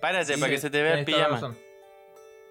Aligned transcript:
Párate 0.00 0.36
para 0.38 0.50
que 0.50 0.58
se 0.58 0.70
te 0.70 0.82
vea 0.82 0.98
el 0.98 1.04
pijama. 1.04 1.54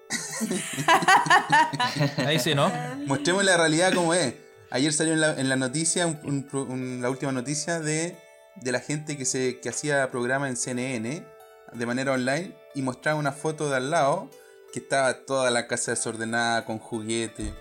Ahí 2.26 2.38
sí, 2.38 2.54
¿no? 2.54 2.70
Mostremos 3.06 3.44
la 3.44 3.56
realidad 3.56 3.92
como 3.94 4.14
es. 4.14 4.34
Ayer 4.70 4.92
salió 4.92 5.12
en 5.14 5.20
la, 5.20 5.38
en 5.38 5.48
la 5.48 5.56
noticia, 5.56 6.06
un- 6.06 6.18
un 6.24 6.48
pro- 6.48 6.64
un- 6.64 7.00
la 7.00 7.10
última 7.10 7.32
noticia 7.32 7.80
de, 7.80 8.16
de 8.56 8.72
la 8.72 8.80
gente 8.80 9.16
que, 9.16 9.24
se, 9.24 9.60
que 9.60 9.68
hacía 9.68 10.10
programa 10.10 10.48
en 10.48 10.56
CNN 10.56 11.24
de 11.72 11.86
manera 11.86 12.12
online 12.12 12.54
y 12.74 12.82
mostraba 12.82 13.18
una 13.18 13.32
foto 13.32 13.70
de 13.70 13.76
al 13.76 13.90
lado 13.90 14.30
que 14.72 14.80
estaba 14.80 15.24
toda 15.24 15.50
la 15.50 15.66
casa 15.68 15.92
desordenada 15.92 16.64
con 16.64 16.78
juguete. 16.78 17.54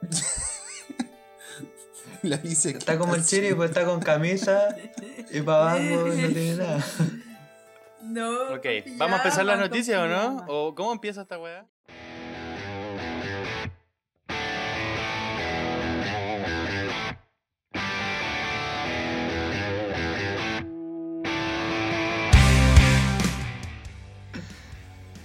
la 2.22 2.36
dice 2.38 2.70
Está 2.70 2.98
como 2.98 3.14
el 3.14 3.24
chiri, 3.24 3.54
pues 3.54 3.70
está 3.70 3.84
con 3.84 4.00
camisa 4.00 4.74
y 5.30 5.40
para 5.42 5.72
abajo 5.72 6.06
no 6.08 6.14
tiene 6.14 6.54
nada. 6.56 6.84
No. 8.08 8.54
Ok, 8.54 8.64
¿vamos 8.96 9.16
a 9.16 9.22
empezar 9.22 9.44
las 9.44 9.60
noticias 9.60 10.00
o 10.00 10.08
no? 10.08 10.46
¿O 10.48 10.74
cómo 10.74 10.92
empieza 10.92 11.20
esta 11.20 11.38
weá? 11.38 11.66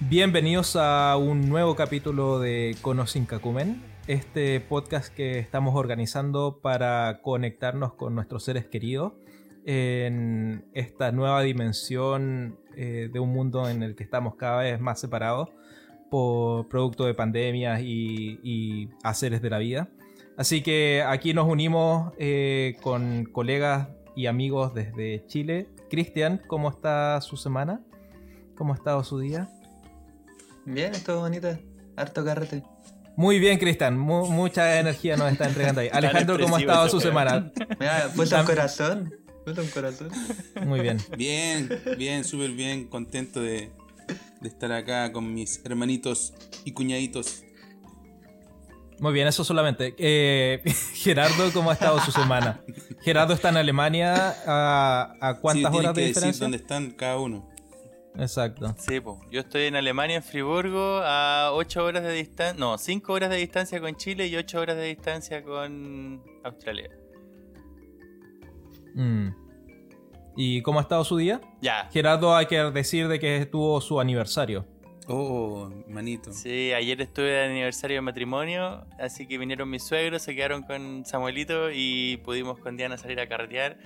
Bienvenidos 0.02 0.76
a 0.76 1.16
un 1.16 1.48
nuevo 1.48 1.77
capítulo 1.77 2.40
de 2.40 2.76
Conosin 2.82 3.26
Kakumen, 3.26 3.82
este 4.08 4.60
podcast 4.60 5.13
que 5.13 5.40
estamos 5.40 5.74
organizando 5.76 6.60
para 6.62 7.22
conectarnos 7.22 7.94
con 7.94 8.13
nuestros 8.13 8.44
seres 8.44 8.66
queridos 8.66 9.13
en 9.66 10.66
esta 10.73 11.12
nueva 11.12 11.41
dimensión 11.41 12.58
eh, 12.76 13.09
de 13.12 13.20
un 13.20 13.30
mundo 13.31 13.70
en 13.70 13.84
el 13.84 13.95
que 13.95 14.04
estamos 14.04 14.35
cada 14.35 14.62
vez 14.62 14.79
más 14.79 14.99
separados 14.99 15.49
por 16.10 16.68
producto 16.70 17.05
de 17.05 17.13
pandemias 17.13 17.82
y, 17.82 18.40
y 18.43 18.90
haceres 19.04 19.41
de 19.41 19.49
la 19.49 19.57
vida. 19.60 19.90
Así 20.38 20.62
que 20.62 21.04
aquí 21.05 21.34
nos 21.34 21.48
unimos 21.48 22.13
eh, 22.18 22.76
con 22.82 23.26
colegas 23.26 23.88
y 24.15 24.26
amigos 24.27 24.73
desde 24.73 25.26
Chile. 25.27 25.68
Cristian, 25.90 26.41
¿cómo 26.48 26.70
está 26.70 27.20
su 27.21 27.38
semana? 27.38 27.82
¿Cómo 28.55 28.73
ha 28.73 28.76
estado 28.76 29.04
su 29.04 29.20
día? 29.20 29.49
Bien, 30.66 30.93
estuvo 30.93 31.20
bonito. 31.21 31.57
Harto 31.95 32.23
carrete. 32.26 32.63
Muy 33.16 33.38
bien, 33.38 33.60
Cristian. 33.60 33.98
Mu- 33.98 34.27
mucha 34.27 34.79
energía 34.79 35.18
nos 35.18 35.32
está 35.32 35.45
entregando 35.48 35.82
ahí. 35.82 35.90
Alejandro, 35.93 36.38
¿cómo 36.40 36.55
ha 36.55 36.60
estado 36.60 36.90
su 36.90 36.99
semana? 36.99 37.51
Mira, 37.79 38.10
puso 38.16 38.40
un 38.40 38.45
corazón. 38.45 39.13
Un 39.46 39.68
corazón. 39.68 40.10
Muy 40.66 40.80
bien. 40.80 40.98
Bien, 41.18 41.70
bien, 41.98 42.24
súper 42.24 42.52
bien, 42.52 42.88
contento 42.88 43.41
de, 43.41 43.72
de 44.41 44.48
estar 44.48 44.72
acá 44.72 45.12
con 45.12 45.34
mis 45.34 45.62
hermanitos 45.66 46.34
y 46.66 46.72
cuñaditos. 46.72 47.44
Muy 49.00 49.13
bien, 49.13 49.27
eso 49.27 49.44
solamente. 49.44 49.96
Eh, 49.98 50.62
Gerardo, 50.94 51.52
¿cómo 51.52 51.70
ha 51.70 51.74
estado 51.74 52.00
su 52.00 52.12
semana? 52.12 52.62
Gerardo 53.02 53.34
está 53.34 53.50
en 53.50 53.58
Alemania. 53.58 54.35
¿A, 54.46 55.40
cuántas 55.41 55.74
horas 55.74 55.94
que 55.94 56.02
de 56.02 56.07
decir 56.07 56.16
diferencia? 56.16 56.44
dónde 56.46 56.57
están 56.57 56.91
cada 56.91 57.20
uno. 57.20 57.50
Exacto. 58.16 58.76
Sí, 58.78 59.00
po. 59.00 59.20
yo 59.32 59.41
estoy 59.41 59.63
en 59.63 59.76
Alemania, 59.76 60.18
en 60.18 60.24
Friburgo, 60.24 61.02
a 61.04 61.50
8 61.52 61.84
horas 61.84 62.04
de 62.04 62.13
distancia, 62.13 62.60
no, 62.60 62.78
5 62.78 63.12
horas 63.12 63.32
de 63.32 63.38
distancia 63.38 63.82
con 63.82 63.96
Chile 63.96 64.28
y 64.28 64.35
8 64.35 64.59
horas 64.59 64.78
de 64.78 64.85
distancia 64.85 65.44
con 65.44 66.24
Australia. 66.44 66.91
Mm. 68.94 69.30
¿Y 70.36 70.62
cómo 70.62 70.80
ha 70.80 70.81
estado 70.81 71.03
su 71.03 71.18
día? 71.18 71.41
Ya. 71.62 71.90
Gerardo, 71.91 72.36
hay 72.36 72.47
que 72.47 72.58
decir 72.58 73.08
de 73.08 73.19
que 73.19 73.46
tuvo 73.46 73.80
su 73.81 74.00
aniversario. 74.00 74.66
Oh, 75.08 75.69
manito. 75.88 76.31
Sí, 76.31 76.72
ayer 76.72 77.02
estuve 77.02 77.31
de 77.31 77.46
aniversario 77.46 77.97
de 77.97 78.02
matrimonio, 78.02 78.85
así 79.00 79.28
que 79.28 79.38
vinieron 79.38 79.69
mis 79.69 79.84
suegros, 79.84 80.22
se 80.22 80.34
quedaron 80.34 80.63
con 80.63 81.06
Samuelito 81.06 81.69
y 81.72 82.17
pudimos 82.23 82.57
con 82.59 82.78
Diana 82.78 82.97
salir 82.97 83.19
a 83.19 83.28
carretear. 83.28 83.78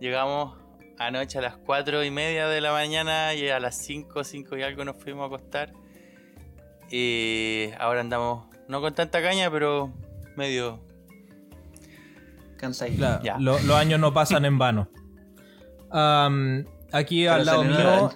Llegamos 0.00 0.56
anoche 0.98 1.38
a 1.38 1.42
las 1.42 1.56
4 1.56 2.04
y 2.04 2.10
media 2.10 2.46
de 2.46 2.60
la 2.60 2.72
mañana 2.72 3.34
y 3.34 3.48
a 3.48 3.58
las 3.58 3.76
5, 3.78 4.22
5 4.22 4.56
y 4.58 4.62
algo 4.62 4.84
nos 4.84 4.96
fuimos 4.96 5.24
a 5.24 5.26
acostar. 5.26 5.72
Y 6.90 7.70
ahora 7.78 8.00
andamos, 8.00 8.46
no 8.68 8.80
con 8.80 8.94
tanta 8.94 9.20
caña, 9.22 9.50
pero 9.50 9.92
medio... 10.36 10.80
Cansadito. 12.60 12.98
Claro, 12.98 13.22
Ya. 13.24 13.38
lo- 13.38 13.58
los 13.60 13.76
años 13.76 13.98
no 14.00 14.12
pasan 14.12 14.44
en 14.44 14.58
vano. 14.58 14.88
Aquí 16.92 17.22
Pero 17.24 17.34
al 17.34 17.46
lado 17.46 17.64
mío, 17.64 18.10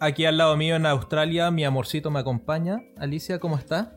aquí 0.00 0.24
al 0.24 0.38
lado 0.38 0.56
mío 0.56 0.76
en 0.76 0.86
Australia, 0.86 1.50
mi 1.50 1.64
amorcito 1.64 2.10
me 2.10 2.20
acompaña. 2.20 2.80
Alicia, 2.98 3.38
¿cómo 3.38 3.56
está? 3.56 3.92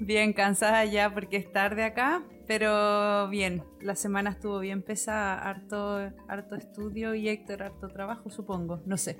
Bien 0.00 0.32
cansada 0.32 0.84
ya 0.84 1.12
porque 1.12 1.36
es 1.36 1.52
tarde 1.52 1.84
acá, 1.84 2.24
pero 2.46 3.28
bien. 3.28 3.62
La 3.80 3.94
semana 3.94 4.30
estuvo 4.30 4.58
bien 4.58 4.82
pesada, 4.82 5.34
harto, 5.38 6.10
harto 6.28 6.54
estudio 6.56 7.14
y 7.14 7.28
Héctor 7.28 7.62
harto 7.62 7.88
trabajo, 7.88 8.30
supongo. 8.30 8.80
No 8.86 8.96
sé. 8.96 9.18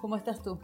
¿Cómo 0.00 0.16
estás 0.16 0.42
tú? 0.42 0.60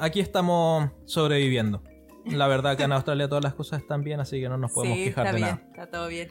Aquí 0.00 0.20
estamos 0.20 0.90
sobreviviendo. 1.06 1.82
La 2.26 2.46
verdad 2.46 2.76
que 2.76 2.82
en 2.82 2.92
Australia 2.92 3.26
todas 3.28 3.42
las 3.42 3.54
cosas 3.54 3.80
están 3.80 4.02
bien, 4.04 4.20
así 4.20 4.38
que 4.40 4.48
no 4.50 4.58
nos 4.58 4.70
podemos 4.72 4.98
sí, 4.98 5.04
quejar 5.04 5.26
está 5.26 5.36
de 5.36 5.42
bien, 5.42 5.56
nada. 5.56 5.68
está 5.70 5.86
todo 5.90 6.08
bien. 6.08 6.28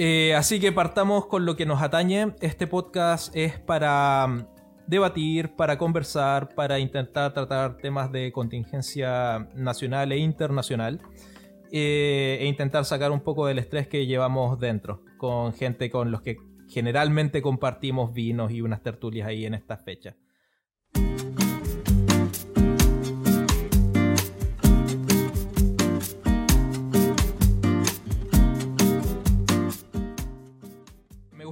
Eh, 0.00 0.32
así 0.36 0.60
que 0.60 0.70
partamos 0.70 1.26
con 1.26 1.44
lo 1.44 1.56
que 1.56 1.66
nos 1.66 1.82
atañe. 1.82 2.32
Este 2.40 2.68
podcast 2.68 3.34
es 3.34 3.58
para 3.58 4.28
mm, 4.28 4.46
debatir, 4.86 5.56
para 5.56 5.76
conversar, 5.76 6.50
para 6.54 6.78
intentar 6.78 7.34
tratar 7.34 7.78
temas 7.78 8.12
de 8.12 8.30
contingencia 8.30 9.48
nacional 9.56 10.12
e 10.12 10.18
internacional. 10.18 11.00
eh, 11.72 12.38
e 12.40 12.46
intentar 12.46 12.84
sacar 12.84 13.10
un 13.10 13.20
poco 13.20 13.46
del 13.46 13.58
estrés 13.58 13.88
que 13.88 14.06
llevamos 14.06 14.58
dentro, 14.58 15.02
con 15.18 15.52
gente 15.52 15.90
con 15.90 16.10
los 16.10 16.22
que 16.22 16.36
generalmente 16.68 17.42
compartimos 17.42 18.12
vinos 18.12 18.52
y 18.52 18.62
unas 18.62 18.82
tertulias 18.82 19.28
ahí 19.28 19.44
en 19.44 19.54
estas 19.54 19.82
fechas. 19.82 20.14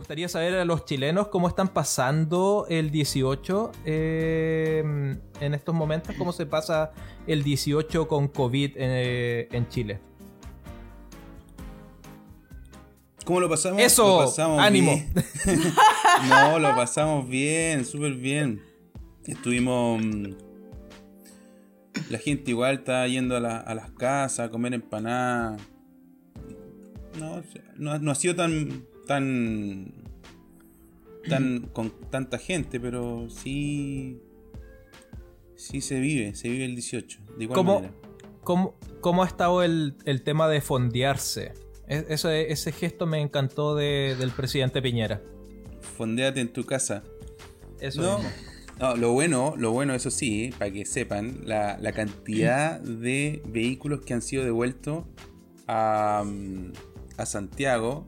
Gustaría 0.07 0.29
saber 0.29 0.55
a 0.55 0.65
los 0.65 0.85
chilenos 0.85 1.27
cómo 1.29 1.49
están 1.49 1.67
pasando 1.67 2.65
el 2.69 2.93
18 2.93 3.73
eh, 3.85 4.85
en 5.41 5.53
estos 5.55 5.75
momentos, 5.75 6.15
cómo 6.17 6.33
se 6.33 6.47
pasa 6.47 6.93
el 7.27 7.43
18 7.43 8.07
con 8.07 8.29
COVID 8.29 8.75
eh, 8.77 9.49
en 9.51 9.69
Chile. 9.69 9.99
¿Cómo 13.25 13.41
lo 13.41 13.49
pasamos? 13.49 13.83
Eso, 13.83 14.21
Lo 14.21 14.27
pasamos 14.27 14.61
ánimo. 14.61 14.93
bien. 14.93 15.13
no, 16.29 16.61
lo 16.61 16.77
pasamos 16.77 17.29
bien, 17.29 17.85
súper 17.85 18.15
bien. 18.15 18.63
Estuvimos. 19.25 20.01
mm, 20.01 20.27
La 22.11 22.19
gente 22.19 22.53
igual 22.53 22.77
está 22.77 23.05
yendo 23.09 23.37
a, 23.37 23.41
la- 23.41 23.59
a 23.59 23.75
las 23.75 23.91
casas 23.91 24.47
a 24.47 24.51
comer 24.53 24.73
empanadas. 24.75 25.61
No, 27.19 27.43
no, 27.77 27.99
no 27.99 28.11
ha 28.13 28.15
sido 28.15 28.37
tan. 28.37 28.85
tan. 29.09 29.96
Tan. 31.29 31.61
con 31.73 31.91
tanta 32.11 32.39
gente, 32.39 32.81
pero 32.81 33.29
sí. 33.31 34.21
Sí 35.57 35.81
se 35.81 36.01
vive, 36.01 36.35
se 36.35 36.49
vive 36.51 36.67
el 36.67 36.75
18. 36.75 37.19
De 37.39 37.45
igual 37.45 37.57
¿Cómo, 37.57 37.75
manera. 37.77 37.95
cómo, 38.45 38.75
cómo 39.01 39.23
ha 39.23 39.27
estado 39.27 39.63
el, 39.63 39.95
el 40.05 40.23
tema 40.23 40.49
de 40.49 40.61
fondearse? 40.61 41.55
E- 41.89 42.05
Ese, 42.11 42.53
ese 42.53 42.73
gesto 42.73 43.07
me 43.07 43.21
encantó 43.23 43.75
de- 43.75 44.17
del 44.19 44.31
presidente 44.33 44.83
Piñera. 44.83 45.23
Fondéate 45.97 46.41
en 46.41 46.53
tu 46.53 46.65
casa. 46.65 47.03
Eso 47.81 48.03
No, 48.03 48.19
mismo. 48.19 48.33
no, 48.81 48.97
lo 48.97 49.13
bueno, 49.13 49.55
lo 49.57 49.73
bueno, 49.73 49.95
eso 49.95 50.11
sí, 50.11 50.51
para 50.59 50.71
que 50.71 50.85
sepan, 50.85 51.41
la, 51.45 51.79
la 51.81 51.93
cantidad 51.93 52.79
de 52.81 53.41
vehículos 53.47 54.03
que 54.03 54.13
han 54.13 54.21
sido 54.23 54.45
devueltos 54.45 55.05
a, 55.67 56.23
mm, 56.27 56.73
a 57.17 57.25
Santiago, 57.25 58.07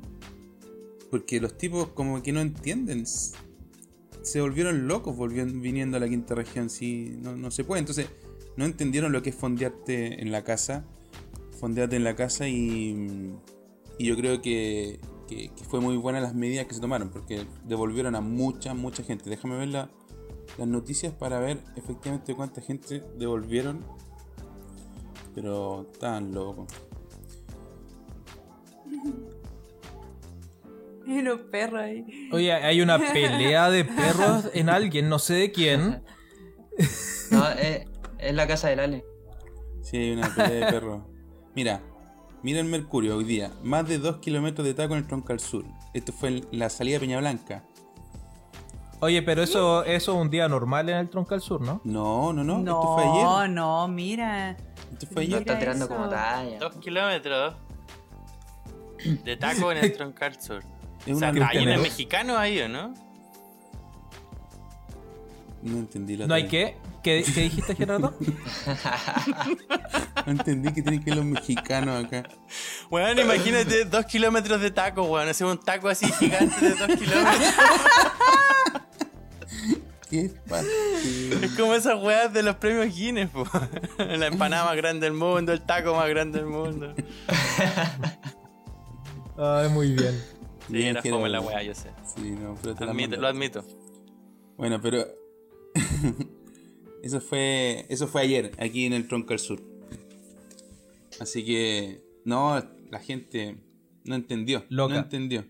porque 1.10 1.40
los 1.40 1.56
tipos 1.56 1.88
como 1.88 2.22
que 2.22 2.32
no 2.32 2.40
entienden, 2.40 3.04
se 3.06 4.40
volvieron 4.40 4.88
locos 4.88 5.16
viniendo 5.18 5.96
a 5.96 6.00
la 6.00 6.08
quinta 6.08 6.34
región, 6.34 6.70
si 6.70 7.16
no, 7.22 7.36
no 7.36 7.50
se 7.50 7.64
puede, 7.64 7.80
entonces 7.80 8.08
no 8.56 8.64
entendieron 8.64 9.12
lo 9.12 9.22
que 9.22 9.30
es 9.30 9.36
fondearte 9.36 10.20
en 10.20 10.32
la 10.32 10.44
casa, 10.44 10.84
fondearte 11.58 11.96
en 11.96 12.04
la 12.04 12.14
casa 12.16 12.48
y, 12.48 13.32
y 13.98 14.04
yo 14.06 14.16
creo 14.16 14.42
que, 14.42 15.00
que, 15.28 15.50
fue 15.68 15.80
muy 15.80 15.96
buena 15.96 16.20
las 16.20 16.34
medidas 16.34 16.66
que 16.66 16.74
se 16.74 16.80
tomaron, 16.80 17.10
porque 17.10 17.46
devolvieron 17.64 18.14
a 18.14 18.20
mucha, 18.20 18.74
mucha 18.74 19.02
gente. 19.02 19.30
Déjame 19.30 19.56
ver 19.56 19.68
la- 19.68 19.90
las 20.56 20.66
noticias 20.66 21.12
para 21.12 21.38
ver 21.38 21.62
efectivamente 21.76 22.34
cuánta 22.34 22.60
gente 22.60 23.02
devolvieron. 23.18 23.84
Pero 25.34 25.86
tan 26.00 26.32
loco. 26.34 26.66
Y 31.18 31.22
los 31.22 31.40
perros 31.40 31.80
ahí. 31.80 32.28
Oye, 32.32 32.52
hay 32.52 32.82
una 32.82 32.98
pelea 33.12 33.70
de 33.70 33.84
perros 33.84 34.50
en 34.52 34.68
alguien, 34.68 35.08
no 35.08 35.18
sé 35.18 35.34
de 35.34 35.52
quién. 35.52 36.02
No, 37.30 37.46
es, 37.50 37.86
es 38.18 38.34
la 38.34 38.46
casa 38.46 38.68
del 38.68 38.80
Ale. 38.80 39.04
Sí, 39.82 39.98
hay 39.98 40.12
una 40.12 40.34
pelea 40.34 40.66
de 40.66 40.72
perros. 40.72 41.02
Mira, 41.54 41.82
mira 42.42 42.60
el 42.60 42.64
Mercurio 42.66 43.16
hoy 43.18 43.24
día. 43.24 43.50
Más 43.62 43.86
de 43.86 43.98
2 43.98 44.18
kilómetros 44.18 44.66
de 44.66 44.72
taco 44.72 44.94
en 44.94 45.00
el 45.00 45.06
Troncal 45.06 45.38
Sur. 45.38 45.64
Esto 45.92 46.12
fue 46.12 46.28
en 46.30 46.46
la 46.52 46.70
salida 46.70 46.94
de 46.94 47.00
Peña 47.00 47.18
Blanca. 47.18 47.64
Oye, 49.00 49.20
pero 49.22 49.42
eso, 49.42 49.84
eso 49.84 50.12
es 50.12 50.18
un 50.18 50.30
día 50.30 50.48
normal 50.48 50.88
en 50.88 50.96
el 50.96 51.10
Troncal 51.10 51.40
Sur, 51.42 51.60
¿no? 51.60 51.82
No, 51.84 52.32
no, 52.32 52.42
no. 52.42 52.58
No, 52.58 52.80
Esto 52.80 52.94
fue 52.94 53.04
ayer. 53.04 53.50
no, 53.50 53.88
mira. 53.88 54.56
Esto 54.92 55.06
fue 55.12 55.22
ayer. 55.24 55.38
está 55.40 55.58
tirando 55.58 55.84
eso. 55.84 55.94
como 55.94 56.08
talla. 56.08 56.58
Dos 56.58 56.76
kilómetros 56.76 57.54
de 59.24 59.36
taco 59.36 59.70
en 59.72 59.78
el 59.78 59.92
Troncal 59.92 60.40
Sur. 60.40 60.62
Es 61.08 61.16
O 61.16 61.18
sea, 61.18 61.30
una 61.30 61.48
hay 61.48 61.56
unos 61.58 61.68
locura. 61.76 61.82
mexicanos 61.82 62.36
ahí, 62.36 62.60
¿o 62.60 62.68
no? 62.68 62.94
No 65.62 65.78
entendí 65.78 66.16
la 66.16 66.26
¿No 66.26 66.34
hay 66.34 66.46
qué? 66.46 66.76
¿Qué, 67.02 67.24
qué 67.34 67.40
dijiste, 67.42 67.74
Gerardo? 67.74 68.14
No 70.26 70.32
entendí 70.32 70.72
que 70.74 70.82
tienen 70.82 71.02
que 71.02 71.10
ir 71.10 71.16
los 71.16 71.24
mexicanos 71.24 72.04
acá. 72.04 72.28
Bueno, 72.90 73.18
imagínate 73.22 73.86
dos 73.86 74.04
kilómetros 74.04 74.60
de 74.60 74.70
taco, 74.70 75.04
weón. 75.04 75.26
Hacer 75.26 75.46
un 75.46 75.58
taco 75.58 75.88
así 75.88 76.04
gigante 76.12 76.60
de 76.68 76.74
dos 76.74 76.88
kilómetros. 76.98 77.54
¿Qué? 80.10 80.30
Es 81.42 81.52
como 81.52 81.74
esas 81.74 82.02
weas 82.02 82.30
de 82.32 82.42
los 82.42 82.56
premios 82.56 82.94
Guinness, 82.94 83.30
po. 83.30 83.44
La 83.98 84.26
empanada 84.26 84.66
más 84.66 84.76
grande 84.76 85.06
del 85.06 85.14
mundo, 85.14 85.52
el 85.52 85.62
taco 85.62 85.94
más 85.94 86.08
grande 86.10 86.38
del 86.40 86.48
mundo. 86.48 86.94
Ay, 89.38 89.68
muy 89.70 89.92
bien. 89.92 90.20
Sí, 90.68 90.72
Bien, 90.74 90.88
era 90.96 91.02
como 91.02 91.26
la 91.28 91.40
wea, 91.40 91.62
yo 91.62 91.74
sé. 91.74 91.90
Sí, 92.14 92.30
no, 92.30 92.54
pero 92.62 92.74
te 92.74 92.84
Admito- 92.84 93.16
lo 93.16 93.26
admito. 93.26 93.64
Bueno, 94.56 94.80
pero 94.80 95.04
eso 97.02 97.20
fue 97.20 97.86
eso 97.88 98.06
fue 98.06 98.22
ayer 98.22 98.52
aquí 98.58 98.84
en 98.86 98.92
el 98.92 99.08
Troncal 99.08 99.38
Sur. 99.38 99.60
Así 101.20 101.44
que 101.44 102.02
no, 102.24 102.62
la 102.90 102.98
gente 103.00 103.56
no 104.04 104.14
entendió, 104.14 104.64
Loca. 104.68 104.94
no 104.94 105.00
entendió. 105.00 105.44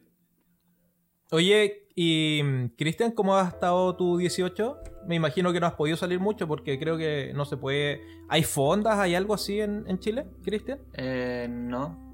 Oye, 1.30 1.88
y 1.94 2.40
mm, 2.42 2.68
Cristian, 2.76 3.12
¿cómo 3.12 3.36
ha 3.36 3.48
estado 3.48 3.94
tu 3.96 4.16
18? 4.16 4.76
Me 5.06 5.14
imagino 5.16 5.52
que 5.52 5.60
no 5.60 5.66
has 5.66 5.74
podido 5.74 5.96
salir 5.96 6.20
mucho 6.20 6.46
porque 6.48 6.78
creo 6.78 6.96
que 6.96 7.32
no 7.34 7.44
se 7.44 7.56
puede. 7.56 8.00
¿Hay 8.28 8.44
fondas? 8.44 8.98
¿Hay 8.98 9.14
algo 9.14 9.34
así 9.34 9.60
en, 9.60 9.84
en 9.88 9.98
Chile, 9.98 10.26
Cristian? 10.42 10.78
Eh, 10.94 11.46
no. 11.50 12.06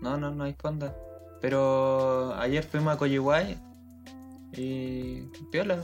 No, 0.00 0.16
no, 0.16 0.32
no 0.34 0.44
hay 0.44 0.54
fonda. 0.54 0.96
Pero 1.42 2.34
ayer 2.36 2.62
fuimos 2.64 2.94
a 2.94 2.96
Coyihuay 2.96 3.58
y 4.56 5.22
piola. 5.50 5.82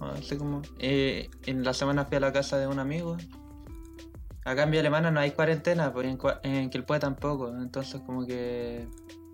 Así 0.00 0.36
como. 0.36 0.62
eh, 0.78 1.30
en 1.46 1.62
la 1.62 1.72
semana 1.74 2.04
fui 2.06 2.16
a 2.16 2.20
la 2.20 2.32
casa 2.32 2.58
de 2.58 2.66
un 2.66 2.78
amigo. 2.80 3.16
Acá 4.44 4.62
en 4.64 4.70
Vía 4.70 4.80
Alemana 4.80 5.10
no 5.10 5.20
hay 5.20 5.32
cuarentena, 5.32 5.92
pero 5.92 6.08
en, 6.08 6.18
Cua- 6.18 6.40
en 6.42 6.70
Quilpue 6.70 6.98
tampoco. 6.98 7.48
Entonces 7.48 8.00
como 8.06 8.26
que 8.26 8.88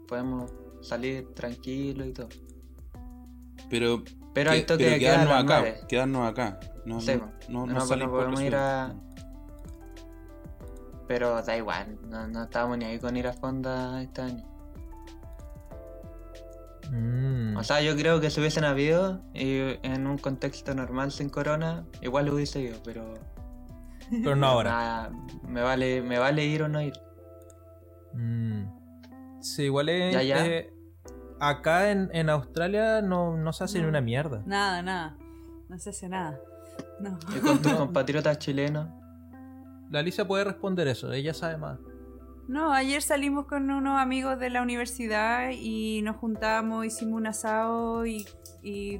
podemos 0.08 0.52
salir 0.82 1.32
tranquilo 1.34 2.04
y 2.06 2.12
todo. 2.12 2.28
Pero, 3.70 4.02
Pero 4.34 4.50
que- 4.50 4.56
hay 4.56 4.62
toque 4.64 4.84
pero 4.84 4.98
quedarnos 4.98 5.34
acá, 5.44 5.86
quedarnos 5.86 6.28
acá. 6.30 6.60
No, 6.86 7.00
Sí, 7.00 7.12
no, 7.14 7.26
no, 7.48 7.66
no 7.66 7.72
No, 7.78 7.86
pues 7.86 7.98
no 8.00 8.10
podemos 8.10 8.40
ir 8.42 8.54
a- 8.56 8.94
Pero 11.06 11.42
da 11.42 11.56
igual, 11.56 11.98
no, 12.08 12.26
no 12.28 12.44
estábamos 12.44 12.78
ni 12.78 12.86
ahí 12.86 12.98
con 12.98 13.16
ir 13.16 13.26
a 13.26 13.32
fonda 13.32 14.02
este 14.02 14.22
año. 14.22 14.44
Mm. 16.90 17.56
O 17.56 17.64
sea, 17.64 17.80
yo 17.80 17.96
creo 17.96 18.20
que 18.20 18.30
si 18.30 18.40
hubiesen 18.40 18.64
habido 18.64 19.22
y 19.34 19.78
en 19.82 20.06
un 20.06 20.18
contexto 20.18 20.74
normal 20.74 21.12
sin 21.12 21.28
corona, 21.30 21.84
igual 22.00 22.26
lo 22.26 22.34
hubiese 22.34 22.60
ido, 22.60 22.78
pero 22.84 23.14
Pero 24.10 24.36
no 24.36 24.46
ahora. 24.46 24.70
nada, 24.70 25.10
me 25.46 25.62
vale, 25.62 26.02
me 26.02 26.18
vale 26.18 26.44
ir 26.44 26.62
o 26.62 26.68
no 26.68 26.80
ir. 26.82 26.92
Mm. 28.14 28.64
Sí, 29.40 29.64
igual 29.64 29.88
es. 29.88 30.12
Ya, 30.12 30.22
ya. 30.22 30.46
eh, 30.46 30.72
acá 31.40 31.90
en, 31.90 32.10
en 32.12 32.30
Australia 32.30 33.00
no, 33.02 33.36
no 33.36 33.52
se 33.52 33.64
hace 33.64 33.80
ni 33.80 33.86
una 33.86 34.00
mierda. 34.00 34.42
Nada, 34.46 34.82
nada. 34.82 35.16
No 35.68 35.78
se 35.78 35.90
hace 35.90 36.08
nada. 36.08 36.38
No. 37.00 37.18
Y 37.34 37.40
con 37.40 37.60
tus 37.62 37.72
compatriotas 37.74 38.38
chilenos, 38.38 38.88
La 39.90 40.00
Alicia 40.00 40.26
puede 40.26 40.44
responder 40.44 40.88
eso, 40.88 41.12
ella 41.12 41.32
sabe 41.34 41.56
más. 41.56 41.78
No, 42.52 42.74
ayer 42.74 43.00
salimos 43.00 43.46
con 43.46 43.70
unos 43.70 43.98
amigos 43.98 44.38
de 44.38 44.50
la 44.50 44.60
universidad 44.60 45.52
y 45.58 46.02
nos 46.02 46.16
juntamos, 46.16 46.84
hicimos 46.84 47.14
un 47.14 47.26
asado 47.26 48.04
y, 48.04 48.26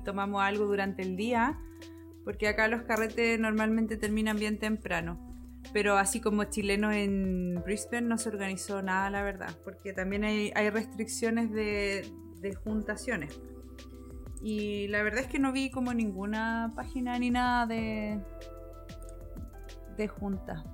tomamos 0.06 0.42
algo 0.42 0.64
durante 0.64 1.02
el 1.02 1.16
día, 1.16 1.60
porque 2.24 2.48
acá 2.48 2.66
los 2.66 2.84
carretes 2.84 3.38
normalmente 3.38 3.98
terminan 3.98 4.38
bien 4.38 4.58
temprano. 4.58 5.20
Pero 5.74 5.98
así 5.98 6.18
como 6.18 6.44
chilenos 6.44 6.94
en 6.94 7.62
Brisbane 7.62 8.08
no 8.08 8.16
se 8.16 8.30
organizó 8.30 8.80
nada, 8.80 9.10
la 9.10 9.22
verdad, 9.22 9.54
porque 9.64 9.92
también 9.92 10.24
hay, 10.24 10.70
restricciones 10.70 11.52
de, 11.52 12.10
de 12.40 12.54
juntaciones. 12.54 13.38
Y 14.42 14.88
la 14.88 15.02
verdad 15.02 15.24
es 15.24 15.26
que 15.26 15.38
no 15.38 15.52
vi 15.52 15.70
como 15.70 15.92
ninguna 15.92 16.72
página 16.74 17.18
ni 17.18 17.28
nada 17.28 17.66
de, 17.66 18.18
de 19.98 20.08
junta. 20.08 20.64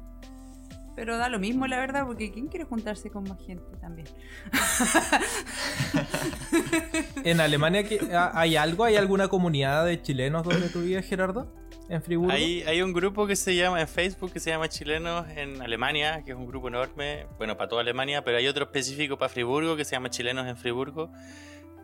Pero 0.99 1.17
da 1.17 1.29
lo 1.29 1.39
mismo, 1.39 1.69
la 1.69 1.79
verdad, 1.79 2.05
porque 2.06 2.33
¿quién 2.33 2.49
quiere 2.49 2.65
juntarse 2.65 3.09
con 3.09 3.23
más 3.23 3.39
gente 3.47 3.62
también? 3.81 4.09
¿En 7.25 7.41
Alemania 7.41 7.85
que- 7.85 8.00
ha- 8.12 8.33
hay 8.39 8.56
algo? 8.56 8.83
¿Hay 8.85 8.97
alguna 8.97 9.29
comunidad 9.29 9.87
de 9.87 10.00
chilenos 10.03 10.43
donde 10.43 10.69
tú 10.69 10.81
vives, 10.83 11.06
Gerardo? 11.06 11.55
¿En 11.89 12.03
Friburgo? 12.03 12.33
Hay, 12.33 12.62
hay 12.62 12.83
un 12.83 12.93
grupo 12.93 13.27
que 13.29 13.37
se 13.37 13.55
llama 13.55 13.81
en 13.81 13.87
Facebook 13.89 14.33
que 14.33 14.41
se 14.41 14.50
llama 14.50 14.69
Chilenos 14.69 15.27
en 15.37 15.62
Alemania, 15.62 16.23
que 16.25 16.33
es 16.33 16.37
un 16.37 16.47
grupo 16.47 16.69
enorme, 16.69 17.27
bueno, 17.39 17.56
para 17.56 17.69
toda 17.69 17.81
Alemania, 17.83 18.23
pero 18.25 18.37
hay 18.39 18.47
otro 18.49 18.65
específico 18.65 19.17
para 19.19 19.29
Friburgo 19.31 19.77
que 19.77 19.85
se 19.85 19.93
llama 19.93 20.11
Chilenos 20.11 20.47
en 20.49 20.56
Friburgo. 20.56 21.11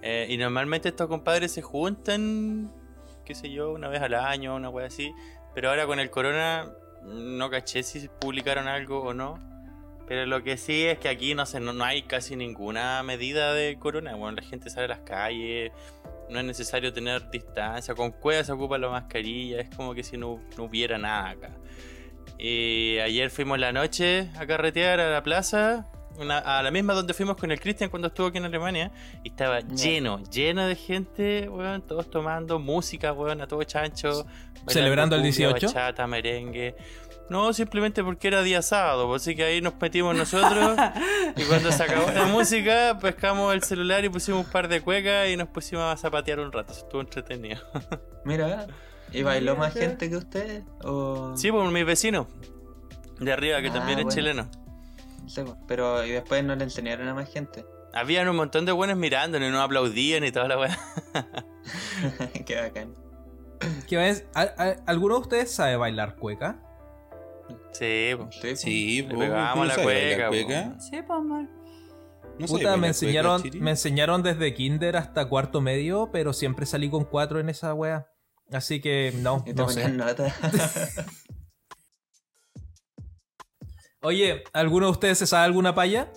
Eh, 0.02 0.26
y 0.28 0.36
normalmente 0.36 0.88
estos 0.90 1.08
compadres 1.08 1.52
se 1.52 1.62
juntan, 1.62 2.70
qué 3.24 3.34
sé 3.34 3.50
yo, 3.50 3.72
una 3.72 3.88
vez 3.88 4.02
al 4.02 4.12
año, 4.14 4.54
una 4.56 4.68
wea 4.68 4.86
así. 4.88 5.12
Pero 5.54 5.70
ahora 5.70 5.86
con 5.86 5.98
el 6.00 6.10
corona 6.10 6.68
no 7.04 7.50
caché 7.50 7.82
si 7.82 8.08
publicaron 8.20 8.68
algo 8.68 9.02
o 9.02 9.14
no. 9.14 9.38
Pero 10.06 10.26
lo 10.26 10.42
que 10.42 10.58
sí 10.58 10.84
es 10.84 10.98
que 10.98 11.08
aquí 11.08 11.34
no 11.34 11.46
sé, 11.46 11.60
no, 11.60 11.72
no 11.72 11.84
hay 11.84 12.02
casi 12.02 12.36
ninguna 12.36 13.02
medida 13.02 13.54
de 13.54 13.78
corona. 13.78 14.14
Bueno, 14.14 14.36
la 14.36 14.42
gente 14.42 14.68
sale 14.68 14.84
a 14.84 14.88
las 14.88 15.00
calles, 15.00 15.72
no 16.28 16.38
es 16.40 16.44
necesario 16.44 16.92
tener 16.92 17.30
distancia. 17.30 17.94
Con 17.94 18.12
cuevas 18.12 18.46
se 18.46 18.52
ocupa 18.52 18.76
la 18.76 18.90
mascarilla, 18.90 19.60
es 19.60 19.74
como 19.74 19.94
que 19.94 20.02
si 20.02 20.18
no, 20.18 20.40
no 20.58 20.64
hubiera 20.64 20.98
nada 20.98 21.30
acá. 21.30 21.50
Y 22.38 22.98
ayer 22.98 23.30
fuimos 23.30 23.58
la 23.58 23.72
noche 23.72 24.28
a 24.36 24.46
carretear 24.46 25.00
a 25.00 25.10
la 25.10 25.22
plaza, 25.22 25.86
una- 26.18 26.38
a 26.38 26.62
la 26.62 26.70
misma 26.70 26.94
donde 26.94 27.14
fuimos 27.14 27.36
con 27.36 27.50
el 27.50 27.60
Cristian 27.60 27.90
cuando 27.90 28.08
estuvo 28.08 28.28
aquí 28.28 28.38
en 28.38 28.44
Alemania, 28.44 28.90
y 29.22 29.28
estaba 29.30 29.60
lleno, 29.60 30.22
lleno 30.30 30.66
de 30.66 30.76
gente, 30.76 31.48
weón, 31.48 31.82
todos 31.82 32.10
tomando 32.10 32.58
música, 32.58 33.12
weón, 33.12 33.40
a 33.40 33.46
todo 33.46 33.62
chancho. 33.64 34.26
¿Celebrando 34.68 35.16
el 35.16 35.22
cumbia, 35.22 35.48
18? 35.48 35.66
Bachata, 35.66 36.06
merengue. 36.06 36.74
No, 37.30 37.52
simplemente 37.54 38.04
porque 38.04 38.28
era 38.28 38.42
día 38.42 38.60
sábado, 38.60 39.06
pues, 39.08 39.22
así 39.22 39.34
que 39.34 39.44
ahí 39.44 39.60
nos 39.62 39.74
metimos 39.80 40.14
nosotros. 40.14 40.76
y 41.36 41.42
cuando 41.44 41.72
se 41.72 41.82
acabó 41.82 42.10
la 42.12 42.26
música, 42.26 42.98
pescamos 43.00 43.54
el 43.54 43.62
celular 43.62 44.04
y 44.04 44.10
pusimos 44.10 44.44
un 44.44 44.52
par 44.52 44.68
de 44.68 44.82
cuecas 44.82 45.28
y 45.30 45.36
nos 45.36 45.48
pusimos 45.48 45.84
a 45.84 45.96
zapatear 45.96 46.40
un 46.40 46.52
rato. 46.52 46.72
Estuvo 46.74 47.00
entretenido. 47.00 47.60
mira, 48.24 48.66
¿y 49.10 49.22
bailó 49.22 49.56
más 49.56 49.72
gente 49.72 50.10
que 50.10 50.16
ustedes? 50.16 50.64
O... 50.82 51.34
Sí, 51.36 51.50
pues 51.50 51.70
mis 51.70 51.86
vecinos 51.86 52.26
de 53.20 53.32
arriba, 53.32 53.62
que 53.62 53.68
Ah, 53.68 53.72
también 53.72 53.98
es 54.00 54.04
bueno. 54.04 54.14
chileno. 54.16 54.50
Sí, 55.26 55.42
pero 55.66 56.04
y 56.04 56.10
después 56.10 56.44
no 56.44 56.54
le 56.56 56.64
enseñaron 56.64 57.08
a 57.08 57.14
más 57.14 57.30
gente. 57.32 57.64
Habían 57.94 58.28
un 58.28 58.36
montón 58.36 58.64
de 58.66 58.72
buenos 58.72 58.96
mirándonos 58.96 59.48
y 59.48 59.52
nos 59.52 59.62
aplaudían 59.64 60.24
y 60.24 60.32
toda 60.32 60.48
la 60.48 60.58
weá. 60.58 60.78
Qué 62.46 62.60
bacán. 62.60 62.94
¿Qué 63.88 63.96
ves? 63.96 64.26
¿Al- 64.34 64.52
al- 64.58 64.82
¿Alguno 64.86 65.14
de 65.14 65.20
ustedes 65.22 65.50
sabe 65.52 65.76
bailar 65.76 66.16
cueca? 66.16 66.60
Sí. 67.72 68.10
Sí, 68.10 68.14
pues. 68.40 68.60
Sí, 68.60 69.02
po, 69.08 69.18
pegábamos 69.18 69.54
¿tú 69.54 69.58
no 69.60 69.64
la 69.76 69.82
cueca, 69.82 70.28
cueca? 70.28 70.80
Sí, 70.80 70.90
pues, 71.06 71.10
amor. 71.10 71.42
¿No 72.38 72.48
sabes 72.48 72.50
Puta, 72.64 72.76
me 72.76 72.88
enseñaron, 72.88 73.42
me 73.60 73.70
enseñaron 73.70 74.22
desde 74.24 74.54
kinder 74.54 74.96
hasta 74.96 75.28
cuarto 75.28 75.60
medio, 75.60 76.10
pero 76.12 76.32
siempre 76.32 76.66
salí 76.66 76.90
con 76.90 77.04
cuatro 77.04 77.38
en 77.38 77.48
esa 77.48 77.74
wea. 77.74 78.08
Así 78.52 78.80
que 78.80 79.12
no, 79.18 79.44
no 79.54 79.68
sé. 79.68 79.88
nota. 79.88 80.34
Oye, 84.04 84.44
¿alguno 84.52 84.86
de 84.86 84.92
ustedes 84.92 85.18
se 85.18 85.26
sabe 85.26 85.46
alguna 85.46 85.74
paya? 85.74 86.12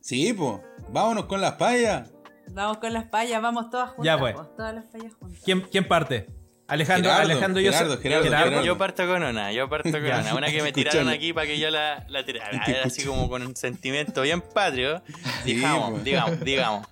Sí, 0.00 0.32
po. 0.32 0.62
Vámonos 0.90 1.26
con 1.26 1.40
las 1.40 1.52
payas. 1.54 2.10
Vamos 2.52 2.78
con 2.78 2.92
las 2.92 3.04
payas, 3.04 3.42
vamos 3.42 3.68
todas 3.68 3.90
juntas. 3.90 4.04
Ya, 4.04 4.18
pues. 4.18 4.34
pues, 4.34 4.56
todas 4.56 4.74
las 4.74 4.86
payas 4.86 5.12
juntas. 5.14 5.40
¿Quién, 5.44 5.60
quién 5.62 5.86
parte? 5.86 6.26
Alejandro, 6.68 7.10
Gerardo, 7.10 7.32
Alejandro, 7.32 7.60
yo 7.60 7.72
Gerardo, 7.72 7.98
Gerardo, 7.98 8.24
Gerardo. 8.24 8.64
Yo 8.64 8.78
parto 8.78 9.04
con 9.08 9.24
una, 9.24 9.50
yo 9.52 9.68
parto 9.68 9.90
con 9.90 10.04
una. 10.04 10.34
Una 10.36 10.46
que 10.50 10.62
me 10.62 10.72
tiraron 10.72 11.08
aquí 11.08 11.32
para 11.32 11.48
que 11.48 11.58
yo 11.58 11.68
la, 11.68 12.04
la 12.08 12.24
tirara. 12.24 12.62
Así 12.84 13.04
como 13.04 13.28
con 13.28 13.44
un 13.44 13.56
sentimiento 13.56 14.22
bien 14.22 14.40
patrio. 14.40 15.02
Sí, 15.44 15.54
Digamos, 15.56 15.90
pues. 15.90 16.04
digamos, 16.04 16.40
digamos. 16.40 16.86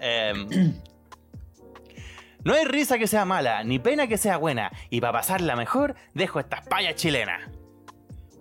Em, 0.00 0.74
No 2.44 2.54
hay 2.54 2.64
risa 2.64 2.98
que 2.98 3.06
sea 3.06 3.24
mala, 3.24 3.62
ni 3.62 3.78
pena 3.78 4.08
que 4.08 4.18
sea 4.18 4.36
buena. 4.36 4.72
Y 4.90 5.00
para 5.00 5.12
pasarla 5.12 5.54
mejor, 5.54 5.94
dejo 6.14 6.40
estas 6.40 6.66
payas 6.66 6.96
chilenas. 6.96 7.40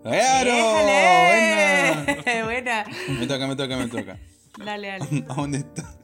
¡Claro! 0.03 0.51
¡Buena! 0.51 2.43
Buena. 2.45 2.85
Me 3.19 3.27
toca, 3.27 3.47
me 3.47 3.55
toca, 3.55 3.77
me 3.77 3.87
toca. 3.87 4.17
Dale, 4.63 4.87
dale. 4.87 5.25
¿A 5.29 5.33
dónde 5.33 5.57
está? 5.59 5.95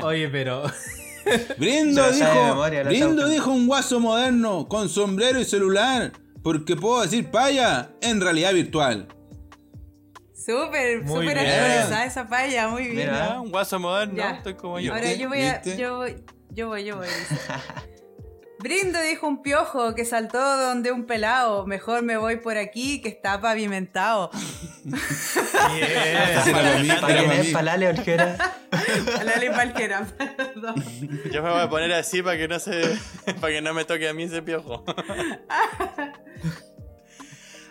Oye, 0.02 0.28
pero. 0.28 0.64
Brindo 1.58 2.10
dijo, 2.10 2.34
memoria, 2.46 2.82
Brindo 2.84 3.28
dijo 3.28 3.50
un 3.50 3.66
guaso 3.66 4.00
moderno 4.00 4.66
con 4.68 4.88
sombrero 4.88 5.40
y 5.40 5.44
celular. 5.44 6.12
Porque 6.42 6.76
puedo 6.76 7.02
decir 7.02 7.30
paya 7.30 7.90
en 8.00 8.20
realidad 8.20 8.54
virtual. 8.54 9.08
Súper, 10.34 11.06
súper 11.06 11.36
actualizada 11.38 12.06
esa 12.06 12.26
palla, 12.26 12.68
muy 12.68 12.84
bien. 12.84 12.96
Mira. 13.10 13.40
Un 13.40 13.50
guaso 13.50 13.78
moderno, 13.78 14.16
Ya. 14.16 14.30
estoy 14.36 14.54
como 14.54 14.78
yo. 14.80 14.94
Ahora 14.94 15.12
yo 15.12 15.28
voy 15.28 15.42
a. 15.42 15.54
¿Viste? 15.58 15.76
Yo 15.76 15.96
voy, 15.98 16.16
yo 16.50 16.68
voy, 16.68 16.84
yo 16.84 16.96
voy. 16.96 17.08
Brindo 18.60 19.00
dijo 19.02 19.26
un 19.28 19.42
piojo 19.42 19.94
que 19.94 20.04
saltó 20.04 20.38
donde 20.58 20.90
un 20.90 21.06
pelao. 21.06 21.66
Mejor 21.66 22.02
me 22.02 22.16
voy 22.16 22.36
por 22.36 22.56
aquí 22.56 23.00
que 23.00 23.08
está 23.08 23.40
pavimentado. 23.40 24.30
Ese 25.80 26.50
era 26.50 26.52
para 26.52 26.78
mí, 26.78 26.90
era 26.90 27.00
¿Para 27.00 27.00
para 27.00 27.18
quién 27.18 27.28
mí. 27.30 27.36
es? 27.46 27.52
¿Para 27.52 27.62
Lale 27.64 27.88
Olgera? 27.88 28.58
Dale 29.24 29.48
Valquera, 29.50 30.06
perdón. 30.36 30.74
Yo 31.32 31.42
me 31.42 31.50
voy 31.50 31.60
a 31.60 31.68
poner 31.68 31.92
así 31.92 32.22
para 32.22 32.36
que 32.36 32.48
no 32.48 32.58
se. 32.58 32.98
para 33.40 33.52
que 33.52 33.60
no 33.62 33.74
me 33.74 33.84
toque 33.84 34.08
a 34.08 34.14
mí 34.14 34.24
ese 34.24 34.42
piojo. 34.42 34.84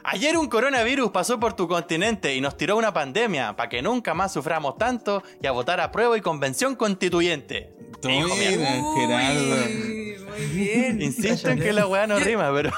Ayer 0.03 0.38
un 0.38 0.48
coronavirus 0.48 1.12
pasó 1.12 1.38
por 1.38 1.53
tu 1.53 1.67
continente 1.67 2.34
y 2.34 2.39
nos 2.39 2.56
tiró 2.56 2.77
una 2.77 2.94
pandemia 2.94 3.58
para 3.58 3.67
que 3.67 3.82
nunca 3.82 4.13
más 4.13 4.32
suframos 4.32 4.77
tanto 4.77 5.22
y 5.41 5.48
a 5.48 5.51
votar 5.51 5.82
a 5.82 5.91
prueba 5.91 6.17
y 6.17 6.22
convención 6.22 6.75
constituyente. 6.77 7.74
Hijo 8.03 8.36
mío. 8.36 8.51
Mira, 8.58 8.84
Gerardo. 8.96 10.07
Uy, 10.39 10.46
muy 10.48 10.56
bien. 10.56 11.01
Insisto 11.01 11.50
en 11.50 11.60
que 11.60 11.74
la 11.74 11.88
weá 11.88 12.08
no 12.08 12.20
rima, 12.20 12.51
pero. 12.53 12.72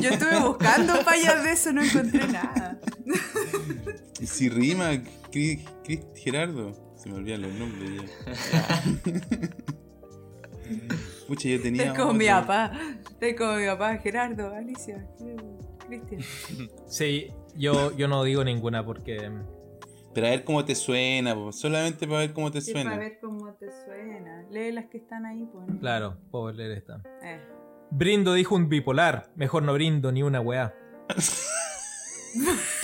Yo 0.00 0.10
estuve 0.10 0.40
buscando 0.40 0.96
fallas 1.04 1.42
de 1.44 1.52
eso, 1.52 1.72
no 1.72 1.82
encontré 1.82 2.26
nada. 2.28 2.78
Y 4.20 4.26
Si 4.26 4.48
rima, 4.48 4.90
Cris- 5.32 5.64
Gerardo. 6.14 6.72
Se 6.96 7.08
me 7.08 7.16
olvidan 7.16 7.42
los 7.42 7.52
nombres 7.54 8.02
ya. 8.52 8.82
Pucha, 11.26 11.48
yo 11.48 11.62
tenía. 11.62 11.84
Estoy 11.84 11.96
como 11.98 12.12
mi 12.14 12.26
papá. 12.26 12.72
Estoy 13.10 13.34
como 13.34 13.54
mi 13.54 13.66
papá, 13.66 13.96
Gerardo, 13.98 14.54
Alicia, 14.54 15.06
Cristian. 15.86 16.20
Sí, 16.88 17.28
yo, 17.56 17.96
yo 17.96 18.08
no 18.08 18.22
digo 18.24 18.44
ninguna 18.44 18.84
porque. 18.84 19.30
Pero 20.12 20.26
a 20.26 20.30
ver 20.30 20.44
cómo 20.44 20.64
te 20.64 20.74
suena, 20.74 21.34
po. 21.34 21.52
solamente 21.52 22.06
para 22.06 22.20
ver 22.20 22.32
cómo 22.32 22.50
te 22.50 22.60
Sí, 22.60 22.72
suena. 22.72 22.90
para 22.90 23.02
ver 23.02 23.18
cómo 23.20 23.52
te 23.54 23.70
suena. 23.84 24.42
Lee 24.50 24.72
las 24.72 24.86
que 24.86 24.98
están 24.98 25.24
ahí, 25.24 25.46
pues. 25.52 25.66
Claro, 25.78 26.16
puedo 26.30 26.50
leer 26.52 26.72
esta. 26.72 27.00
Eh. 27.22 27.40
Brindo 27.90 28.34
dijo 28.34 28.54
un 28.56 28.68
bipolar. 28.68 29.30
Mejor 29.36 29.62
no 29.62 29.72
brindo 29.74 30.10
ni 30.12 30.22
una 30.22 30.40
weá. 30.40 30.74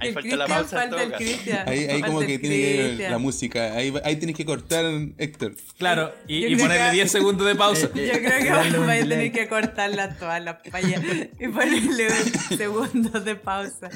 Ahí 0.00 0.08
El 0.08 0.14
falta 0.14 0.36
la 0.36 0.44
Cristian, 0.44 0.48
pausa 0.48 0.84
en 0.84 0.90
falta 0.90 1.02
el 1.04 1.10
caso. 1.10 1.24
Cristian. 1.24 1.68
Ahí, 1.68 1.78
ahí 1.84 2.02
como 2.02 2.20
que 2.20 2.38
tiene 2.38 2.56
que 2.56 2.70
ir 2.74 2.84
Cristian. 2.86 3.12
la 3.12 3.18
música. 3.18 3.72
Ahí, 3.74 3.94
ahí 4.04 4.16
tienes 4.16 4.36
que 4.36 4.44
cortar, 4.44 4.84
Héctor. 5.18 5.54
Claro, 5.78 6.14
y, 6.26 6.46
y 6.46 6.56
ponerle 6.56 6.86
que- 6.88 6.92
10 6.96 7.10
segundos 7.12 7.46
de 7.46 7.54
pausa. 7.54 7.86
Yo 7.94 8.12
creo 8.12 8.38
que 8.72 8.78
voy 8.78 8.96
a 8.96 9.00
tener 9.08 9.32
que 9.32 9.48
cortarlas 9.48 10.18
todas 10.18 10.42
las 10.42 10.56
payas 10.70 11.02
y 11.38 11.48
ponerle 11.48 12.08
segundos 12.56 13.24
de 13.24 13.36
pausa. 13.36 13.90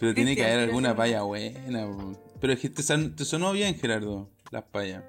Pero 0.00 0.12
tiene 0.14 0.34
que 0.36 0.44
haber 0.44 0.58
alguna 0.68 0.94
paya 0.96 1.22
buena. 1.22 1.86
Pero 2.40 2.52
es 2.52 2.58
que 2.60 2.68
te, 2.68 2.82
son- 2.82 3.14
te 3.16 3.24
sonó 3.24 3.52
bien, 3.52 3.74
Gerardo, 3.78 4.30
las 4.50 4.64
payas. 4.64 5.02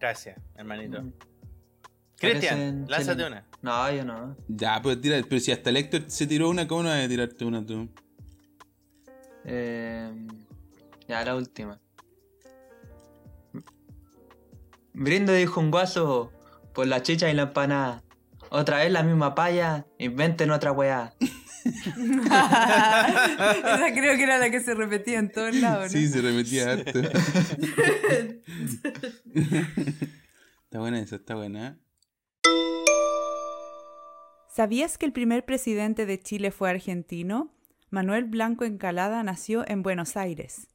Gracias, 0.00 0.36
hermanito. 0.56 1.00
Mm. 1.02 1.12
Cristian, 2.16 2.86
lánzate 2.88 3.24
una. 3.26 3.44
No, 3.62 3.92
yo 3.92 4.04
no. 4.04 4.36
Ya, 4.48 4.80
pero 4.82 4.98
tira, 4.98 5.20
pero 5.28 5.40
si 5.40 5.52
hasta 5.52 5.70
el 5.70 5.76
Héctor 5.76 6.04
se 6.06 6.26
tiró 6.26 6.48
una, 6.48 6.66
¿cómo 6.66 6.82
no 6.82 6.88
vas 6.90 7.04
a 7.04 7.08
tirarte 7.08 7.44
una 7.44 7.64
tú? 7.64 7.88
Eh, 9.44 10.10
ya, 11.08 11.24
la 11.24 11.36
última. 11.36 11.80
Brindo 14.92 15.32
dijo 15.32 15.60
un 15.60 15.70
guaso 15.70 16.32
por 16.72 16.86
la 16.86 17.02
chicha 17.02 17.30
y 17.30 17.34
la 17.34 17.42
empanada. 17.42 18.02
Otra 18.50 18.78
vez 18.78 18.92
la 18.92 19.02
misma 19.02 19.34
paya, 19.34 19.86
inventen 19.98 20.50
otra 20.50 20.72
weá. 20.72 21.14
Esa 21.64 21.74
creo 23.94 24.16
que 24.16 24.22
era 24.22 24.38
la 24.38 24.50
que 24.50 24.60
se 24.60 24.74
repetía 24.74 25.18
en 25.18 25.32
todos 25.32 25.54
lados, 25.56 25.92
¿no? 25.92 25.98
Sí, 25.98 26.08
se 26.08 26.20
repetía 26.20 26.72
harto. 26.72 26.98
está 30.64 30.78
buena 30.78 31.00
esa, 31.00 31.16
está 31.16 31.34
buena. 31.34 31.78
¿Sabías 34.54 34.98
que 34.98 35.06
el 35.06 35.12
primer 35.12 35.44
presidente 35.44 36.06
de 36.06 36.20
Chile 36.20 36.50
fue 36.50 36.70
argentino? 36.70 37.53
Manuel 37.94 38.24
Blanco 38.24 38.64
Encalada 38.64 39.22
nació 39.22 39.64
en 39.68 39.84
Buenos 39.84 40.16
Aires. 40.16 40.66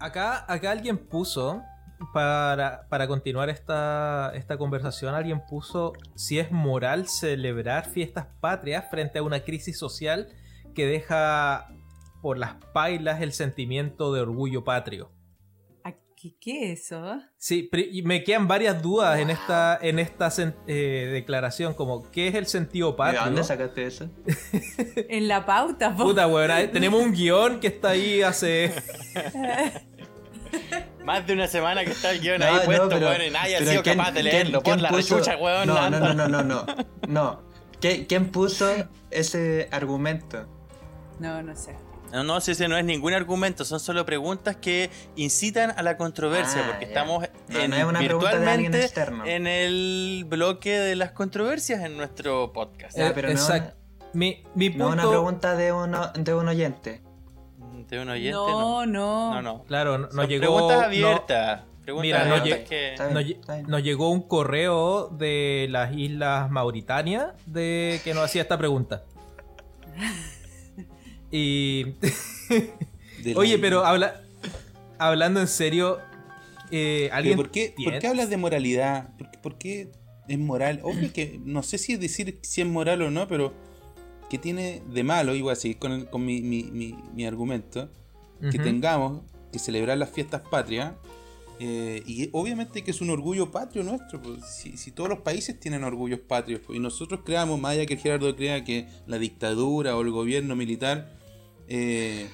Acá, 0.00 0.50
acá 0.50 0.70
alguien 0.70 0.96
puso, 0.96 1.62
para, 2.14 2.88
para 2.88 3.06
continuar 3.06 3.50
esta, 3.50 4.32
esta 4.34 4.56
conversación, 4.56 5.14
alguien 5.14 5.42
puso 5.46 5.92
si 6.14 6.38
es 6.38 6.50
moral 6.50 7.06
celebrar 7.06 7.84
fiestas 7.84 8.28
patrias 8.40 8.86
frente 8.90 9.18
a 9.18 9.22
una 9.22 9.40
crisis 9.40 9.78
social 9.78 10.28
que 10.74 10.86
deja 10.86 11.68
por 12.26 12.38
las 12.38 12.54
pailas 12.72 13.20
el 13.22 13.32
sentimiento 13.32 14.12
de 14.12 14.20
orgullo 14.20 14.64
patrio. 14.64 15.12
¿Qué, 16.16 16.34
qué 16.40 16.72
es 16.72 16.86
eso? 16.86 17.20
Sí, 17.36 17.70
me 18.02 18.24
quedan 18.24 18.48
varias 18.48 18.82
dudas 18.82 19.20
en 19.20 19.30
esta, 19.30 19.78
en 19.80 20.00
esta 20.00 20.28
eh, 20.66 21.08
declaración, 21.12 21.74
como 21.74 22.10
¿qué 22.10 22.26
es 22.26 22.34
el 22.34 22.46
sentido 22.46 22.90
¿De 22.90 22.96
patrio? 22.96 23.24
dónde 23.26 23.44
sacaste 23.44 23.86
eso? 23.86 24.10
En 25.08 25.28
la 25.28 25.46
pauta, 25.46 25.94
po. 25.94 26.02
Puta, 26.02 26.26
weón, 26.26 26.50
tenemos 26.72 27.00
un 27.00 27.12
guion 27.12 27.60
que 27.60 27.68
está 27.68 27.90
ahí 27.90 28.22
hace... 28.22 28.72
Más 31.04 31.24
de 31.26 31.32
una 31.34 31.46
semana 31.46 31.84
que 31.84 31.92
está 31.92 32.10
el 32.10 32.20
guion 32.20 32.40
No, 32.40 32.46
ahí 32.46 32.54
no, 32.56 32.62
puesto, 32.64 32.88
pero- 32.88 33.08
weón, 33.10 33.22
y 33.22 33.30
nadie 33.30 33.56
ha 33.56 33.58
sido 33.60 33.82
¿quién- 33.84 33.96
capaz 33.98 34.10
de 34.10 34.20
quién- 34.22 34.32
leerlo. 34.32 34.62
Por 34.62 34.72
quién 34.72 34.82
la 34.82 34.88
puso- 34.90 35.14
rechucha, 35.16 35.36
weón. 35.36 35.68
No, 35.68 35.90
no, 35.90 36.00
no, 36.00 36.14
no, 36.14 36.28
no, 36.28 36.42
no. 36.42 36.66
No. 37.08 37.42
¿Qui- 37.80 38.06
¿Quién 38.08 38.30
puso 38.32 38.66
ese 39.12 39.68
argumento? 39.70 40.48
No, 41.20 41.42
no 41.42 41.54
sé. 41.54 41.76
No, 42.12 42.22
no, 42.24 42.40
si 42.40 42.52
ese 42.52 42.68
no 42.68 42.76
es 42.78 42.84
ningún 42.84 43.12
argumento, 43.12 43.64
son 43.64 43.80
solo 43.80 44.06
preguntas 44.06 44.56
que 44.56 44.90
incitan 45.16 45.74
a 45.76 45.82
la 45.82 45.96
controversia, 45.96 46.62
Ah, 46.64 46.68
porque 46.68 46.84
ya. 46.86 46.88
estamos 46.88 47.24
No, 47.48 47.58
en- 47.60 47.70
no 47.70 47.76
es 47.76 47.84
una 47.84 47.98
pregunta 47.98 48.38
de 48.38 48.50
alguien 48.50 48.72
virtualmente 48.72 48.80
externo. 48.84 49.26
en 49.26 49.46
el 49.46 50.24
bloque 50.28 50.78
de 50.78 50.96
las 50.96 51.10
controversias 51.12 51.84
en 51.84 51.96
nuestro 51.96 52.52
podcast. 52.52 52.96
Ya, 52.96 53.12
pero 53.12 53.28
no- 53.28 53.34
exacto. 53.34 53.74
Mi, 54.12 54.42
mi 54.54 54.70
No 54.70 54.86
punto... 54.88 55.02
una 55.02 55.08
pregunta 55.10 55.56
de, 55.56 55.72
uno, 55.72 56.10
de 56.14 56.34
un 56.34 56.48
oyente. 56.48 57.02
De 57.88 58.00
un 58.00 58.08
oyente, 58.08 58.32
no. 58.32 58.86
no, 58.86 58.86
no. 58.86 59.34
No, 59.34 59.42
no. 59.42 59.62
Claro, 59.64 59.98
no- 59.98 60.10
Son 60.10 60.26
llegó... 60.28 60.40
preguntas 60.40 60.78
no- 60.78 60.84
abiertas. 60.84 61.60
Preguntas 61.82 62.02
Mira, 62.02 62.24
no 62.24 62.34
abiertas 62.36 62.64
lleg- 62.64 62.68
que... 62.68 62.90
Está 62.92 63.04
bien, 63.08 63.14
nos, 63.14 63.24
lle- 63.24 63.40
está 63.40 63.54
bien. 63.56 63.66
nos 63.68 63.82
llegó 63.82 64.10
un 64.10 64.22
correo 64.22 65.08
de 65.08 65.66
las 65.70 65.92
islas 65.94 66.50
Mauritania 66.50 67.34
de 67.46 68.00
que 68.02 68.14
nos 68.14 68.24
hacía 68.24 68.42
esta 68.42 68.56
pregunta. 68.58 69.04
Y 71.30 71.94
oye, 73.34 73.58
pero 73.58 73.84
habla 73.84 74.22
hablando 74.98 75.40
en 75.40 75.48
serio, 75.48 75.98
eh, 76.70 77.04
¿Pero 77.04 77.14
alguien 77.16 77.36
¿por, 77.36 77.50
qué, 77.50 77.74
¿Por 77.82 77.98
qué 77.98 78.06
hablas 78.06 78.30
de 78.30 78.36
moralidad? 78.36 79.16
¿Por 79.16 79.30
qué, 79.30 79.38
por 79.38 79.58
qué 79.58 79.92
es 80.28 80.38
moral? 80.38 80.80
Obvio 80.82 81.12
que 81.12 81.40
no 81.44 81.62
sé 81.62 81.78
si 81.78 81.96
decir 81.96 82.38
si 82.42 82.60
es 82.62 82.66
moral 82.66 83.02
o 83.02 83.10
no, 83.10 83.26
pero 83.28 83.52
¿qué 84.30 84.38
tiene 84.38 84.82
de 84.92 85.04
malo? 85.04 85.34
Igual 85.34 85.54
a 85.54 85.56
seguir 85.56 85.78
con, 85.78 85.92
el- 85.92 86.06
con 86.10 86.24
mi, 86.24 86.40
mi- 86.42 86.64
mi- 86.64 86.96
mi 87.14 87.26
argumento. 87.26 87.90
Que 88.50 88.58
tengamos 88.58 89.22
que 89.50 89.58
celebrar 89.58 89.96
las 89.96 90.10
fiestas 90.10 90.42
patrias. 90.42 90.92
Eh, 91.58 92.02
y 92.06 92.28
obviamente 92.32 92.84
que 92.84 92.90
es 92.90 93.00
un 93.00 93.10
orgullo 93.10 93.50
patrio 93.50 93.82
nuestro. 93.82 94.20
pues, 94.20 94.44
si, 94.44 94.76
si 94.76 94.90
todos 94.90 95.08
los 95.08 95.20
países 95.20 95.58
tienen 95.58 95.84
orgullos 95.84 96.20
patrios 96.20 96.60
pues, 96.66 96.76
y 96.76 96.80
nosotros 96.80 97.20
creamos, 97.24 97.60
más 97.60 97.72
allá 97.72 97.86
que 97.86 97.96
Gerardo 97.96 98.34
crea 98.36 98.64
que 98.64 98.88
la 99.06 99.18
dictadura 99.18 99.96
o 99.96 100.02
el 100.02 100.10
gobierno 100.10 100.54
militar, 100.54 101.16
eh, 101.68 102.28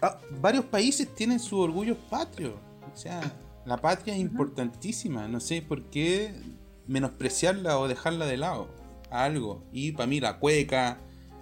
ah, 0.00 0.18
varios 0.40 0.64
países 0.66 1.14
tienen 1.14 1.38
sus 1.38 1.60
orgullos 1.60 1.98
patrios. 2.10 2.54
O 2.92 2.96
sea, 2.96 3.20
la 3.66 3.76
patria 3.76 4.14
es 4.14 4.20
importantísima. 4.20 5.28
No 5.28 5.40
sé 5.40 5.62
por 5.62 5.84
qué 5.84 6.34
menospreciarla 6.86 7.78
o 7.78 7.88
dejarla 7.88 8.26
de 8.26 8.38
lado 8.38 8.68
a 9.10 9.24
algo. 9.24 9.62
Y 9.72 9.92
para 9.92 10.06
mí 10.06 10.18
la 10.18 10.38
cueca, 10.38 10.98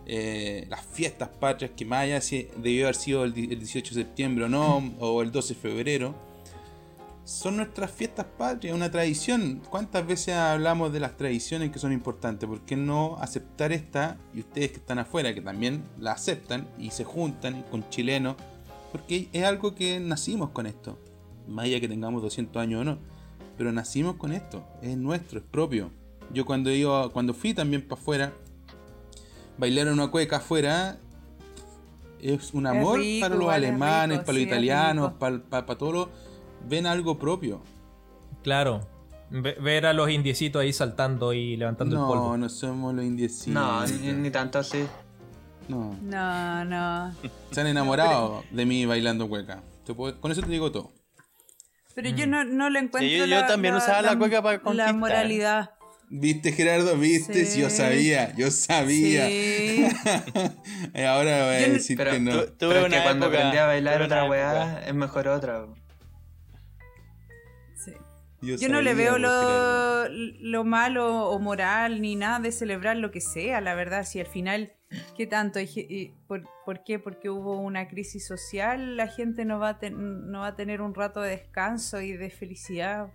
eh, 0.07 0.66
las 0.69 0.85
fiestas 0.85 1.28
patrias, 1.28 1.71
que 1.76 1.85
más 1.85 2.00
allá 2.00 2.21
si 2.21 2.49
debió 2.57 2.87
haber 2.87 2.97
sido 2.97 3.25
el, 3.25 3.37
el 3.38 3.59
18 3.59 3.95
de 3.95 4.02
septiembre 4.02 4.45
o 4.47 4.49
no, 4.49 4.78
o 4.99 5.23
el 5.23 5.30
12 5.30 5.54
de 5.54 5.61
febrero. 5.61 6.29
Son 7.24 7.56
nuestras 7.56 7.90
fiestas 7.90 8.26
patrias, 8.38 8.74
una 8.74 8.90
tradición. 8.90 9.62
¿Cuántas 9.70 10.06
veces 10.06 10.34
hablamos 10.34 10.92
de 10.92 11.00
las 11.00 11.16
tradiciones 11.16 11.70
que 11.70 11.78
son 11.78 11.92
importantes? 11.92 12.48
¿Por 12.48 12.60
qué 12.62 12.76
no 12.76 13.16
aceptar 13.20 13.72
esta 13.72 14.18
y 14.34 14.40
ustedes 14.40 14.70
que 14.72 14.78
están 14.78 14.98
afuera, 14.98 15.34
que 15.34 15.40
también 15.40 15.84
la 15.98 16.12
aceptan 16.12 16.68
y 16.78 16.90
se 16.90 17.04
juntan 17.04 17.62
con 17.70 17.88
chilenos? 17.88 18.36
Porque 18.92 19.28
es 19.32 19.44
algo 19.44 19.74
que 19.74 20.00
nacimos 20.00 20.50
con 20.50 20.66
esto. 20.66 20.98
Más 21.46 21.66
allá 21.66 21.80
que 21.80 21.88
tengamos 21.88 22.22
200 22.22 22.60
años 22.60 22.80
o 22.80 22.84
no. 22.84 22.98
Pero 23.56 23.72
nacimos 23.72 24.16
con 24.16 24.32
esto. 24.32 24.64
Es 24.82 24.96
nuestro, 24.96 25.38
es 25.38 25.44
propio. 25.44 25.90
Yo 26.32 26.44
cuando, 26.44 26.70
iba, 26.70 27.10
cuando 27.10 27.34
fui 27.34 27.54
también 27.54 27.86
para 27.86 28.00
afuera, 28.00 28.32
bailar 29.58 29.88
en 29.88 29.94
una 29.94 30.10
cueca 30.10 30.36
afuera 30.36 30.98
es 32.22 32.52
un 32.52 32.66
amor 32.66 32.98
rico, 32.98 33.26
para 33.26 33.34
los 33.34 33.48
alemanes, 33.48 34.18
rico, 34.18 34.26
para 34.26 34.38
los 34.38 34.42
sí, 34.42 34.48
italianos, 34.48 35.12
para, 35.14 35.38
para, 35.42 35.66
para 35.66 35.78
todos 35.78 35.92
los... 35.92 36.08
Ven 36.68 36.86
algo 36.86 37.18
propio. 37.18 37.62
Claro. 38.42 38.86
Ve- 39.30 39.56
ver 39.60 39.86
a 39.86 39.92
los 39.92 40.10
indiecitos 40.10 40.60
ahí 40.62 40.72
saltando 40.72 41.32
y 41.32 41.56
levantando 41.56 41.94
el 41.96 42.02
No, 42.02 42.08
polvo. 42.08 42.36
no 42.36 42.48
somos 42.48 42.94
los 42.94 43.04
indiecitos. 43.04 43.52
No, 43.54 43.86
ni, 43.86 44.12
ni 44.12 44.30
tanto 44.30 44.58
así. 44.58 44.84
No. 45.68 45.96
No, 46.02 46.64
no. 46.64 47.14
Se 47.52 47.60
han 47.60 47.68
enamorado 47.68 48.42
de 48.50 48.66
mí 48.66 48.86
bailando 48.86 49.28
cueca. 49.28 49.62
Te 49.84 49.94
puedo- 49.94 50.20
Con 50.20 50.32
eso 50.32 50.40
te 50.42 50.48
digo 50.50 50.72
todo. 50.72 50.90
Pero 51.94 52.08
yo 52.10 52.26
no, 52.26 52.44
no 52.44 52.70
le 52.70 52.80
encuentro. 52.80 53.08
yo- 53.08 53.18
yo 53.18 53.26
la- 53.26 53.46
también 53.46 53.74
usaba 53.74 54.02
la 54.02 54.18
cueca 54.18 54.42
para 54.42 54.56
La 54.58 54.62
conquistar. 54.62 54.94
moralidad. 54.96 55.70
¿Viste, 56.12 56.50
Gerardo? 56.50 56.96
¿Viste? 56.96 57.44
Sí. 57.44 57.60
Yo 57.60 57.70
sabía, 57.70 58.34
yo 58.36 58.50
sabía. 58.50 59.26
Sí. 59.28 59.86
Y 60.92 61.00
Ahora 61.04 61.46
voy 61.46 61.54
a 61.56 61.66
no- 61.68 61.72
decir 61.74 61.96
Pero, 61.96 62.10
que 62.10 62.20
no. 62.20 62.32
tú- 62.32 62.38
tuve 62.46 62.56
pero 62.58 62.80
es 62.80 62.86
una 62.86 62.96
que 62.96 63.02
cuando 63.04 63.26
época- 63.26 63.38
aprendí 63.38 63.58
a 63.58 63.66
bailar 63.66 64.02
otra 64.02 64.24
weá, 64.24 64.82
es 64.84 64.94
mejor 64.94 65.28
otra. 65.28 65.66
Yo 68.42 68.68
no 68.68 68.80
le 68.80 68.94
veo 68.94 69.18
lo, 69.18 70.09
lo 70.09 70.64
malo 70.64 71.26
o 71.28 71.38
moral 71.38 72.00
ni 72.00 72.16
nada 72.16 72.40
de 72.40 72.52
celebrar 72.52 72.97
lo 72.97 73.11
que 73.11 73.20
sea, 73.20 73.61
la 73.61 73.75
verdad. 73.75 74.04
Si 74.04 74.18
al 74.18 74.26
final, 74.26 74.73
¿qué 75.16 75.26
tanto? 75.26 75.61
¿Por, 76.26 76.49
por 76.64 76.82
qué? 76.85 76.99
Porque 76.99 77.28
hubo 77.28 77.61
una 77.61 77.87
crisis 77.88 78.26
social, 78.26 78.97
la 78.97 79.09
gente 79.09 79.44
no 79.44 79.59
va, 79.59 79.70
a 79.70 79.78
ten- 79.78 80.30
no 80.30 80.40
va 80.40 80.49
a 80.49 80.56
tener 80.56 80.80
un 80.80 80.94
rato 80.94 81.20
de 81.20 81.30
descanso 81.30 82.00
y 82.00 82.12
de 82.12 82.30
felicidad, 82.30 83.09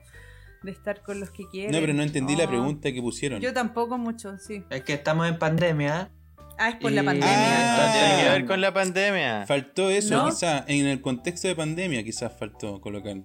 de 0.62 0.72
estar 0.72 1.02
con 1.02 1.20
los 1.20 1.32
que 1.32 1.44
quieren. 1.50 1.72
No, 1.72 1.80
pero 1.80 1.94
no 1.94 2.04
entendí 2.04 2.36
la 2.36 2.48
pregunta 2.48 2.92
que 2.92 3.02
pusieron. 3.02 3.42
Yo 3.42 3.52
tampoco 3.54 3.98
mucho, 3.98 4.38
sí. 4.38 4.64
Es 4.70 4.84
que 4.84 4.94
estamos 4.94 5.28
en 5.28 5.40
pandemia. 5.40 6.12
Ah, 6.58 6.70
es 6.70 6.76
por 6.76 6.92
la 6.92 7.04
pandemia. 7.04 7.28
Ah, 7.34 7.86
No 7.88 7.94
tiene 7.94 8.24
que 8.24 8.30
ver 8.30 8.46
con 8.46 8.62
la 8.62 8.74
pandemia. 8.74 9.46
Faltó 9.48 9.90
eso, 9.90 10.16
¿No? 10.16 10.26
quizás. 10.30 10.64
En 10.68 10.86
el 10.86 11.02
contexto 11.02 11.48
de 11.50 11.56
pandemia, 11.56 12.04
quizás 12.04 12.32
faltó 12.38 12.80
colocar. 12.80 13.16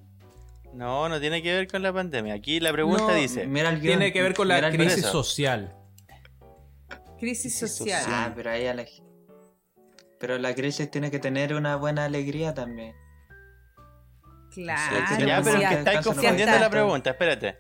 No, 0.73 1.09
no 1.09 1.21
tiene 1.21 1.43
que 1.43 1.53
ver 1.53 1.67
con 1.69 1.83
la 1.83 1.93
pandemia. 1.93 2.35
Aquí 2.35 2.61
la 2.61 2.73
pregunta 2.73 3.09
No, 3.09 3.15
dice. 3.15 3.47
Mira 3.47 3.71
el 3.71 3.81
guion, 3.81 3.99
Tiene 3.99 4.13
que 4.13 4.23
ver 4.23 4.35
con 4.35 4.49
la 4.49 4.71
crisis 4.71 5.05
social. 5.05 5.77
Crisis 7.19 7.59
social. 7.59 8.03
Ah, 8.07 8.33
pero 8.35 8.51
ahí 8.51 8.67
a 8.67 8.75
la- 8.75 8.85
Pero 10.19 10.39
la 10.39 10.55
crisis 10.55 10.91
tiene 10.91 11.11
que 11.11 11.19
tener 11.19 11.55
una 11.55 11.77
buena 11.77 12.05
alegría 12.05 12.55
también. 12.55 12.95
Claro. 14.53 14.97
Sí, 15.17 15.27
ya, 15.27 15.39
no 15.39 15.45
pero 15.45 15.59
es 15.59 15.69
que 15.69 15.75
estáis 15.75 15.97
no 15.99 16.03
confundiendo 16.13 16.59
la 16.59 16.71
pregunta. 16.71 17.11
Espérate. 17.11 17.57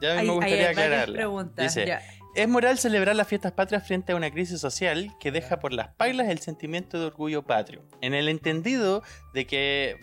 Ya 0.00 0.18
Hay- 0.18 0.26
me 0.26 0.32
gustaría 0.34 0.70
aclararla. 0.70 1.44
Dice, 1.56 1.86
ya. 1.86 2.02
¿es 2.34 2.48
moral 2.48 2.78
celebrar 2.78 3.14
las 3.14 3.28
fiestas 3.28 3.52
patrias 3.52 3.86
frente 3.86 4.12
a 4.12 4.16
una 4.16 4.30
crisis 4.30 4.60
social 4.60 5.14
que 5.20 5.30
deja 5.30 5.60
por 5.60 5.72
las 5.72 5.88
pailas 5.94 6.28
el 6.28 6.40
sentimiento 6.40 6.98
de 6.98 7.06
orgullo 7.06 7.42
patrio? 7.44 7.82
En 8.00 8.14
el 8.14 8.28
entendido 8.28 9.02
de 9.32 9.46
que 9.46 9.96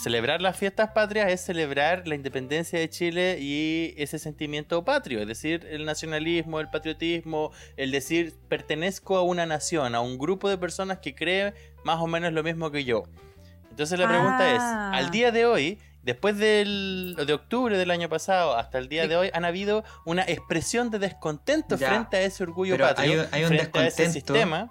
celebrar 0.00 0.40
las 0.42 0.56
fiestas 0.56 0.90
patrias 0.90 1.30
es 1.30 1.40
celebrar 1.40 2.06
la 2.06 2.14
independencia 2.14 2.78
de 2.78 2.88
Chile 2.90 3.38
y 3.40 3.94
ese 3.96 4.18
sentimiento 4.18 4.84
patrio, 4.84 5.20
es 5.20 5.26
decir, 5.26 5.66
el 5.70 5.84
nacionalismo, 5.84 6.60
el 6.60 6.68
patriotismo, 6.68 7.50
el 7.76 7.90
decir 7.90 8.34
pertenezco 8.48 9.16
a 9.16 9.22
una 9.22 9.46
nación, 9.46 9.94
a 9.94 10.00
un 10.00 10.18
grupo 10.18 10.48
de 10.48 10.58
personas 10.58 10.98
que 10.98 11.14
cree 11.14 11.54
más 11.84 12.00
o 12.00 12.06
menos 12.06 12.32
lo 12.32 12.42
mismo 12.42 12.70
que 12.70 12.84
yo. 12.84 13.04
Entonces 13.70 13.98
la 13.98 14.08
pregunta 14.08 14.52
es, 14.54 14.60
Ah. 14.60 14.92
al 14.94 15.10
día 15.10 15.32
de 15.32 15.46
hoy, 15.46 15.78
después 16.02 16.36
del, 16.38 17.16
de 17.26 17.32
octubre 17.32 17.76
del 17.78 17.90
año 17.90 18.08
pasado 18.08 18.56
hasta 18.56 18.78
el 18.78 18.88
día 18.88 19.08
de 19.08 19.16
hoy, 19.16 19.30
han 19.32 19.44
habido 19.44 19.84
una 20.04 20.22
expresión 20.22 20.90
de 20.90 20.98
descontento 20.98 21.76
Ya. 21.76 21.88
frente 21.88 22.18
a 22.18 22.22
ese 22.22 22.42
orgullo 22.42 22.74
Pero 22.74 22.86
patrio, 22.88 23.22
hay- 23.22 23.28
hay 23.32 23.42
un 23.42 23.48
frente 23.48 23.78
a 23.78 23.86
ese 23.86 24.02
descontento. 24.02 24.12
sistema. 24.34 24.70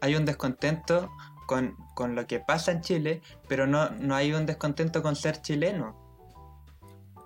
Hay 0.00 0.14
un 0.16 0.24
descontento 0.24 1.10
con, 1.52 1.76
con 1.94 2.14
lo 2.14 2.26
que 2.26 2.40
pasa 2.40 2.72
en 2.72 2.80
Chile, 2.80 3.20
pero 3.48 3.66
no, 3.66 3.90
no 3.90 4.14
hay 4.14 4.32
un 4.32 4.46
descontento 4.46 5.02
con 5.02 5.14
ser 5.16 5.40
chileno. 5.42 6.00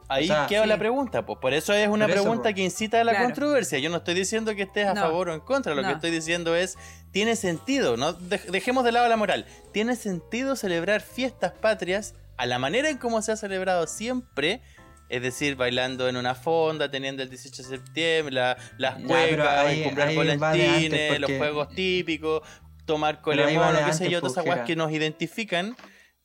Ahí 0.08 0.24
O 0.24 0.26
sea, 0.28 0.46
queda 0.46 0.62
sí. 0.62 0.68
la 0.68 0.78
pregunta, 0.78 1.26
pues 1.26 1.38
por 1.40 1.52
eso 1.52 1.72
es 1.72 1.88
una 1.88 2.04
eso, 2.06 2.14
pregunta 2.14 2.50
po. 2.50 2.54
que 2.54 2.62
incita 2.62 3.00
a 3.00 3.04
la 3.04 3.10
Claro. 3.12 3.26
controversia. 3.26 3.78
Yo 3.80 3.90
no 3.90 3.96
estoy 3.96 4.14
diciendo 4.14 4.54
que 4.54 4.62
estés 4.62 4.86
a 4.86 4.94
No. 4.94 5.00
favor 5.00 5.30
o 5.30 5.34
en 5.34 5.40
contra, 5.40 5.74
lo 5.74 5.82
que 5.82 5.90
estoy 5.90 6.12
diciendo 6.12 6.54
es, 6.54 6.78
tiene 7.10 7.34
sentido, 7.34 7.96
no 7.96 8.14
Dej- 8.16 8.44
dejemos 8.50 8.84
de 8.84 8.92
lado 8.92 9.08
la 9.08 9.16
moral, 9.16 9.46
tiene 9.72 9.96
sentido 9.96 10.54
celebrar 10.54 11.00
fiestas 11.00 11.52
patrias 11.52 12.14
a 12.36 12.46
la 12.46 12.58
manera 12.60 12.88
en 12.88 12.98
cómo 12.98 13.20
se 13.20 13.32
ha 13.32 13.36
celebrado 13.36 13.88
siempre, 13.88 14.60
es 15.08 15.22
decir, 15.22 15.56
bailando 15.56 16.08
en 16.08 16.16
una 16.16 16.34
fonda, 16.36 16.88
teniendo 16.90 17.24
el 17.24 17.28
18 17.30 17.62
de 17.64 17.68
septiembre, 17.68 18.32
la- 18.34 18.56
las 18.78 19.02
cuecas, 19.02 19.66
antes, 19.66 20.14
volantines, 20.14 21.18
los 21.20 21.32
juegos 21.32 21.68
típicos, 21.74 22.42
tomar 22.86 23.16
ahí 23.16 23.22
colemono, 23.22 23.78
qué 23.86 23.92
sé 23.92 24.08
yo, 24.10 24.20
todas 24.20 24.32
esas 24.38 24.44
pues, 24.46 24.60
que 24.66 24.76
nos 24.76 24.90
identifican. 24.92 25.76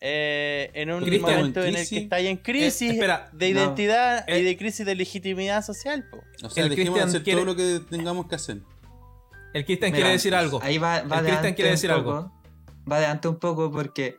eh, 0.04 0.72
en 0.74 0.92
un 0.92 1.04
Cristian, 1.04 1.36
momento 1.38 1.60
en 1.62 1.68
el 1.68 1.74
crisis. 1.76 1.90
que 1.90 2.04
estáis 2.06 2.28
en 2.28 2.38
crisis 2.38 2.82
Eh, 2.90 2.94
espera, 2.94 3.30
de 3.34 3.54
no. 3.54 3.60
identidad 3.60 4.26
y 4.28 4.32
Eh, 4.32 4.44
de 4.44 4.58
crisis 4.58 4.84
de 4.84 4.96
legitimidad 4.96 5.64
social. 5.64 6.08
po. 6.10 6.24
O 6.44 6.50
sea, 6.50 6.66
El 6.66 6.74
Cristian 6.74 7.08
hacer 7.08 7.22
quiere- 7.24 7.42
todo 7.42 7.46
lo 7.46 7.56
que 7.56 7.82
tengamos 7.88 8.28
que 8.28 8.34
hacer. 8.36 8.58
El 9.54 9.64
Cristian 9.66 9.92
Mira, 9.92 9.98
quiere 9.98 10.12
decir 10.14 10.34
algo. 10.34 10.60
Ahí 10.64 10.80
va, 10.80 11.02
va 11.04 11.20
El 11.20 11.26
Cristian 11.28 11.54
quiere 11.54 11.70
un 11.70 11.76
decir 11.76 11.92
poco, 11.92 12.16
algo. 12.18 12.32
Va 12.92 13.00
de 13.00 13.06
antes 13.06 13.30
un 13.30 13.38
poco 13.38 13.72
porque 13.72 14.16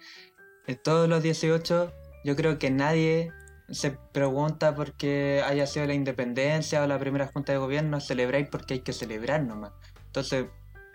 en 0.68 0.76
todos 0.80 1.08
los 1.08 1.20
18 1.20 1.92
yo 2.24 2.36
creo 2.36 2.60
que 2.60 2.70
nadie 2.70 3.32
se 3.70 3.90
pregunta 4.12 4.76
por 4.76 4.92
qué 4.96 5.42
haya 5.44 5.66
sido 5.66 5.86
la 5.86 5.94
independencia 5.94 6.80
o 6.82 6.86
la 6.86 6.98
primera 7.00 7.26
junta 7.26 7.50
de 7.52 7.58
gobierno, 7.58 7.98
celebráis 8.00 8.46
porque 8.48 8.74
hay 8.74 8.80
que 8.80 8.92
celebrar 8.92 9.42
nomás. 9.42 9.72
Entonces, 10.06 10.44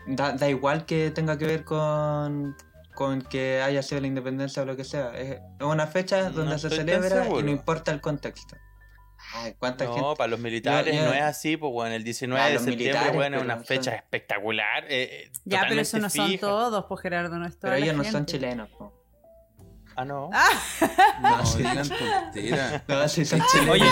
da, 0.08 0.34
da 0.34 0.50
igual 0.50 0.86
que 0.86 1.12
tenga 1.12 1.38
que 1.38 1.46
ver 1.46 1.64
con, 1.64 2.56
con 2.96 3.22
que 3.22 3.62
haya 3.62 3.82
sido 3.84 4.02
la 4.02 4.08
independencia 4.08 4.64
o 4.64 4.66
lo 4.66 4.76
que 4.76 4.84
sea. 4.84 5.12
Es 5.18 5.40
una 5.62 5.88
fecha 5.88 6.24
No 6.30 6.32
donde 6.32 6.58
se 6.60 6.68
estoy 6.68 6.86
tan 6.86 7.04
celebra 7.04 7.28
y 7.40 7.44
no 7.44 7.52
importa 7.52 7.92
el 7.92 8.02
contexto. 8.02 8.56
Ay, 9.34 9.56
cuánta 9.60 9.84
No, 9.86 9.94
gente. 9.94 10.16
para 10.18 10.30
los 10.30 10.40
militares 10.40 10.96
Yo- 10.96 11.02
yo- 11.02 11.08
no 11.10 11.14
es 11.14 11.22
así, 11.22 11.58
pues 11.58 11.72
bueno, 11.74 11.94
el 11.96 12.04
19 12.04 12.42
Ah, 12.42 12.50
de 12.50 12.60
septiembre 12.60 13.12
bueno, 13.14 13.38
es 13.38 13.44
una 13.44 13.56
son- 13.56 13.66
fecha 13.66 13.94
espectacular. 13.96 14.86
eh, 14.86 15.26
eh, 15.28 15.32
Ya, 15.44 15.66
pero 15.68 15.82
eso 15.82 16.00
no 16.00 16.10
son 16.10 16.28
fija. 16.28 16.40
todos, 16.48 16.86
pues 16.88 17.02
Gerardo, 17.02 17.38
no 17.38 17.46
es 17.46 17.60
toda 17.60 17.74
Pero 17.74 17.84
ellos 17.84 17.96
no 17.98 18.04
son 18.06 18.14
gente. 18.14 18.32
chilenos. 18.32 18.70
po. 18.70 18.94
Ah, 19.98 20.06
no. 20.06 20.30
No, 21.22 21.46
sí. 21.46 21.58
digan 21.58 21.90
tonteras. 21.90 22.84
No, 22.88 23.08
sí 23.10 23.26
son 23.26 23.42
chilenos. 23.52 23.72
Oye, 23.76 23.86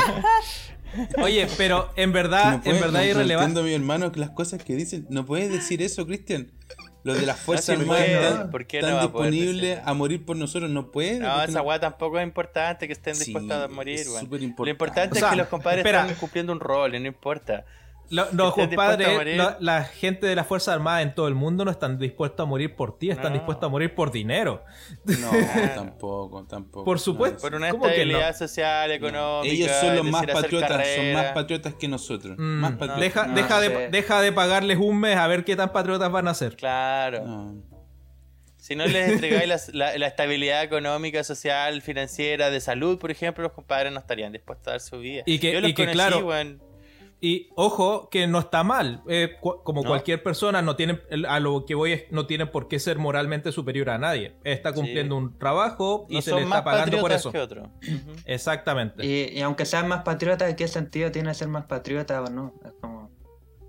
oye, 1.22 1.48
pero 1.58 1.90
en 1.96 2.12
verdad, 2.14 2.54
no 2.58 2.62
puede- 2.64 2.76
en 2.78 2.82
verdad 2.82 3.00
no- 3.00 3.06
es 3.06 3.16
no 3.16 3.20
irrelevante. 3.22 3.62
mi 3.64 3.74
hermano, 3.74 4.12
que 4.12 4.20
las 4.20 4.32
cosas 4.32 4.64
que 4.64 4.76
dicen. 4.76 5.06
No 5.10 5.26
puedes 5.26 5.52
decir 5.52 5.82
eso, 5.82 6.06
Cristian. 6.06 6.52
Lo 7.04 7.14
de 7.14 7.26
las 7.28 7.40
Fuerzas 7.40 7.78
Armadas 7.80 8.04
puede, 8.04 8.28
están, 8.28 8.50
¿por 8.52 8.66
qué 8.66 8.78
están 8.80 8.94
no 8.96 9.00
a 9.00 9.12
poder 9.12 9.32
disponibles 9.32 9.80
a 9.86 9.94
morir 9.94 10.26
por 10.26 10.36
nosotros. 10.38 10.72
No 10.72 10.90
puede. 10.90 11.20
No, 11.20 11.44
esa 11.44 11.60
no- 11.60 11.62
weá 11.62 11.80
tampoco 11.80 12.18
es 12.20 12.24
importante 12.26 12.88
que 12.88 12.94
estén 12.94 13.14
Sí, 13.16 13.26
dispuestos 13.26 13.64
a 13.64 13.68
morir, 13.68 14.00
es 14.00 14.08
Lo 14.08 14.38
importante. 14.38 14.70
importante 14.72 15.18
O 15.18 15.20
sea, 15.20 15.28
es 15.28 15.32
que 15.34 15.38
los 15.38 15.48
compadres 15.48 15.80
espera. 15.82 16.02
están 16.02 16.16
cumpliendo 16.16 16.52
un 16.52 16.60
rol, 16.60 16.96
y 16.96 17.00
no 17.00 17.06
importa. 17.08 17.64
Lo- 18.10 18.28
los 18.34 18.54
compadres, 18.54 19.08
la, 19.60 19.84
gente 19.84 20.28
de 20.28 20.36
las 20.36 20.46
Fuerzas 20.46 20.76
Armadas 20.76 21.02
en 21.04 21.16
todo 21.16 21.28
el 21.28 21.34
mundo 21.36 21.66
no 21.66 21.72
están 21.72 21.98
dispuestos 21.98 22.44
a 22.44 22.46
morir 22.48 22.76
por 22.76 22.98
ti, 22.98 23.10
están 23.10 23.32
No. 23.34 23.40
dispuestos 23.40 23.68
a 23.68 23.70
morir 23.70 23.96
por 23.96 24.12
dinero. 24.12 24.64
No, 25.06 25.30
tampoco, 25.76 26.44
tampoco. 26.46 26.86
Por 26.86 27.00
supuesto. 27.00 27.40
Por 27.42 27.56
una 27.56 27.72
¿Cómo 27.72 27.84
que 27.84 27.90
estabilidad 27.92 28.32
no? 28.32 28.38
social, 28.38 28.92
económica. 28.92 29.54
Ellos 29.54 29.72
son 29.82 29.96
los 29.96 30.06
más 30.06 30.26
patriotas, 30.28 30.88
son 30.96 31.14
más 31.14 31.32
patriotas 31.32 31.74
que 31.74 31.88
nosotros. 31.88 32.38
Mm, 32.38 32.42
más 32.60 32.72
patriotas. 32.74 33.00
deja, 33.02 33.28
no 33.28 33.36
deja, 33.36 33.60
de, 33.62 33.68
sé. 33.70 33.90
deja 33.90 34.22
de 34.22 34.32
pagarles 34.32 34.78
un 34.78 35.00
mes 35.00 35.18
a 35.18 35.28
ver 35.28 35.44
qué 35.44 35.56
tan 35.56 35.72
patriotas 35.72 36.12
van 36.12 36.28
a 36.28 36.34
ser. 36.34 36.56
Claro. 36.56 37.26
No. 37.26 37.56
Si 38.58 38.76
no 38.76 38.88
les 38.88 39.10
entregáis 39.12 39.48
la, 39.48 39.60
la- 39.92 39.98
la 39.98 40.08
estabilidad 40.08 40.64
económica, 40.64 41.24
social, 41.24 41.82
financiera, 41.84 42.50
de 42.50 42.60
salud, 42.60 42.98
por 42.98 43.12
ejemplo, 43.12 43.44
los 43.44 43.52
compadres 43.52 43.94
no 43.94 44.00
estarían 44.00 44.32
dispuestos 44.32 44.68
a 44.68 44.72
dar 44.72 44.80
su 44.82 44.98
vida. 45.00 45.22
Y 45.28 45.38
que- 45.40 45.52
Yo 45.54 45.62
los 45.62 45.70
y 45.70 45.74
que, 45.76 45.84
conocí, 45.84 45.94
claro, 45.96 46.26
weón. 46.26 46.62
Y 47.22 47.50
ojo, 47.56 48.10
que 48.10 48.28
no 48.28 48.40
está 48.40 48.64
mal. 48.64 49.02
Eh, 49.08 49.38
cu- 49.42 49.64
como 49.64 49.82
No. 49.82 49.88
cualquier 49.90 50.22
persona, 50.22 50.62
no 50.62 50.76
tienen, 50.76 51.02
el- 51.10 51.26
a 51.26 51.40
lo 51.40 51.66
que 51.66 51.74
voy 51.74 51.94
es, 51.94 52.04
no 52.12 52.28
tienen 52.28 52.52
por 52.52 52.68
qué 52.68 52.78
ser 52.78 53.00
moralmente 53.00 53.52
superior 53.52 53.90
a 53.90 53.98
nadie. 53.98 54.36
Está 54.44 54.74
cumpliendo 54.74 55.16
Sí. 55.18 55.24
un 55.24 55.40
trabajo 55.40 56.06
y 56.10 56.16
no 56.16 56.22
se 56.22 56.32
le 56.36 56.46
más 56.46 56.60
está 56.60 56.64
pagando 56.64 57.00
por 57.00 57.12
eso. 57.12 57.32
que. 57.32 57.48
Exactamente. 58.26 59.06
Y, 59.06 59.38
y 59.38 59.42
aunque 59.42 59.66
sean 59.66 59.88
más 59.88 60.04
patriotas, 60.04 60.54
¿qué 60.56 60.68
sentido 60.68 61.12
tiene 61.12 61.34
ser 61.34 61.48
más 61.48 61.66
patriota 61.66 62.22
o 62.22 62.30
no? 62.30 62.54
Es 62.66 62.74
como. 62.82 63.05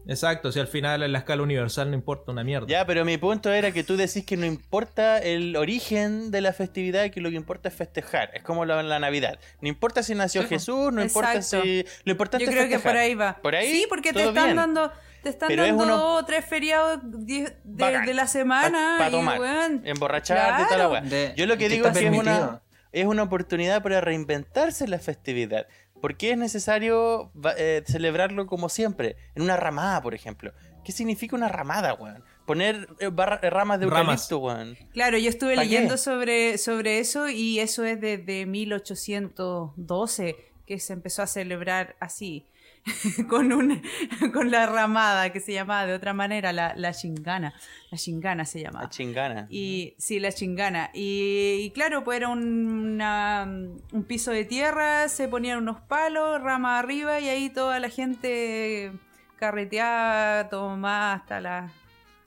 Exacto, 0.08 0.52
si 0.52 0.60
al 0.60 0.68
final 0.68 1.02
en 1.02 1.12
la 1.12 1.18
escala 1.18 1.42
universal 1.42 1.90
no 1.90 1.96
importa 1.96 2.30
una 2.32 2.44
mierda. 2.44 2.66
Ya, 2.68 2.86
pero 2.86 3.04
mi 3.04 3.18
punto 3.18 3.52
era 3.52 3.72
que 3.72 3.82
tú 3.82 3.96
decís 3.96 4.24
que 4.24 4.36
no 4.36 4.46
importa 4.46 5.18
el 5.18 5.56
origen 5.56 6.30
de 6.30 6.40
la 6.40 6.52
festividad, 6.52 7.10
que 7.10 7.20
lo 7.20 7.28
que 7.30 7.36
importa 7.36 7.68
es 7.68 7.74
festejar. 7.74 8.30
Es 8.34 8.42
como 8.42 8.64
la, 8.64 8.82
la 8.82 8.98
Navidad. 9.00 9.38
No 9.60 9.68
importa 9.68 10.02
si 10.02 10.14
nació 10.14 10.42
Sí, 10.42 10.48
Jesús, 10.48 10.92
no 10.92 11.02
importa 11.02 11.34
exacto. 11.34 11.64
si. 11.64 11.84
Lo 12.04 12.12
importante 12.12 12.44
Yo 12.44 12.50
es 12.50 12.56
creo 12.56 12.68
que 12.68 12.74
festejar. 12.74 12.92
por 12.92 13.00
ahí 13.00 13.14
va. 13.14 13.36
¿Por 13.42 13.54
ahí? 13.56 13.70
Sí, 13.72 13.86
porque 13.88 14.12
te 14.12 14.20
están 14.24 14.44
bien. 14.44 14.56
dando, 14.56 14.92
te 15.24 15.28
están 15.30 15.48
Pero 15.48 15.64
es 15.64 15.70
dando 15.70 15.84
uno- 15.84 15.96
dos 15.96 16.22
o 16.22 16.24
tres 16.26 16.44
feriados 16.44 17.00
de, 17.02 17.52
Bacán. 17.64 18.06
de 18.06 18.14
la 18.14 18.26
semana. 18.28 18.94
Para 18.98 19.08
y, 19.08 19.12
tomar, 19.12 19.40
weón, 19.40 19.82
emborracharte 19.84 20.62
y 20.62 20.64
toda 20.66 20.76
la 20.78 20.88
claro. 20.88 20.90
weá. 20.92 21.00
De- 21.00 21.32
Yo 21.36 21.46
lo 21.46 21.54
que 21.54 21.64
que 21.64 21.68
digo 21.70 21.88
es 21.88 21.98
que 21.98 22.06
es 22.06 22.16
una, 22.16 22.62
es 22.92 23.06
una 23.06 23.24
oportunidad 23.24 23.82
para 23.82 24.00
reinventarse 24.00 24.86
la 24.86 25.00
festividad. 25.00 25.66
¿Por 26.00 26.16
qué 26.16 26.32
es 26.32 26.38
necesario 26.38 27.30
eh, 27.56 27.82
celebrarlo 27.86 28.46
como 28.46 28.68
siempre? 28.68 29.16
En 29.34 29.42
una 29.42 29.56
ramada, 29.56 30.02
por 30.02 30.14
ejemplo. 30.14 30.52
¿Qué 30.84 30.92
significa 30.92 31.34
una 31.34 31.48
ramada, 31.48 31.94
weón? 31.94 32.22
Poner 32.46 32.86
eh, 33.00 33.08
barra- 33.08 33.40
eh, 33.42 33.50
ramas 33.50 33.80
de 33.80 33.86
eucalipto, 33.86 34.38
weón. 34.38 34.76
Claro, 34.92 35.18
yo 35.18 35.28
estuve 35.28 35.56
¿Pa' 35.56 35.62
leyendo 35.64 35.94
qué? 35.94 35.98
sobre, 35.98 36.58
sobre 36.58 36.98
eso 37.00 37.28
y 37.28 37.58
eso 37.58 37.84
es 37.84 38.00
desde 38.00 38.46
1812 38.46 40.36
que 40.66 40.78
se 40.80 40.92
empezó 40.92 41.22
a 41.22 41.26
celebrar 41.26 41.96
así, 42.00 42.46
con, 43.28 43.52
un, 43.52 43.82
con 44.32 44.50
la 44.50 44.66
ramada 44.66 45.30
que 45.32 45.40
se 45.40 45.52
llamaba 45.52 45.86
de 45.86 45.94
otra 45.94 46.12
manera, 46.12 46.52
la, 46.52 46.74
la 46.76 46.92
chingana. 46.92 47.52
La 47.90 47.98
chingana 47.98 48.44
se 48.44 48.60
llamaba. 48.62 48.84
La 48.84 48.90
chingana. 48.90 49.46
Y 49.50 49.94
sí, 49.98 50.18
la 50.20 50.32
chingana. 50.32 50.90
Y, 50.94 51.60
y 51.62 51.70
claro, 51.70 52.04
pues 52.04 52.16
era 52.18 52.28
una- 52.28 53.44
un 53.92 54.04
piso 54.04 54.30
de 54.30 54.44
tierra, 54.44 55.08
se 55.08 55.28
ponían 55.28 55.58
unos 55.58 55.80
palos, 55.80 56.40
rama 56.40 56.78
arriba, 56.78 57.20
y 57.20 57.28
ahí 57.28 57.50
toda 57.50 57.80
la 57.80 57.88
gente 57.90 58.92
carreteaba, 59.38 60.48
tomaba 60.48 61.12
hasta 61.14 61.40
las 61.40 61.72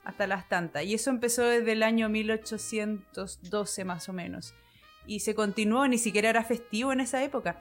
hasta 0.02 0.26
las 0.26 0.48
tantas. 0.48 0.84
Y 0.84 0.94
eso 0.94 1.10
empezó 1.10 1.44
desde 1.44 1.72
el 1.72 1.82
año 1.82 2.08
1812 2.08 3.84
más 3.84 4.08
o 4.08 4.12
menos. 4.12 4.54
Y 5.06 5.20
se 5.20 5.34
continuó, 5.34 5.86
ni 5.88 5.98
siquiera 5.98 6.30
era 6.30 6.42
festivo 6.42 6.92
en 6.92 7.00
esa 7.00 7.22
época. 7.22 7.56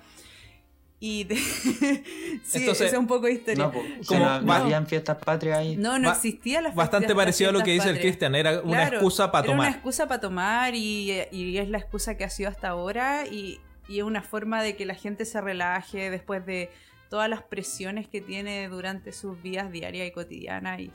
Y 1.01 1.23
de- 1.23 1.35
sí, 2.43 2.57
Entonces- 2.59 2.91
es 2.91 2.97
un 2.99 3.07
poco 3.07 3.27
de 3.27 3.33
historia. 3.33 3.65
No, 3.65 3.71
Como 3.71 4.19
no, 4.19 4.41
no 4.41 4.53
habían 4.53 4.85
fiestas 4.85 5.17
patrias 5.17 5.59
ahí. 5.59 5.77
No, 5.77 5.97
no 5.97 6.11
existía 6.11 6.61
la 6.61 6.71
Bastante 6.71 7.15
parecido 7.15 7.51
a 7.51 7.53
lo 7.53 7.61
que 7.61 7.71
dice 7.71 7.89
el 7.89 7.99
Cristian, 7.99 8.35
era 8.35 8.61
una 8.61 8.71
Claro, 8.81 8.95
excusa 8.97 9.31
para 9.31 9.45
Era 9.45 9.53
una 9.53 9.63
tomar. 9.63 9.75
excusa 9.75 10.07
para 10.07 10.19
tomar 10.21 10.75
y, 10.75 11.11
y 11.31 11.57
es 11.57 11.69
la 11.69 11.77
excusa 11.77 12.17
que 12.17 12.23
ha 12.25 12.29
sido 12.29 12.49
hasta 12.49 12.67
ahora 12.69 13.25
y, 13.27 13.59
y 13.87 13.99
es 13.99 14.03
una 14.03 14.21
forma 14.21 14.61
de 14.61 14.75
que 14.75 14.85
la 14.85 14.95
gente 14.95 15.23
se 15.25 15.39
relaje 15.39 16.09
después 16.09 16.45
de 16.45 16.69
todas 17.09 17.29
las 17.29 17.43
presiones 17.43 18.07
que 18.07 18.19
tiene 18.21 18.67
durante 18.67 19.13
sus 19.13 19.41
vidas 19.41 19.71
diarias 19.71 20.05
y 20.07 20.11
cotidianas 20.11 20.79
y 20.81 20.91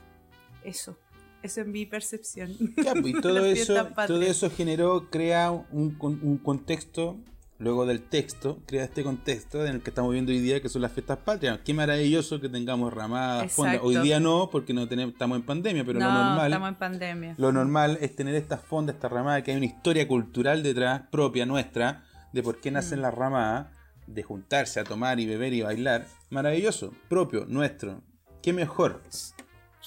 eso, 0.63 0.97
eso 1.41 1.61
es 1.61 1.67
mi 1.67 1.85
percepción. 1.87 2.55
Ya, 2.77 2.93
pues, 2.93 3.07
y 3.07 3.13
todo 3.21 3.43
eso, 3.43 3.73
patrias. 3.89 4.07
todo 4.07 4.21
eso 4.21 4.49
generó, 4.51 5.09
crea 5.09 5.51
un, 5.51 5.97
un 5.99 6.37
contexto, 6.37 7.17
luego 7.57 7.85
del 7.85 8.01
texto, 8.01 8.59
crea 8.65 8.83
este 8.83 9.03
contexto 9.03 9.65
en 9.65 9.75
el 9.75 9.81
que 9.81 9.89
estamos 9.89 10.11
viendo 10.11 10.31
hoy 10.31 10.39
día, 10.39 10.61
que 10.61 10.69
son 10.69 10.81
las 10.81 10.91
fiestas 10.91 11.17
patrias. 11.19 11.59
Qué 11.63 11.73
maravilloso 11.73 12.41
que 12.41 12.49
tengamos 12.49 12.93
ramadas, 12.93 13.51
fondas. 13.53 13.79
Hoy 13.81 13.97
día 13.97 14.19
no, 14.19 14.49
porque 14.51 14.73
no 14.73 14.87
tenemos, 14.87 15.13
estamos 15.13 15.37
en 15.37 15.43
pandemia, 15.45 15.85
pero 15.85 15.99
no, 15.99 16.05
lo 16.07 16.13
normal, 16.13 16.45
estamos 16.47 16.69
en 16.69 16.75
pandemia. 16.75 17.35
lo 17.37 17.51
normal 17.51 17.97
es 18.01 18.15
tener 18.15 18.35
estas 18.35 18.61
fondas, 18.61 18.95
esta 18.95 19.07
ramada, 19.07 19.41
que 19.43 19.51
hay 19.51 19.57
una 19.57 19.65
historia 19.65 20.07
cultural 20.07 20.63
detrás, 20.63 21.03
propia 21.09 21.45
nuestra, 21.45 22.03
de 22.33 22.43
por 22.43 22.59
qué 22.59 22.71
Mm. 22.71 22.73
nacen 22.73 23.01
las 23.01 23.13
ramadas, 23.13 23.67
de 24.07 24.21
juntarse 24.21 24.79
a 24.79 24.83
tomar 24.83 25.19
y 25.19 25.25
beber 25.25 25.53
y 25.53 25.61
bailar. 25.61 26.05
Maravilloso, 26.29 26.93
propio, 27.09 27.45
nuestro. 27.47 28.01
Qué 28.41 28.53
mejor. 28.53 29.01
Sí, 29.09 29.25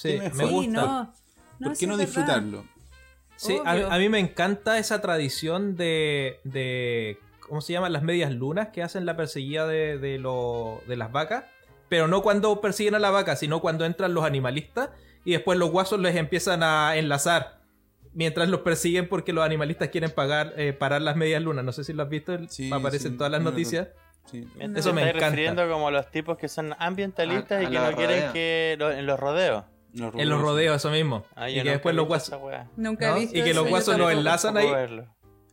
qué 0.03 0.19
mejor. 0.19 0.53
me 0.53 0.61
Sí, 0.61 0.67
no, 0.69 1.13
¿Por 1.63 1.77
qué 1.77 1.87
no 1.87 1.97
verdad. 1.97 2.07
disfrutarlo? 2.07 2.65
Sí, 3.37 3.57
a, 3.65 3.99
mí 3.99 4.09
me 4.09 4.19
encanta 4.19 4.79
esa 4.79 5.01
tradición 5.01 5.77
de, 5.77 6.41
de. 6.43 7.19
¿Cómo 7.49 7.61
se 7.61 7.73
llaman? 7.73 7.93
Las 7.93 8.03
medias 8.03 8.33
lunas 8.33 8.69
que 8.69 8.83
hacen 8.83 9.07
la 9.07 9.17
perseguida 9.17 9.67
de, 9.67 9.99
de, 9.99 10.19
lo- 10.19 10.83
de 10.87 10.97
las 10.97 11.11
vacas. 11.13 11.45
Pero 11.89 12.07
no 12.07 12.23
cuando 12.23 12.61
persiguen 12.61 12.95
a 12.95 12.99
la 12.99 13.11
vaca, 13.11 13.35
sino 13.37 13.61
cuando 13.61 13.85
entran 13.87 14.13
los 14.13 14.25
animalistas 14.25 14.91
y 15.25 15.33
después 15.33 15.59
los 15.59 15.71
guasos 15.71 15.99
les 16.01 16.17
empiezan 16.17 16.63
a 16.63 16.97
enlazar 16.97 17.59
mientras 18.13 18.49
los 18.49 18.61
persiguen 18.61 19.09
porque 19.09 19.33
los 19.33 19.45
animalistas 19.45 19.89
quieren 19.89 20.11
pagar, 20.11 20.53
eh, 20.57 20.73
parar 20.73 21.01
las 21.03 21.17
medias 21.17 21.43
lunas. 21.43 21.65
No 21.65 21.73
sé 21.73 21.85
si 21.85 21.93
lo 21.95 22.03
has 22.03 22.09
visto, 22.11 22.37
Sí, 22.49 22.71
aparecen 22.73 23.13
sí, 23.13 23.17
todas 23.17 23.33
las 23.33 23.41
noticias. 23.43 23.89
Sí. 24.31 24.47
Eso 24.77 24.93
me 24.93 25.03
encanta. 25.09 25.27
refiriendo 25.31 25.69
como 25.71 25.89
a 25.89 25.91
los 25.91 26.11
tipos 26.11 26.37
que 26.37 26.49
son 26.49 26.75
ambientalistas 26.79 27.61
A- 27.61 27.63
y 27.63 27.67
a 27.67 27.71
que 27.71 27.79
no 27.79 27.97
quieren 27.97 28.33
que 28.35 28.77
lo- 28.79 28.91
en 28.91 29.07
los 29.07 29.19
rodeos. 29.19 29.65
Los 29.95 30.15
En 30.17 30.29
los 30.29 30.43
rodeos, 30.43 30.77
eso 30.77 30.91
mismo. 30.91 31.25
Ah, 31.35 31.49
y 31.49 31.63
que 31.63 31.71
después 31.71 31.95
los 31.95 32.07
guasos. 32.07 32.39
Nunca 32.77 33.11
¿no? 33.11 33.17
he 33.17 33.21
visto 33.21 33.39
Y 33.39 33.43
que 33.43 33.51
eso, 33.51 33.61
los 33.63 33.71
guasos 33.71 33.97
los 33.97 34.13
enlazan 34.13 34.57
ahí. 34.59 34.71
verlo. 34.71 35.07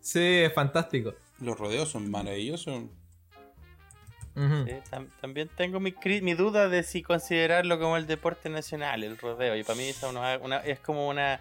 Sí, 0.05 0.19
es 0.21 0.53
fantástico. 0.53 1.15
Los 1.41 1.57
rodeos 1.57 1.89
son 1.89 2.11
maravillosos. 2.11 2.83
Sí, 4.35 4.71
tam- 4.91 5.09
también 5.19 5.49
tengo 5.57 5.79
mi, 5.79 5.95
mi 6.21 6.33
duda 6.35 6.69
de 6.69 6.83
si 6.83 7.01
considerarlo 7.01 7.79
como 7.79 7.97
el 7.97 8.05
deporte 8.05 8.49
nacional, 8.49 9.03
el 9.03 9.17
rodeo. 9.17 9.55
Y 9.55 9.63
para 9.63 9.77
mí 9.77 9.85
es, 9.85 10.03
una- 10.03 10.37
una- 10.37 10.57
es 10.59 10.79
como 10.79 11.07
una. 11.09 11.39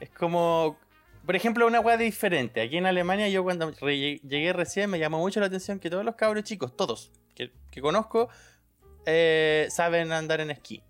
Es 0.00 0.08
como. 0.10 0.78
Por 1.26 1.36
ejemplo, 1.36 1.66
una 1.66 1.80
weá 1.80 1.98
diferente. 1.98 2.62
Aquí 2.62 2.78
en 2.78 2.86
Alemania, 2.86 3.28
yo 3.28 3.44
cuando 3.44 3.70
re- 3.82 4.18
llegué 4.22 4.54
recién 4.54 4.88
me 4.88 4.98
llamó 4.98 5.18
mucho 5.18 5.40
la 5.40 5.46
atención 5.46 5.78
que 5.78 5.90
todos 5.90 6.04
los 6.04 6.14
cabros 6.14 6.44
chicos, 6.44 6.74
todos 6.74 7.10
que, 7.34 7.50
que 7.70 7.82
conozco, 7.82 8.30
eh, 9.04 9.66
saben 9.70 10.10
andar 10.12 10.40
en 10.40 10.50
esquí. 10.52 10.82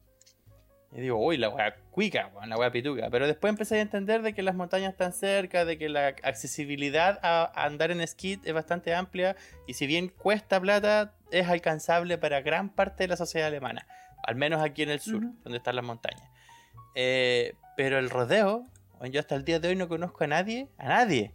Y 0.93 1.01
digo, 1.03 1.25
uy, 1.25 1.37
la 1.37 1.49
weá 1.49 1.77
cuica, 1.93 2.31
la 2.47 2.57
weá 2.57 2.71
pituca. 2.73 3.09
Pero 3.11 3.27
después 3.27 3.51
empecé 3.51 3.79
a 3.79 3.81
entender 3.81 4.23
de 4.23 4.35
que 4.35 4.43
las 4.43 4.57
montañas 4.57 4.93
están 4.93 5.13
cerca, 5.13 5.65
de 5.65 5.79
que 5.79 5.89
la 5.89 6.09
accesibilidad 6.09 7.21
a, 7.23 7.45
a 7.55 7.65
andar 7.65 7.93
en 7.93 8.01
esquí 8.01 8.41
es 8.45 8.53
bastante 8.53 8.95
amplia. 8.95 9.37
Y 9.69 9.75
si 9.75 9.87
bien 9.87 10.09
cuesta 10.09 10.61
plata, 10.61 11.15
es 11.31 11.49
alcanzable 11.49 12.19
para 12.19 12.41
gran 12.41 12.71
parte 12.71 13.05
de 13.05 13.09
la 13.09 13.17
sociedad 13.17 13.49
alemana. 13.49 13.87
Al 14.23 14.35
menos 14.35 14.63
aquí 14.63 14.83
en 14.83 14.91
el 14.91 15.01
sur, 15.01 15.23
donde 15.45 15.59
están 15.59 15.77
las 15.77 15.85
montañas. 15.85 16.29
Eh, 16.95 17.55
pero 17.77 17.99
el 17.99 18.11
rodeo, 18.11 18.65
yo 19.11 19.21
hasta 19.21 19.37
el 19.37 19.45
día 19.45 19.61
de 19.61 19.69
hoy 19.69 19.77
no 19.77 19.89
conozco 19.89 20.25
a 20.25 20.27
nadie, 20.27 20.69
a 20.77 20.89
nadie, 20.89 21.35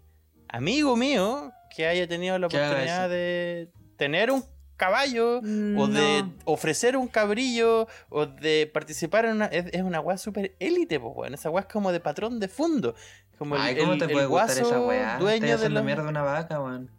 amigo 0.50 0.96
mío, 0.96 1.52
que 1.76 1.88
haya 1.88 2.08
tenido 2.08 2.38
la 2.38 2.48
oportunidad 2.48 3.10
de 3.10 3.70
tener 3.98 4.32
un 4.32 4.44
caballo 4.77 5.38
o 5.39 5.88
de 5.88 6.25
ofrecer 6.45 6.97
un 6.97 7.07
cabrillo 7.07 7.88
o 8.09 8.25
de 8.25 8.69
participar 8.73 9.25
en 9.25 9.33
una... 9.33 9.45
Es, 9.45 9.65
es 9.73 9.81
una 9.81 9.99
weá 10.01 10.17
súper 10.17 10.55
élite, 10.59 10.99
pues, 10.99 11.13
weón. 11.15 11.33
Esa 11.33 11.49
weá 11.49 11.61
es 11.61 11.71
como 11.71 11.91
de 11.91 11.99
patrón 11.99 12.39
de 12.39 12.47
fondo. 12.47 12.95
Como 13.38 13.55
Ay, 13.55 13.73
el, 13.75 13.79
¿cómo 13.81 13.93
el- 13.93 13.99
te 13.99 14.05
el 14.05 14.11
puede 14.11 14.25
gustar 14.27 14.49
esa 14.51 14.61
guaso 14.63 14.88
weá? 14.88 15.17
dueño 15.17 15.45
Estoy 15.47 15.63
de 15.63 15.69
la... 15.69 15.81
mierda 15.81 16.07
una 16.09 16.21
vaca, 16.23 16.61
weón. 16.61 16.89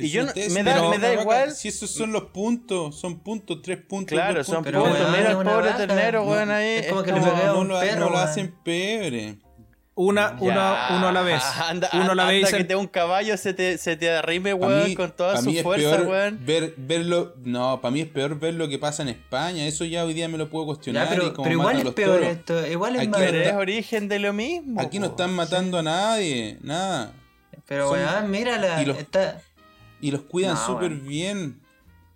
Y 0.00 0.10
yo 0.10 0.24
no- 0.24 0.32
me 0.52 0.62
da- 0.62 0.88
me 0.90 0.98
da 0.98 1.12
igual. 1.20 1.50
Si 1.52 1.66
esos 1.68 1.90
son 1.90 2.12
los 2.12 2.26
puntos, 2.26 3.00
son 3.00 3.18
puntos, 3.18 3.60
tres 3.62 3.78
puntos. 3.78 4.12
Claro, 4.12 4.44
son 4.44 4.62
puntos. 4.62 4.84
Pero, 4.92 5.08
Mira 5.10 5.30
el 5.32 5.36
pobre 5.38 5.72
ternero, 5.72 6.24
No, 6.24 6.30
weón, 6.30 6.50
ahí. 6.52 6.68
es 6.76 6.86
como 6.86 7.02
que 7.02 7.10
no, 7.10 7.18
un 7.18 7.68
lo, 7.68 7.80
perro, 7.80 7.98
no 8.00 8.06
lo 8.10 8.14
weón. 8.14 8.28
hacen 8.28 8.54
pebre. 8.62 9.38
Una, 10.00 10.36
una, 10.38 10.86
uno 10.96 11.08
a 11.08 11.12
la 11.12 11.22
vez. 11.22 11.42
Anda, 11.68 11.90
uno 11.92 12.12
a 12.12 12.14
la 12.14 12.28
anda 12.28 12.48
vez. 12.48 12.54
que 12.54 12.62
te 12.62 12.76
un 12.76 12.86
caballo 12.86 13.36
se 13.36 13.52
te, 13.52 13.78
se 13.78 13.96
te 13.96 14.08
arrime, 14.10 14.54
weón, 14.54 14.84
mí- 14.84 14.94
con 14.94 15.10
toda 15.10 15.42
su 15.42 15.52
fuerza, 15.54 15.96
peor 15.96 16.06
weón. 16.06 16.38
Ver, 16.46 16.74
verlo, 16.76 17.34
no, 17.42 17.80
para 17.80 17.90
mí 17.90 18.02
es 18.02 18.06
peor 18.08 18.38
ver 18.38 18.54
lo 18.54 18.68
que 18.68 18.78
pasa 18.78 19.02
en 19.02 19.08
España. 19.08 19.66
Eso 19.66 19.84
ya 19.84 20.04
hoy 20.04 20.14
día 20.14 20.28
me 20.28 20.38
lo 20.38 20.48
puedo 20.50 20.66
cuestionar. 20.66 21.08
Ya, 21.08 21.32
pero, 21.34 21.50
igual 21.50 21.78
es 21.78 21.84
los 21.84 21.94
peor 21.94 22.20
toros. 22.20 22.28
esto. 22.30 22.66
Igual 22.68 22.94
es 22.94 23.00
Aquí 23.02 23.08
más. 23.10 23.20
Pero 23.20 23.40
es 23.42 23.52
origen 23.54 24.06
de 24.08 24.18
lo 24.20 24.32
mismo. 24.32 24.80
Aquí 24.80 25.00
no 25.00 25.06
están 25.06 25.34
matando 25.34 25.78
a 25.78 25.82
nadie, 25.82 26.58
nada. 26.62 27.12
Pero 27.66 27.88
son- 27.88 27.98
weón, 27.98 28.30
mírala. 28.30 28.80
y 28.80 28.86
los- 28.86 28.98
Está... 28.98 29.40
Y 30.00 30.12
los 30.12 30.20
cuidan 30.22 30.54
No, 30.54 30.64
súper 30.64 30.90
bien. 30.92 31.60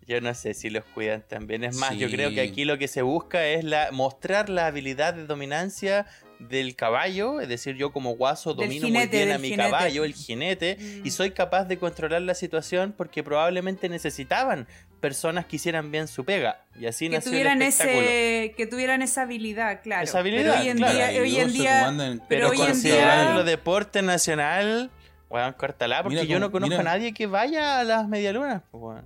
Yo 0.07 0.21
no 0.21 0.33
sé 0.35 0.55
si 0.55 0.71
los 0.71 0.85
cuidan 0.85 1.25
también. 1.29 1.65
Es 1.65 1.77
más, 1.77 1.97
yo 1.97 2.09
creo 2.09 2.31
que 2.31 2.43
aquí 2.43 2.65
lo 2.65 2.79
que 2.79 2.87
se 2.87 3.03
busca 3.03 3.45
es 3.47 3.65
la, 3.65 3.89
mostrar 3.91 4.49
la 4.49 4.67
habilidad 4.67 5.15
de 5.15 5.27
dominancia 5.27 6.07
del 6.49 6.75
caballo. 6.77 7.41
Es 7.41 7.49
decir, 7.49 7.77
yo 7.77 7.93
como 7.93 8.17
guaso 8.17 8.55
domino 8.55 8.87
jinete, 8.87 9.17
muy 9.17 9.25
bien 9.27 9.33
a 9.35 9.39
mi 9.39 9.49
jinete. 9.51 9.71
caballo, 9.71 10.05
el 10.05 10.15
jinete, 10.15 10.77
Mm. 10.79 11.07
y 11.07 11.11
soy 11.11 11.31
capaz 11.33 11.65
de 11.65 11.79
controlar 11.79 12.23
la 12.23 12.35
situación 12.35 12.95
porque 12.97 13.23
probablemente 13.23 13.89
necesitaban 13.89 14.67
personas 15.01 15.47
que 15.47 15.57
hicieran 15.57 15.91
bien 15.91 16.07
su 16.09 16.25
pega. 16.25 16.65
Y 16.79 16.87
así 16.87 17.09
que 17.09 17.17
nació 17.17 17.31
tuvieran 17.33 17.61
el 17.63 17.69
espectáculo. 17.69 18.07
ese 18.09 18.55
que 18.57 18.67
tuvieran 18.67 19.03
esa 19.03 19.23
habilidad 19.23 19.81
claro 19.83 20.05
Esa 20.05 20.19
habilidad, 20.21 20.53
pero 20.53 20.63
hoy 20.63 20.69
en 20.69 20.77
claro. 20.77 20.95
día 20.95 21.21
hoy 21.23 21.37
en 21.39 21.53
día 21.53 21.89
andan. 21.89 22.19
pero 22.29 22.49
Pero 22.51 22.63
hoy 22.63 22.71
en 22.71 22.83
día- 22.83 23.43
deporte 23.45 24.03
nacional, 24.03 24.91
weón, 25.29 25.53
córtala, 25.55 26.03
porque 26.03 26.17
Mira 26.17 26.25
yo 26.29 26.39
no 26.39 26.51
conozco 26.53 26.77
mira. 26.77 26.81
a 26.91 26.95
nadie 26.95 27.13
que 27.15 27.27
vaya 27.27 27.81
a 27.81 27.85
las 27.85 28.07
medialunas, 28.09 28.63
pues, 28.71 28.83
weón. 28.83 29.05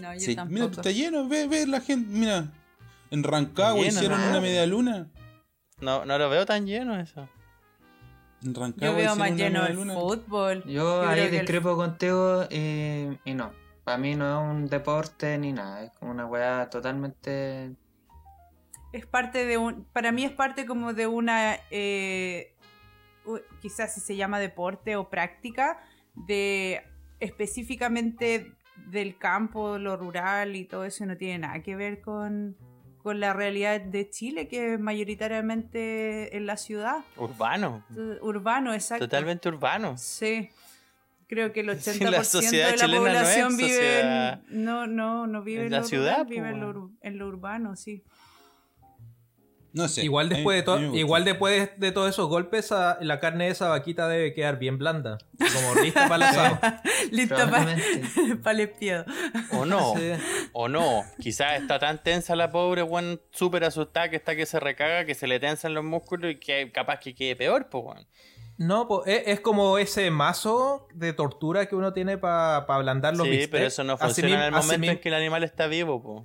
no 0.00 0.14
yo 0.14 0.20
Sí, 0.20 0.28
mira, 0.28 0.42
tampoco 0.44 0.70
está 0.80 0.90
lleno, 0.90 1.28
ve, 1.28 1.46
ve 1.46 1.66
la 1.66 1.80
gente, 1.80 2.08
mira. 2.10 2.46
En 3.10 3.22
Rancagua 3.22 3.82
Lleno, 3.84 3.98
hicieron 3.98 4.20
¿no? 4.22 4.30
una 4.30 4.40
media 4.40 4.64
luna. 4.66 5.06
No, 5.82 6.04
no 6.04 6.16
lo 6.16 6.30
veo 6.30 6.46
tan 6.46 6.66
lleno 6.66 6.98
eso. 6.98 7.28
Rancagua 8.42 8.88
yo 8.88 8.96
veo 8.96 9.16
más 9.16 9.32
lleno 9.36 9.66
el 9.66 9.76
fútbol 9.76 10.64
Yo 10.64 11.02
ahí 11.02 11.20
el- 11.20 11.30
discrepo 11.30 11.76
contigo 11.76 12.44
y, 12.50 13.18
y 13.24 13.34
no. 13.34 13.52
Para 13.84 13.98
mí 13.98 14.14
no 14.14 14.26
es 14.26 14.50
un 14.50 14.66
deporte 14.68 15.36
ni 15.38 15.52
nada. 15.52 15.84
Es 15.84 15.92
como 15.92 16.12
una 16.12 16.24
weá 16.26 16.70
totalmente 16.70 17.74
es 18.92 19.06
parte 19.06 19.46
de 19.46 19.56
un. 19.58 19.84
Para 19.92 20.12
mí 20.12 20.24
es 20.24 20.32
parte 20.32 20.66
como 20.66 20.92
de 20.92 21.06
una. 21.06 21.56
eh, 21.70 22.54
quizás 23.60 23.94
si 23.94 24.00
se 24.00 24.16
llama 24.16 24.38
deporte 24.38 24.96
o 24.96 25.08
práctica, 25.08 25.80
de 26.14 26.82
específicamente 27.20 28.52
del 28.90 29.16
campo, 29.16 29.78
lo 29.78 29.96
rural 29.96 30.56
y 30.56 30.64
todo 30.64 30.84
eso, 30.84 31.06
no 31.06 31.16
tiene 31.16 31.38
nada 31.38 31.62
que 31.62 31.74
ver 31.76 32.00
con, 32.00 32.56
con 33.02 33.20
la 33.20 33.32
realidad 33.32 33.80
de 33.80 34.08
Chile, 34.08 34.48
que 34.48 34.74
es 34.74 34.80
mayoritariamente 34.80 36.36
en 36.36 36.46
la 36.46 36.56
ciudad, 36.56 36.98
Urbano. 37.16 37.82
urbano, 38.20 38.72
exacto. 38.74 39.06
Totalmente 39.06 39.48
urbano. 39.48 39.96
Sí. 39.98 40.48
Creo 41.28 41.52
que 41.52 41.60
el 41.60 41.70
80% 41.70 42.24
Sí, 42.42 42.56
la 42.58 42.70
de 42.72 42.76
la 42.76 42.86
no 42.88 42.96
población 42.98 43.56
vive 43.56 44.00
en, 44.00 44.64
no, 44.64 44.86
no, 44.86 45.26
no 45.26 45.42
vive 45.42 45.64
en 45.66 45.72
la 45.72 45.78
lo 45.80 45.84
ciudad, 45.84 46.26
vive 46.26 46.50
en 46.50 46.60
lo, 46.60 46.66
weón. 46.70 46.76
ur- 46.76 46.96
en 47.00 47.18
lo 47.18 47.26
urbano, 47.28 47.74
sí. 47.76 48.02
No 49.74 49.88
sé. 49.88 50.04
Igual 50.04 50.28
después 50.28 50.58
de 50.58 50.62
to- 50.64 50.80
igual 50.94 51.24
después 51.24 51.70
de 51.78 51.92
todos 51.92 52.10
esos 52.10 52.28
golpes, 52.28 52.70
la 53.00 53.20
carne 53.20 53.46
de 53.46 53.50
esa 53.52 53.68
vaquita 53.68 54.06
debe 54.08 54.34
quedar 54.34 54.58
bien 54.58 54.76
blanda. 54.78 55.18
Como 55.38 55.74
lista 55.82 56.08
para 56.08 56.16
el 56.16 56.22
asado. 56.22 56.58
Listo 57.10 57.34
para 57.34 57.46
Probablemente. 57.48 58.38
el 58.50 58.60
espiedo. 58.60 59.04
O 59.52 59.64
no. 59.64 59.94
Sí. 59.96 60.12
O 60.52 60.68
no. 60.68 61.02
Quizás 61.20 61.60
está 61.60 61.78
tan 61.78 62.02
tensa 62.02 62.36
la 62.36 62.50
pobre, 62.50 62.82
weón, 62.82 63.20
súper 63.30 63.64
asustada 63.64 64.10
que 64.10 64.16
está 64.16 64.36
que 64.36 64.44
se 64.46 64.60
recaga, 64.60 65.04
que 65.06 65.14
se 65.14 65.26
le 65.26 65.40
tensan 65.40 65.72
los 65.74 65.84
músculos 65.84 66.32
y 66.32 66.36
que 66.36 66.70
capaz 66.70 66.98
que 67.00 67.14
quede 67.14 67.34
peor, 67.36 67.68
pues, 67.70 67.84
weón. 67.84 68.06
No, 68.58 68.86
po, 68.86 69.04
es, 69.06 69.40
como 69.40 69.78
ese 69.78 70.10
mazo 70.10 70.86
de 70.94 71.14
tortura 71.14 71.66
que 71.66 71.74
uno 71.74 71.94
tiene 71.94 72.18
para 72.18 72.56
ablandar 72.58 73.16
los 73.16 73.24
Sí, 73.26 73.30
bistecs. 73.30 73.50
pero 73.50 73.66
eso 73.66 73.82
no 73.84 73.94
Así 73.94 74.04
funciona 74.20 74.46
en 74.48 74.54
el 74.54 74.60
momento 74.62 74.90
en 74.92 74.98
que 75.00 75.08
el 75.08 75.14
animal 75.14 75.42
está 75.42 75.66
vivo, 75.66 76.02
pues. 76.02 76.22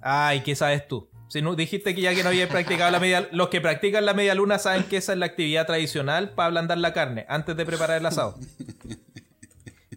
Ay, 0.00 0.40
¿qué 0.40 0.56
sabes 0.56 0.88
tú? 0.88 1.08
Si 1.28 1.42
no, 1.42 1.54
dijiste 1.54 1.94
que 1.94 2.00
ya 2.00 2.14
que 2.14 2.22
no 2.22 2.30
había 2.30 2.48
practicado 2.48 2.90
la 2.90 3.00
media... 3.00 3.28
Los 3.32 3.48
que 3.48 3.60
practican 3.60 4.06
la 4.06 4.14
media 4.14 4.34
luna 4.34 4.58
saben 4.58 4.84
que 4.84 4.96
esa 4.96 5.12
es 5.12 5.18
la 5.18 5.26
actividad 5.26 5.66
tradicional 5.66 6.30
para 6.30 6.46
ablandar 6.46 6.78
la 6.78 6.92
carne, 6.92 7.26
antes 7.28 7.56
de 7.56 7.66
preparar 7.66 7.98
el 7.98 8.06
asado. 8.06 8.36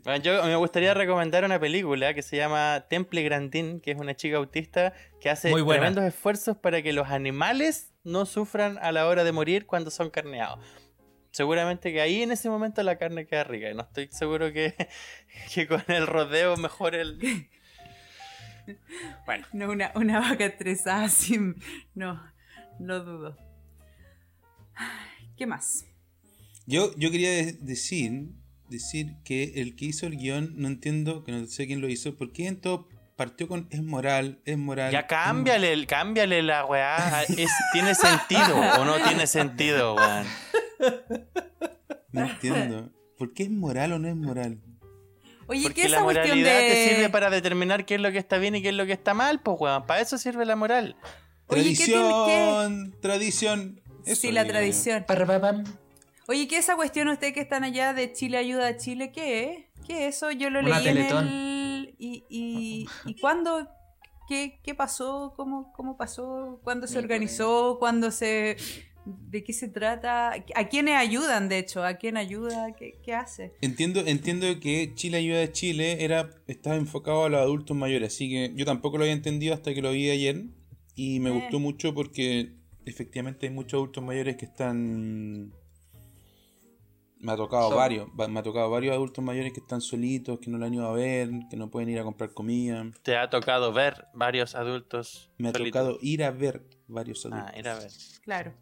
Bueno, 0.03 0.23
yo 0.23 0.43
me 0.43 0.55
gustaría 0.55 0.93
recomendar 0.93 1.45
una 1.45 1.59
película 1.59 2.13
que 2.13 2.23
se 2.23 2.35
llama 2.35 2.85
Temple 2.89 3.21
Grandin, 3.23 3.79
que 3.79 3.91
es 3.91 3.97
una 3.99 4.15
chica 4.15 4.37
autista 4.37 4.93
que 5.19 5.29
hace 5.29 5.51
tremendos 5.51 6.03
esfuerzos 6.03 6.57
para 6.57 6.81
que 6.81 6.91
los 6.91 7.09
animales 7.09 7.91
no 8.03 8.25
sufran 8.25 8.79
a 8.81 8.91
la 8.91 9.07
hora 9.07 9.23
de 9.23 9.31
morir 9.31 9.67
cuando 9.67 9.91
son 9.91 10.09
carneados. 10.09 10.59
Seguramente 11.29 11.93
que 11.93 12.01
ahí 12.01 12.23
en 12.23 12.31
ese 12.31 12.49
momento 12.49 12.81
la 12.83 12.97
carne 12.97 13.25
queda 13.27 13.43
rica. 13.43 13.69
y 13.69 13.75
No 13.75 13.83
estoy 13.83 14.09
seguro 14.11 14.51
que, 14.51 14.73
que 15.53 15.67
con 15.67 15.83
el 15.87 16.07
rodeo 16.07 16.57
mejor 16.57 16.95
el... 16.95 17.47
Bueno, 19.25 19.45
No, 19.53 19.69
una, 19.71 19.91
una 19.95 20.19
vaca 20.19 20.45
estresada 20.45 21.05
así. 21.05 21.37
No, 21.95 22.21
no 22.79 22.99
dudo. 23.03 23.37
¿Qué 25.37 25.45
más? 25.45 25.85
Yo, 26.67 26.95
yo 26.97 27.11
quería 27.11 27.29
de- 27.31 27.53
decir, 27.53 28.29
decir 28.69 29.15
que 29.25 29.53
el 29.61 29.75
que 29.75 29.85
hizo 29.85 30.05
el 30.07 30.17
guion, 30.17 30.53
no 30.57 30.67
entiendo, 30.67 31.23
que 31.23 31.31
no 31.31 31.45
sé 31.47 31.67
quién 31.67 31.81
lo 31.81 31.89
hizo, 31.89 32.15
porque 32.17 32.47
en 32.47 32.61
todo 32.61 32.87
partió 33.17 33.47
con 33.47 33.67
es 33.71 33.83
moral, 33.83 34.41
es 34.45 34.57
moral. 34.57 34.91
ya 34.91 35.05
cámbiale, 35.07 35.73
el- 35.73 35.87
cámbiale 35.87 36.41
la 36.43 36.65
weá. 36.65 37.23
Es- 37.23 37.51
¿Tiene 37.73 37.93
sentido 37.95 38.55
o 38.79 38.85
no 38.85 38.95
tiene 39.03 39.27
sentido, 39.27 39.95
weón? 39.95 40.25
No 42.11 42.25
entiendo. 42.29 42.91
¿Por 43.17 43.33
qué 43.33 43.43
es 43.43 43.51
moral 43.51 43.93
o 43.93 43.99
no 43.99 44.07
es 44.07 44.15
moral? 44.15 44.59
Oye, 45.51 45.63
Porque 45.63 45.81
¿qué 45.81 45.85
es 45.87 45.91
la 45.91 45.97
esa 45.97 46.05
cuestión 46.05 46.27
moralidad 46.27 46.59
de. 46.61 46.67
te 46.69 46.89
sirve 46.89 47.09
para 47.09 47.29
determinar 47.29 47.85
qué 47.85 47.95
es 47.95 48.01
lo 48.01 48.09
que 48.13 48.17
está 48.19 48.37
bien 48.37 48.55
y 48.55 48.61
qué 48.61 48.69
es 48.69 48.75
lo 48.75 48.85
que 48.85 48.93
está 48.93 49.13
mal, 49.13 49.41
pues 49.41 49.57
weón. 49.59 49.85
Para 49.85 49.99
eso 49.99 50.17
sirve 50.17 50.45
la 50.45 50.55
moral. 50.55 50.95
Oye, 51.47 51.75
¿qué 51.75 51.85
Tradición, 51.85 52.95
tradición. 53.01 53.81
Eso 54.05 54.21
Sí, 54.21 54.31
la 54.31 54.43
digo 54.43 54.53
tradición. 54.53 55.05
Oye, 56.29 56.47
¿qué 56.47 56.57
es 56.57 56.63
esa 56.63 56.77
cuestión 56.77 57.09
ustedes 57.09 57.33
que 57.33 57.41
están 57.41 57.65
allá 57.65 57.93
de 57.93 58.13
Chile 58.13 58.37
ayuda 58.37 58.67
a 58.67 58.77
Chile? 58.77 59.11
¿Qué 59.11 59.43
es? 59.43 59.85
¿Qué 59.85 60.07
es 60.07 60.15
eso? 60.15 60.31
Yo 60.31 60.49
lo 60.49 60.61
Una 60.61 60.79
leí 60.79 60.87
en 60.87 60.97
el... 60.97 61.95
¿Y, 61.99 62.23
y, 62.29 62.87
y 63.03 63.15
cuándo? 63.19 63.67
¿Qué, 64.29 64.61
qué 64.63 64.73
pasó? 64.73 65.33
¿Cómo, 65.35 65.73
¿Cómo 65.73 65.97
pasó? 65.97 66.61
¿Cuándo 66.63 66.87
se 66.87 66.93
Ni 66.93 67.03
organizó? 67.03 67.75
¿Cuándo 67.77 68.11
se...? 68.11 68.55
¿De 69.05 69.43
qué 69.43 69.51
se 69.53 69.67
trata? 69.67 70.31
¿A 70.55 70.67
quiénes 70.69 70.95
ayudan, 70.95 71.49
de 71.49 71.57
hecho? 71.57 71.83
¿A 71.83 71.95
quién 71.95 72.17
ayuda? 72.17 72.73
¿Qué, 72.75 72.99
qué 73.03 73.13
hace? 73.15 73.53
Entiendo, 73.61 74.01
entiendo 74.05 74.45
que 74.59 74.93
Chile 74.93 75.17
Ayuda 75.17 75.41
a 75.43 75.51
Chile 75.51 76.03
era, 76.05 76.29
estaba 76.47 76.75
enfocado 76.75 77.25
a 77.25 77.29
los 77.29 77.41
adultos 77.41 77.75
mayores, 77.75 78.13
así 78.13 78.29
que 78.29 78.53
yo 78.55 78.63
tampoco 78.65 78.97
lo 78.97 79.03
había 79.03 79.13
entendido 79.13 79.55
hasta 79.55 79.73
que 79.73 79.81
lo 79.81 79.91
vi 79.91 80.09
ayer 80.11 80.43
y 80.95 81.19
me 81.19 81.29
Eh. 81.31 81.33
gustó 81.33 81.59
mucho 81.59 81.95
porque 81.95 82.53
efectivamente 82.85 83.47
hay 83.47 83.53
muchos 83.53 83.73
adultos 83.79 84.03
mayores 84.03 84.37
que 84.37 84.45
están... 84.45 85.51
Me 87.19 87.31
ha 87.31 87.35
tocado 87.35 87.69
varios, 87.75 88.07
va- 88.19 88.27
me 88.27 88.39
ha 88.39 88.43
tocado 88.43 88.69
varios 88.69 88.93
adultos 88.95 89.23
mayores 89.23 89.53
que 89.53 89.59
están 89.59 89.79
solitos, 89.81 90.39
que 90.39 90.49
no 90.49 90.57
lo 90.57 90.65
han 90.65 90.73
ido 90.73 90.87
a 90.87 90.93
ver, 90.93 91.29
que 91.51 91.55
no 91.57 91.69
pueden 91.69 91.89
ir 91.89 91.99
a 91.99 92.03
comprar 92.03 92.33
comida. 92.33 92.83
Te 93.03 93.15
ha 93.15 93.29
tocado 93.29 93.71
ver 93.73 94.05
varios 94.13 94.55
adultos. 94.55 95.31
Me 95.37 95.49
ha 95.49 95.53
tocado 95.53 95.97
ir 96.01 96.23
a 96.23 96.31
ver 96.31 96.63
varios 96.87 97.23
adultos. 97.25 97.51
Ah, 97.53 97.59
ir 97.59 97.67
a 97.67 97.75
ver. 97.79 97.91
Claro. 98.23 98.53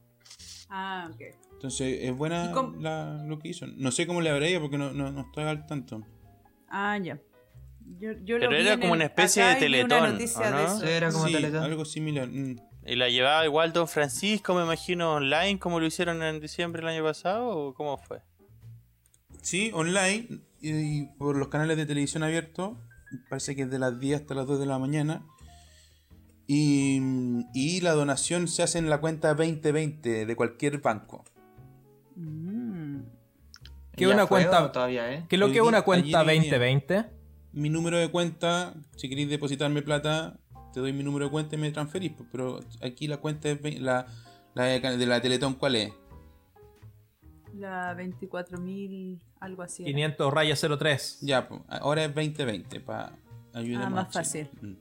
Ah, 0.69 1.09
ok. 1.13 1.21
Entonces 1.53 1.99
es 2.03 2.15
buena 2.15 2.45
¿Y 2.49 2.53
cómo- 2.53 2.75
la- 2.79 3.23
lo 3.25 3.39
que 3.39 3.49
hizo. 3.49 3.65
No 3.67 3.91
sé 3.91 4.05
cómo 4.07 4.21
le 4.21 4.29
habrá 4.29 4.47
ido 4.49 4.61
porque 4.61 4.77
no, 4.77 4.91
no, 4.93 5.11
no 5.11 5.21
estoy 5.21 5.43
al 5.45 5.65
tanto. 5.65 6.03
Ah, 6.69 6.97
ya. 6.97 7.19
Yo, 7.99 8.11
yo 8.23 8.37
lo 8.37 8.47
Pero 8.47 8.51
vi 8.51 8.57
era 8.67 8.73
en 8.73 8.79
como 8.81 8.93
el- 8.93 8.99
una 8.99 9.05
especie 9.05 9.43
de 9.43 9.55
Teletón, 9.55 10.19
era 10.87 11.11
como 11.11 11.25
Sí, 11.27 11.33
Teletón. 11.33 11.63
algo 11.63 11.85
similar. 11.85 12.27
mm. 12.27 12.55
¿Y 12.85 12.95
la 12.95 13.09
llevaba 13.09 13.45
igual 13.45 13.73
Don 13.73 13.87
Francisco, 13.87 14.53
me 14.55 14.63
imagino, 14.63 15.13
online, 15.15 15.59
como 15.59 15.79
lo 15.79 15.85
hicieron 15.85 16.23
en 16.23 16.39
diciembre 16.39 16.81
del 16.81 16.89
año 16.95 17.03
pasado? 17.03 17.47
¿O 17.49 17.73
cómo 17.73 17.97
fue? 17.97 18.21
Sí, 19.41 19.71
online 19.73 20.27
y, 20.61 20.69
y 20.71 21.05
por 21.17 21.35
los 21.37 21.47
canales 21.49 21.77
de 21.77 21.85
televisión 21.85 22.23
abiertos. 22.23 22.77
Parece 23.29 23.55
que 23.55 23.63
es 23.63 23.69
de 23.71 23.79
las 23.79 23.99
10 23.99 24.21
hasta 24.21 24.33
las 24.35 24.45
2 24.47 24.59
de 24.59 24.65
la 24.67 24.77
mañana. 24.79 25.25
Y, 26.51 26.99
y 27.53 27.79
la 27.81 27.91
donación 27.91 28.47
se 28.47 28.63
hace 28.63 28.79
en 28.79 28.89
la 28.89 28.99
cuenta 28.99 29.35
2020 29.35 30.25
de 30.25 30.35
cualquier 30.35 30.79
banco. 30.81 31.23
Mm. 32.15 33.01
¿Qué 33.95 34.07
¿Ya 34.07 34.13
una 34.15 34.25
cuenta- 34.25 34.71
todavía, 34.71 35.13
¿eh? 35.13 35.25
¿Qué 35.29 35.35
es 35.35 35.39
lo 35.39 35.51
que 35.51 35.59
es 35.59 35.63
una 35.63 35.83
cuenta 35.83 36.21
ayer 36.21 36.35
y 36.37 36.39
día. 36.39 36.51
2020? 36.57 37.05
Mi 37.53 37.69
número 37.69 37.99
de 37.99 38.09
cuenta, 38.09 38.73
si 38.95 39.07
queréis 39.07 39.29
depositarme 39.29 39.83
plata, 39.83 40.39
te 40.73 40.79
doy 40.79 40.91
mi 40.91 41.03
número 41.03 41.25
de 41.25 41.31
cuenta 41.31 41.53
y 41.55 41.59
me 41.59 41.69
transferís. 41.71 42.13
pues, 42.13 42.27
Pero 42.31 42.59
aquí 42.81 43.07
la 43.07 43.17
cuenta 43.17 43.49
es 43.49 43.79
la, 43.79 44.07
la 44.55 44.63
de 44.63 44.79
de 44.79 45.05
la 45.05 45.21
Teletón, 45.21 45.53
¿cuál 45.53 45.75
es? 45.75 45.93
La 47.53 47.93
24.000, 47.95 49.19
algo 49.39 49.61
así. 49.61 49.83
era. 49.83 49.91
500 49.91 50.33
raya 50.33 50.55
03. 50.55 51.19
Ya, 51.21 51.47
pues, 51.47 51.61
ahora 51.67 52.05
es 52.05 52.15
2020 52.15 52.79
para 52.79 53.11
ayudar 53.53 53.83
Ah, 53.83 53.89
más 53.91 54.11
fácil. 54.13 54.49
Mm. 54.61 54.73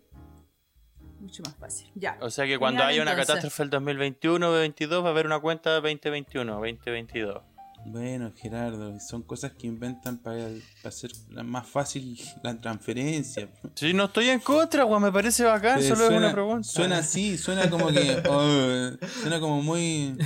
Mucho 1.21 1.43
más 1.43 1.55
fácil. 1.57 1.91
Ya. 1.95 2.17
O 2.21 2.31
sea 2.31 2.47
que 2.47 2.59
cuando 2.59 2.83
haya 2.85 3.03
una 3.03 3.13
entonces. 3.13 3.35
catástrofe 3.35 3.63
el 3.65 3.71
2021 3.71 4.47
o 4.47 4.51
2022 4.51 5.03
va 5.05 5.09
a 5.09 5.11
haber 5.11 5.27
una 5.27 5.41
cuenta 5.41 5.71
2021, 5.81 6.53
2022. 6.53 7.43
Bueno, 7.87 8.33
Gerardo, 8.37 8.99
son 9.01 9.23
cosas 9.23 9.53
que 9.53 9.67
inventan 9.67 10.19
para 10.19 10.49
hacer 10.85 11.11
más 11.45 11.67
fácil 11.67 12.21
la 12.43 12.61
transferencia. 12.61 13.49
Sí, 13.75 13.95
no 13.95 14.07
estoy 14.07 14.29
en 14.29 14.41
contra, 14.41 14.85
me 14.87 15.13
parece 15.13 15.45
bacán, 15.45 15.79
Pero 15.79 15.95
solo 15.95 16.03
es 16.03 16.11
suena, 16.11 16.27
una 16.27 16.33
pregunta. 16.33 16.69
suena 16.69 16.99
así, 16.99 17.39
suena 17.39 17.71
como 17.71 17.89
que. 17.89 18.23
oh, 18.29 19.07
suena 19.23 19.41
como 19.41 19.63
muy. 19.63 20.17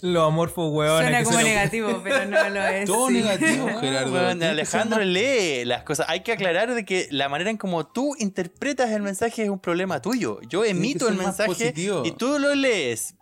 Los 0.00 0.26
amorfos 0.26 0.72
hueones. 0.72 1.02
Suena 1.08 1.24
como 1.24 1.38
se- 1.38 1.44
negativo, 1.44 2.00
pero 2.02 2.24
no 2.26 2.48
lo 2.50 2.66
es. 2.66 2.84
Todo 2.86 3.08
sí. 3.08 3.14
negativo, 3.14 3.68
Gerardo. 3.80 4.10
Tienes 4.12 4.38
que 4.38 4.44
Alejandro 4.46 5.00
lee 5.04 5.64
las 5.64 5.82
cosas. 5.84 6.06
Hay 6.08 6.20
que 6.20 6.32
aclarar 6.32 6.74
de 6.74 6.84
que 6.84 7.06
la 7.10 7.28
manera 7.28 7.50
en 7.50 7.56
como 7.56 7.86
tú 7.86 8.14
interpretas 8.18 8.90
el 8.90 9.02
mensaje 9.02 9.44
es 9.44 9.48
un 9.48 9.58
problema 9.60 10.02
tuyo. 10.02 10.40
Yo 10.48 10.64
emito 10.64 11.08
el 11.08 11.14
mensaje 11.16 11.72
y 11.76 12.10
tú 12.12 12.38
lo 12.38 12.54
lees. 12.54 13.14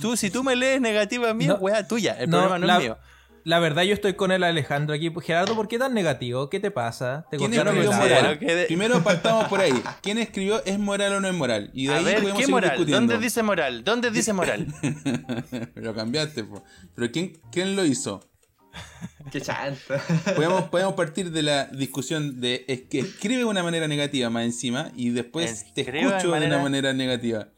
Tú, 0.00 0.16
si 0.16 0.30
tú 0.30 0.42
me 0.42 0.56
lees 0.56 0.80
negativo 0.80 1.26
a 1.26 1.34
mí, 1.34 1.46
No. 1.46 1.56
es 1.56 1.60
weá 1.60 1.86
tuya. 1.86 2.16
El 2.18 2.30
No, 2.30 2.38
problema 2.38 2.58
no 2.58 2.66
la, 2.66 2.76
es 2.78 2.82
mío. 2.82 2.98
La 3.44 3.58
verdad, 3.58 3.82
yo 3.82 3.94
estoy 3.94 4.14
con 4.14 4.30
el 4.32 4.42
Alejandro 4.44 4.94
aquí. 4.94 5.10
Gerardo, 5.22 5.54
¿por 5.56 5.68
qué 5.68 5.78
tan 5.78 5.94
negativo? 5.94 6.48
¿Qué 6.50 6.60
te 6.60 6.70
pasa? 6.70 7.26
¿Te 7.30 7.36
¿Quién 7.36 7.52
escribió 7.54 7.92
moral? 7.92 8.32
lo 8.34 8.38
que 8.38 8.54
de- 8.54 8.64
Primero 8.66 9.02
partamos 9.02 9.46
por 9.48 9.60
ahí. 9.60 9.72
¿Quién 10.02 10.18
escribió 10.18 10.64
es 10.64 10.78
moral 10.78 11.14
o 11.14 11.20
no 11.20 11.28
es 11.28 11.34
moral? 11.34 11.70
Y 11.74 11.86
de 11.86 11.94
A 11.94 11.96
ahí 11.98 12.04
ver, 12.04 12.20
podemos 12.20 12.40
¿qué 12.40 12.46
moral? 12.48 12.70
discutiendo. 12.70 13.12
¿Dónde 13.12 13.24
dice 13.24 13.42
moral? 13.42 13.84
¿Dónde 13.84 14.10
dice 14.10 14.32
moral? 14.32 14.66
Lo 15.74 15.94
cambiaste, 15.94 16.44
po. 16.44 16.62
Pero 16.94 17.10
¿quién, 17.12 17.40
quién 17.50 17.74
lo 17.76 17.84
hizo? 17.84 18.28
Qué 19.30 19.40
chanto. 19.40 19.94
Podemos, 20.34 20.62
podemos 20.70 20.94
partir 20.94 21.30
de 21.30 21.42
la 21.42 21.66
discusión 21.66 22.40
de 22.40 22.64
es 22.68 22.82
que 22.82 23.00
escribe 23.00 23.38
de 23.38 23.44
una 23.44 23.62
manera 23.62 23.86
negativa 23.88 24.30
más 24.30 24.44
encima 24.44 24.90
y 24.96 25.10
después 25.10 25.72
te 25.74 25.82
Escribe 25.82 26.06
escucho 26.06 26.26
de 26.28 26.32
manera- 26.32 26.54
una 26.56 26.62
manera 26.62 26.92
negativa. 26.92 27.48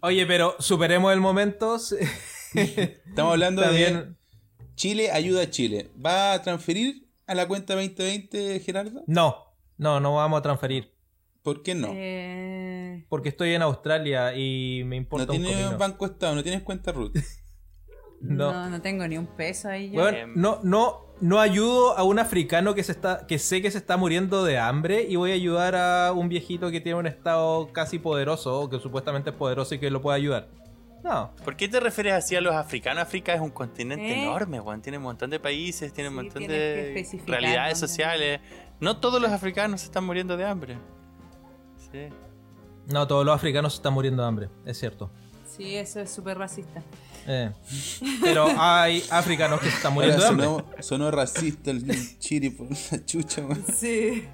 Oye, 0.00 0.26
pero 0.26 0.54
superemos 0.60 1.12
el 1.12 1.20
momento. 1.20 1.76
Estamos 2.54 3.32
hablando 3.32 3.62
Está 3.62 3.72
de 3.74 3.78
bien. 3.78 4.17
Chile 4.78 5.10
ayuda 5.10 5.42
a 5.42 5.50
Chile. 5.50 5.90
¿Va 6.04 6.32
a 6.34 6.40
transferir 6.42 7.08
a 7.26 7.34
la 7.34 7.46
cuenta 7.48 7.74
2020, 7.74 8.60
Gerardo? 8.60 9.02
No, 9.08 9.36
no, 9.76 9.98
no 9.98 10.14
vamos 10.14 10.38
a 10.38 10.42
transferir. 10.42 10.92
¿Por 11.42 11.62
qué 11.64 11.74
no? 11.74 11.88
Eh, 11.92 13.04
porque 13.08 13.28
estoy 13.30 13.54
en 13.54 13.62
Australia 13.62 14.34
y 14.36 14.82
me 14.84 14.96
importa 14.96 15.26
No 15.26 15.32
un 15.34 15.38
tienes 15.42 15.58
comino. 15.64 15.78
banco 15.78 16.06
estado, 16.06 16.34
no 16.36 16.42
tienes 16.42 16.62
cuenta 16.62 16.92
root. 16.92 17.12
No. 18.20 18.52
No. 18.52 18.68
no, 18.70 18.82
tengo 18.82 19.06
ni 19.06 19.16
un 19.16 19.28
peso 19.28 19.68
ahí. 19.68 19.90
Bueno, 19.90 20.18
Em. 20.18 20.32
no, 20.34 20.58
no, 20.64 21.06
no 21.20 21.38
ayudo 21.38 21.96
a 21.96 22.02
un 22.02 22.18
africano 22.18 22.74
que 22.74 22.82
se 22.82 22.90
está, 22.90 23.26
que 23.28 23.38
sé 23.38 23.62
que 23.62 23.70
se 23.70 23.78
está 23.78 23.96
muriendo 23.96 24.42
de 24.44 24.58
hambre 24.58 25.06
y 25.08 25.14
voy 25.14 25.30
a 25.30 25.34
ayudar 25.34 25.76
a 25.76 26.10
un 26.12 26.28
viejito 26.28 26.72
que 26.72 26.80
tiene 26.80 26.98
un 26.98 27.06
estado 27.06 27.72
casi 27.72 28.00
poderoso, 28.00 28.60
o 28.62 28.68
que 28.68 28.80
supuestamente 28.80 29.30
es 29.30 29.36
poderoso 29.36 29.76
y 29.76 29.78
que 29.78 29.88
lo 29.92 30.02
puede 30.02 30.16
ayudar. 30.16 30.48
No. 31.04 31.30
¿Por 31.44 31.56
qué 31.56 31.68
te 31.68 31.80
refieres 31.80 32.12
así 32.14 32.34
a 32.36 32.40
los 32.40 32.54
africanos? 32.54 33.02
África 33.02 33.32
es 33.32 33.40
un 33.40 33.50
continente 33.50 34.10
¿Eh? 34.10 34.22
enorme, 34.22 34.60
weón. 34.60 34.82
Tiene 34.82 34.98
un 34.98 35.04
montón 35.04 35.30
de 35.30 35.38
países, 35.40 35.92
tiene 35.92 36.10
un 36.10 36.16
Sí, 36.16 36.22
montón 36.24 36.46
de 36.46 37.06
realidades 37.26 37.78
sociales. 37.78 38.40
No 38.80 38.98
todos 38.98 39.20
los 39.20 39.30
africanos 39.30 39.80
se 39.80 39.86
están 39.86 40.04
muriendo 40.04 40.36
de 40.36 40.44
hambre. 40.44 40.76
Sí. 41.92 42.08
No, 42.86 43.06
todos 43.06 43.24
los 43.24 43.34
africanos 43.34 43.72
se 43.74 43.78
están 43.78 43.92
muriendo 43.92 44.22
de 44.22 44.28
hambre, 44.28 44.48
es 44.64 44.78
cierto. 44.78 45.10
Sí, 45.46 45.76
eso 45.76 46.00
es 46.00 46.10
súper 46.10 46.38
racista. 46.38 46.82
Eh. 47.30 47.50
Pero 48.22 48.48
hay 48.56 49.04
africanos 49.10 49.60
que 49.60 49.68
se 49.68 49.76
están 49.76 49.92
Ahora 49.92 50.06
muriendo 50.06 50.22
de 50.22 50.28
hambre. 50.28 50.46
sonó, 50.46 50.64
sonó 50.80 51.10
racista 51.10 51.70
el 51.70 52.18
chiri 52.18 52.48
por 52.48 52.68
la 52.70 53.04
chucha, 53.04 53.42
weón. 53.42 53.62
Sí. 53.78 54.24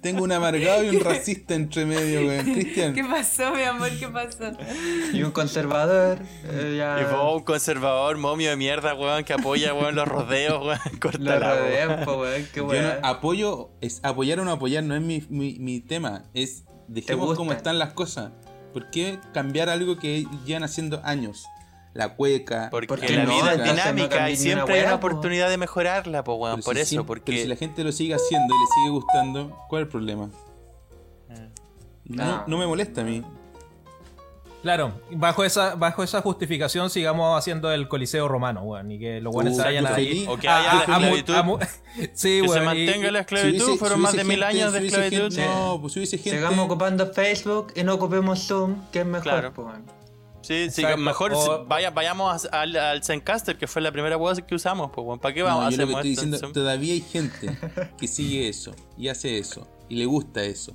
Tengo 0.00 0.22
un 0.22 0.30
amargado 0.30 0.84
y 0.84 0.90
un 0.96 1.00
racista 1.02 1.54
entre 1.54 1.84
medio, 1.86 2.20
weón. 2.26 2.44
Cristian. 2.52 2.94
¿Qué 2.94 3.02
pasó, 3.04 3.52
mi 3.52 3.62
amor? 3.62 3.90
¿Qué 3.98 4.06
pasó? 4.08 4.52
Y 5.12 5.22
un 5.24 5.32
conservador. 5.32 6.20
eh, 6.44 6.76
ya 6.78 7.00
Y 7.00 7.04
vos, 7.12 7.36
un 7.38 7.42
conservador, 7.42 8.16
momio 8.16 8.50
de 8.50 8.56
mierda, 8.56 8.94
weón, 8.94 9.24
que 9.24 9.32
apoya, 9.32 9.74
weón, 9.74 9.96
los 9.96 10.06
rodeos, 10.06 10.64
weón. 10.64 10.78
lo 10.92 11.00
Córtala, 11.00 11.38
weón. 11.54 11.58
rodean, 11.58 12.04
po, 12.04 12.20
weón. 12.20 12.42
Qué 12.52 12.60
Yo 12.60 12.62
no- 12.64 12.68
weón. 12.70 12.98
apoyo, 13.04 13.70
es 13.80 14.00
apoyar 14.04 14.38
o 14.38 14.44
no 14.44 14.52
apoyar, 14.52 14.84
no 14.84 14.94
es 14.94 15.02
mi, 15.02 15.24
mi, 15.28 15.58
mi 15.58 15.80
tema. 15.80 16.22
Es 16.32 16.62
dejemos 16.86 17.36
cómo 17.36 17.52
están 17.52 17.78
las 17.80 17.92
cosas. 17.92 18.30
¿Por 18.72 18.90
qué 18.90 19.18
cambiar 19.34 19.68
algo 19.68 19.98
que 19.98 20.26
llevan 20.46 20.62
haciendo 20.62 21.00
años? 21.04 21.44
La 21.94 22.14
cueca. 22.14 22.68
Porque, 22.70 22.86
Porque 22.86 23.16
la 23.16 23.24
no, 23.24 23.34
vida 23.34 23.52
es 23.54 23.58
no 23.58 23.64
dinámica 23.64 24.16
cambies 24.18 24.38
y 24.38 24.42
siempre 24.42 24.74
hay 24.74 24.80
una 24.82 24.90
weá, 24.92 25.00
po. 25.00 25.06
oportunidad 25.08 25.48
de 25.50 25.56
mejorarla, 25.56 26.22
po, 26.22 26.34
weón. 26.34 26.56
Pero 26.56 26.64
Por 26.64 26.74
si 26.76 26.80
eso, 26.82 26.88
siempre- 26.90 27.06
porque. 27.06 27.32
pero 27.32 27.42
si 27.42 27.48
la 27.48 27.56
gente 27.56 27.82
lo 27.84 27.92
sigue 27.92 28.14
haciendo 28.14 28.54
y 28.54 28.58
le 28.58 28.66
sigue 28.74 28.90
gustando, 28.90 29.56
¿cuál 29.68 29.82
es 29.82 29.86
el 29.86 29.90
problema? 29.90 30.30
Eh. 31.30 31.48
No, 32.04 32.24
No. 32.24 32.44
no 32.46 32.58
me 32.58 32.66
molesta 32.66 33.00
a 33.00 33.04
mí. 33.04 33.22
Claro, 34.62 34.92
bajo 35.12 35.44
esa, 35.44 35.76
bajo 35.76 36.02
esa 36.02 36.20
justificación 36.20 36.90
sigamos 36.90 37.38
haciendo 37.38 37.70
el 37.72 37.86
Coliseo 37.86 38.26
Romano, 38.26 38.62
weón, 38.62 38.90
y 38.90 38.98
que 38.98 39.20
los 39.20 39.32
buenos 39.32 39.54
se 39.54 39.62
Uh, 39.62 39.64
vayan 39.64 39.86
ahí. 39.86 40.26
O 40.28 40.36
que 40.36 40.48
a- 40.48 40.58
haya 40.58 40.70
a- 40.70 40.74
la 40.88 40.96
a 40.96 40.98
mu- 40.98 41.04
esclavitud. 41.16 41.34
a 41.34 41.42
mu- 41.44 41.58
sí, 42.12 42.40
que 42.42 42.48
se 42.48 42.58
y- 42.58 42.64
mantenga 42.64 43.10
la 43.12 43.18
Si 43.20 43.22
esclavitud. 43.22 43.64
hubiese- 43.66 43.78
Fueron 43.78 43.98
si 43.98 44.02
más 44.02 44.12
de 44.12 44.16
hubiese 44.18 44.28
mil 44.36 44.44
gente- 44.44 44.58
años 44.60 44.72
de 44.72 44.80
si 44.80 44.86
esclavitud. 44.88 45.22
gente- 45.36 45.46
No, 45.46 45.78
pues 45.80 45.92
si 45.92 45.98
hubiese 46.00 46.18
gente. 46.18 46.38
Sigamos 46.38 46.58
ocupando 46.64 47.06
Facebook 47.12 47.72
y 47.76 47.84
no 47.84 47.94
ocupemos 47.94 48.46
Zoom, 48.46 48.76
que 48.90 49.00
es 49.00 49.06
mejor, 49.06 49.22
Claro. 49.22 49.52
weón. 49.56 49.97
Sí, 50.48 50.70
sí, 50.70 50.80
Exacto. 50.80 50.96
mejor 51.02 51.32
O- 51.34 51.42
si- 51.42 51.68
vaya, 51.68 51.90
vayamos 51.90 52.46
a- 52.46 52.60
al, 52.62 52.74
al 52.74 53.04
Zencaster, 53.04 53.58
que 53.58 53.66
fue 53.66 53.82
la 53.82 53.92
primera 53.92 54.16
web 54.16 54.46
que 54.46 54.54
usamos, 54.54 54.90
pues, 54.90 55.06
weón. 55.06 55.18
¿Para 55.18 55.34
qué 55.34 55.42
vamos 55.42 55.60
No, 55.60 55.66
a 55.66 55.70
yo 55.70 55.76
lo 55.76 55.82
hacer 55.84 55.86
que 55.86 55.92
estoy 55.98 56.10
esto 56.12 56.22
en 56.24 56.30
diciendo, 56.30 56.52
todavía 56.54 56.92
hay 56.94 57.00
gente 57.02 57.58
que 57.98 58.08
sigue 58.08 58.48
eso 58.48 58.74
y 58.96 59.08
hace 59.08 59.36
eso 59.38 59.68
y 59.90 59.96
le 59.96 60.06
gusta 60.06 60.42
eso. 60.42 60.74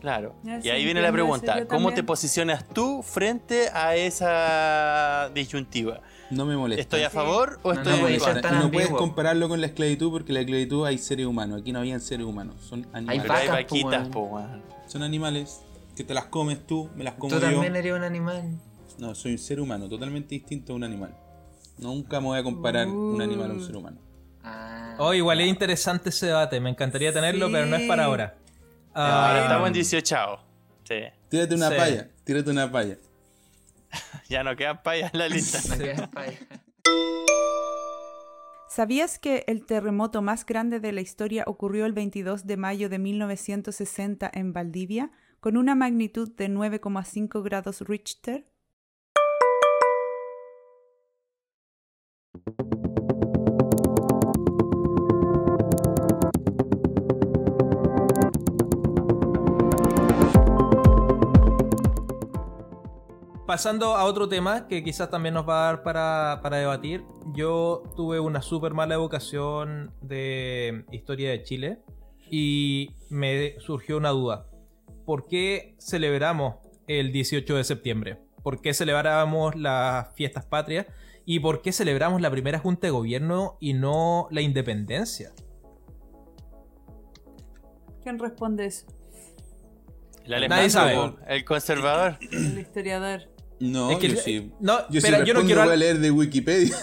Claro. 0.00 0.34
Ya, 0.44 0.58
Y 0.58 0.62
sí, 0.62 0.70
ahí 0.70 0.84
viene 0.84 1.02
la 1.02 1.10
pregunta: 1.12 1.66
¿cómo 1.66 1.92
te 1.92 2.02
posicionas 2.04 2.68
tú 2.68 3.02
frente 3.02 3.68
a 3.72 3.96
esa 3.96 5.30
disyuntiva? 5.34 6.00
No 6.30 6.44
me 6.44 6.56
molesta. 6.56 6.82
¿Estoy 6.82 7.02
a 7.02 7.10
Sí. 7.10 7.16
favor 7.16 7.58
o 7.62 7.72
No, 7.72 7.80
estoy 7.80 8.00
no 8.00 8.08
en 8.08 8.18
contra? 8.20 8.40
tan 8.42 8.60
Y 8.60 8.64
no 8.64 8.70
puedes 8.70 8.90
compararlo 8.90 9.48
con 9.48 9.60
la 9.60 9.66
esclavitud 9.66 10.10
porque 10.12 10.30
en 10.30 10.34
la 10.34 10.40
esclavitud 10.40 10.84
hay 10.86 10.98
seres 10.98 11.26
humanos. 11.26 11.62
Aquí 11.62 11.72
no 11.72 11.78
habían 11.80 12.00
seres 12.00 12.26
humanos, 12.26 12.56
son 12.68 12.86
animales. 12.92 13.22
Hay 13.22 13.28
Vacas, 13.28 13.48
vaquitas, 13.48 14.08
po, 14.08 14.20
weón. 14.20 14.62
Son 14.86 15.02
animales 15.02 15.62
que 15.98 16.04
te 16.04 16.14
las 16.14 16.26
comes 16.26 16.66
tú, 16.66 16.88
me 16.94 17.04
las 17.04 17.14
como 17.14 17.34
Tú 17.34 17.40
yo. 17.40 17.50
también 17.50 17.74
eres 17.76 17.92
un 17.92 18.04
animal. 18.04 18.56
No, 18.98 19.14
soy 19.14 19.32
un 19.32 19.38
ser 19.38 19.60
humano, 19.60 19.88
totalmente 19.88 20.34
distinto 20.34 20.72
a 20.72 20.76
un 20.76 20.84
animal. 20.84 21.14
Nunca 21.78 22.20
me 22.20 22.26
voy 22.28 22.38
a 22.38 22.42
comparar 22.42 22.86
un 22.88 23.20
animal 23.20 23.50
a 23.50 23.54
un 23.54 23.64
ser 23.66 23.76
humano. 23.76 23.98
Ah, 24.42 24.96
Oh, 25.00 25.12
igual 25.14 25.40
es 25.40 25.48
interesante 25.48 26.08
ese 26.10 26.26
debate, 26.26 26.60
me 26.60 26.70
encantaría 26.70 27.12
tenerlo, 27.12 27.46
Sí. 27.46 27.52
pero 27.52 27.66
no 27.66 27.76
es 27.76 27.86
para 27.88 28.04
ahora. 28.04 28.36
Ahora 28.94 29.38
Ah, 29.38 29.42
estamos 29.42 29.66
en 29.68 29.72
18. 29.74 30.16
Sí. 30.84 30.94
Tírate 31.28 31.54
una 31.54 31.68
Sí. 31.68 31.74
palla, 31.76 32.08
tírate 32.24 32.50
una 32.50 32.70
palla. 32.72 32.96
Ya 34.28 34.42
no 34.44 34.54
quedan 34.56 34.82
payas 34.82 35.12
en 35.12 35.18
la 35.18 35.28
lista. 35.28 35.58
no 35.76 35.78
quedas 35.82 36.08
pa' 36.08 36.20
allá. 36.22 36.38
¿Sabías 38.68 39.18
que 39.18 39.44
el 39.48 39.64
terremoto 39.66 40.22
más 40.22 40.44
grande 40.46 40.78
de 40.78 40.92
la 40.92 41.00
historia 41.00 41.44
ocurrió 41.46 41.86
el 41.86 41.92
22 41.92 42.46
de 42.46 42.56
mayo 42.56 42.88
de 42.88 42.98
1960 42.98 44.30
en 44.32 44.52
Valdivia, 44.52 45.10
con 45.40 45.56
una 45.56 45.74
magnitud 45.74 46.30
de 46.36 46.48
9,5 46.48 47.42
grados 47.42 47.80
Richter? 47.82 48.46
Pasando 63.46 63.96
a 63.96 64.04
otro 64.04 64.28
tema 64.28 64.68
que 64.68 64.84
quizás 64.84 65.08
también 65.08 65.34
nos 65.34 65.48
va 65.48 65.62
a 65.62 65.72
dar 65.72 65.82
para, 65.82 66.40
para 66.42 66.58
debatir, 66.58 67.02
yo 67.34 67.82
tuve 67.96 68.20
una 68.20 68.42
súper 68.42 68.74
mala 68.74 68.94
evocación 68.94 69.94
de 70.02 70.84
historia 70.92 71.30
de 71.30 71.42
Chile 71.44 71.82
y 72.30 72.90
me 73.08 73.58
surgió 73.60 73.96
una 73.96 74.10
duda. 74.10 74.48
¿Por 75.08 75.26
qué 75.26 75.74
celebramos 75.78 76.56
el 76.86 77.12
18 77.12 77.56
de 77.56 77.64
septiembre? 77.64 78.18
¿Por 78.42 78.60
qué 78.60 78.74
celebramos 78.74 79.56
las 79.56 80.14
fiestas 80.14 80.44
patrias? 80.44 80.84
¿Y 81.24 81.40
por 81.40 81.62
qué 81.62 81.72
celebramos 81.72 82.20
la 82.20 82.30
primera 82.30 82.58
junta 82.58 82.88
de 82.88 82.90
gobierno 82.90 83.56
y 83.58 83.72
no 83.72 84.28
la 84.30 84.42
independencia? 84.42 85.32
¿Quién 88.02 88.18
responde 88.18 88.66
eso? 88.66 88.86
El 90.26 90.34
alemán, 90.34 90.58
Nadie 90.58 90.68
sabe. 90.68 91.14
el 91.26 91.42
conservador. 91.46 92.18
El 92.30 92.58
historiador. 92.58 93.22
No, 93.60 93.90
Es 93.90 93.98
que- 93.98 94.08
yo 94.08 94.16
sí. 94.16 94.50
no, 94.60 94.88
yo 94.90 94.98
espera, 94.98 95.18
sí 95.22 95.26
yo 95.26 95.34
no 95.34 95.44
quiero 95.44 95.62
voy 95.64 95.72
a 95.72 95.76
leer 95.76 95.98
de 95.98 96.10
Wikipedia. 96.10 96.76